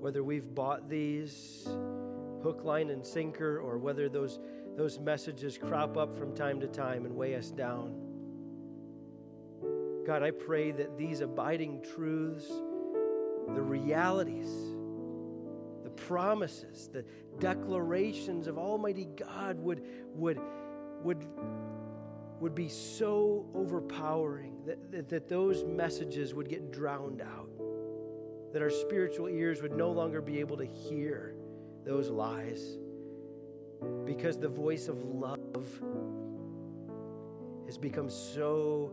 Whether 0.00 0.24
we've 0.24 0.52
bought 0.52 0.90
these 0.90 1.68
hook, 2.42 2.64
line, 2.64 2.90
and 2.90 3.06
sinker, 3.06 3.60
or 3.60 3.78
whether 3.78 4.08
those, 4.08 4.40
those 4.76 4.98
messages 4.98 5.56
crop 5.56 5.96
up 5.96 6.18
from 6.18 6.34
time 6.34 6.58
to 6.58 6.66
time 6.66 7.06
and 7.06 7.14
weigh 7.14 7.36
us 7.36 7.52
down. 7.52 7.94
God, 10.04 10.24
I 10.24 10.32
pray 10.32 10.72
that 10.72 10.98
these 10.98 11.20
abiding 11.20 11.84
truths, 11.94 12.48
the 13.54 13.62
realities, 13.62 14.50
promises, 16.06 16.88
the 16.92 17.04
declarations 17.40 18.46
of 18.46 18.58
Almighty 18.58 19.08
God 19.16 19.58
would, 19.58 19.82
would, 20.14 20.40
would, 21.02 21.26
would 22.40 22.54
be 22.54 22.68
so 22.68 23.46
overpowering 23.54 24.54
that, 24.66 24.90
that, 24.92 25.08
that 25.08 25.28
those 25.28 25.64
messages 25.64 26.32
would 26.32 26.48
get 26.48 26.70
drowned 26.70 27.20
out, 27.20 27.50
that 28.52 28.62
our 28.62 28.70
spiritual 28.70 29.28
ears 29.28 29.62
would 29.62 29.76
no 29.76 29.90
longer 29.90 30.20
be 30.20 30.38
able 30.38 30.56
to 30.56 30.64
hear 30.64 31.34
those 31.84 32.08
lies 32.08 32.78
because 34.04 34.38
the 34.38 34.48
voice 34.48 34.88
of 34.88 35.02
love 35.02 35.82
has 37.66 37.76
become 37.76 38.08
so 38.08 38.92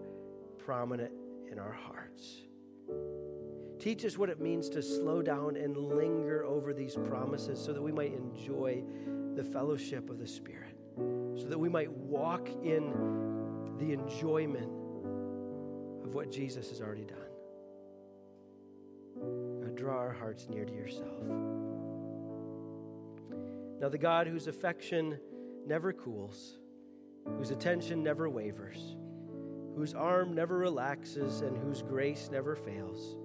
prominent 0.58 1.12
in 1.52 1.60
our 1.60 1.72
hearts. 1.72 2.42
Teach 3.84 4.06
us 4.06 4.18
what 4.18 4.30
it 4.30 4.40
means 4.40 4.70
to 4.70 4.82
slow 4.82 5.22
down 5.22 5.58
and 5.58 5.76
linger 5.76 6.46
over 6.46 6.74
these 6.74 6.96
promises 6.96 7.62
so 7.62 7.74
that 7.74 7.82
we 7.82 7.92
might 7.92 8.14
enjoy 8.14 8.82
the 9.36 9.44
fellowship 9.44 10.10
of 10.10 10.20
the 10.20 10.26
Spirit, 10.26 10.78
so 10.96 11.48
that 11.50 11.60
we 11.60 11.68
might 11.68 11.92
walk 11.92 12.48
in 12.64 12.94
the 13.80 13.92
enjoyment 13.92 14.72
of 16.02 16.16
what 16.16 16.32
Jesus 16.32 16.70
has 16.70 16.80
already 16.80 17.04
done. 17.04 17.18
Draw 19.76 19.98
our 19.98 20.14
hearts 20.14 20.48
near 20.48 20.64
to 20.64 20.74
yourself. 20.74 21.22
Now, 23.82 23.90
the 23.90 23.98
God 23.98 24.28
whose 24.28 24.48
affection 24.48 25.20
never 25.68 25.92
cools, 25.92 26.58
whose 27.38 27.52
attention 27.52 28.02
never 28.02 28.30
wavers, 28.30 28.96
whose 29.76 29.94
arm 29.94 30.34
never 30.34 30.58
relaxes 30.58 31.42
and 31.42 31.58
whose 31.58 31.82
grace 31.82 32.30
never 32.32 32.56
fails, 32.56 33.18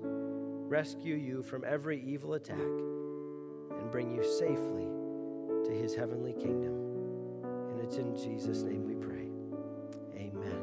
rescue 0.68 1.16
you 1.16 1.42
from 1.42 1.64
every 1.66 2.02
evil 2.06 2.34
attack 2.34 2.58
and 2.58 3.90
bring 3.90 4.14
you 4.14 4.22
safely 4.22 4.86
to 5.64 5.72
his 5.72 5.94
heavenly 5.94 6.34
kingdom. 6.34 6.74
And 7.70 7.80
it's 7.80 7.96
in 7.96 8.14
Jesus' 8.14 8.62
name 8.62 8.86
we 8.86 8.94
pray. 8.94 9.30
Amen. 10.14 10.62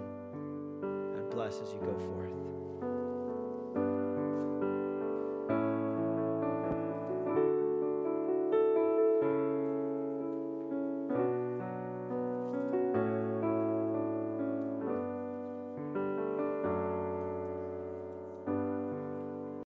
God 1.15 1.31
bless 1.31 1.59
as 1.59 1.73
you 1.73 1.79
go 1.79 1.97
forth. 1.97 2.44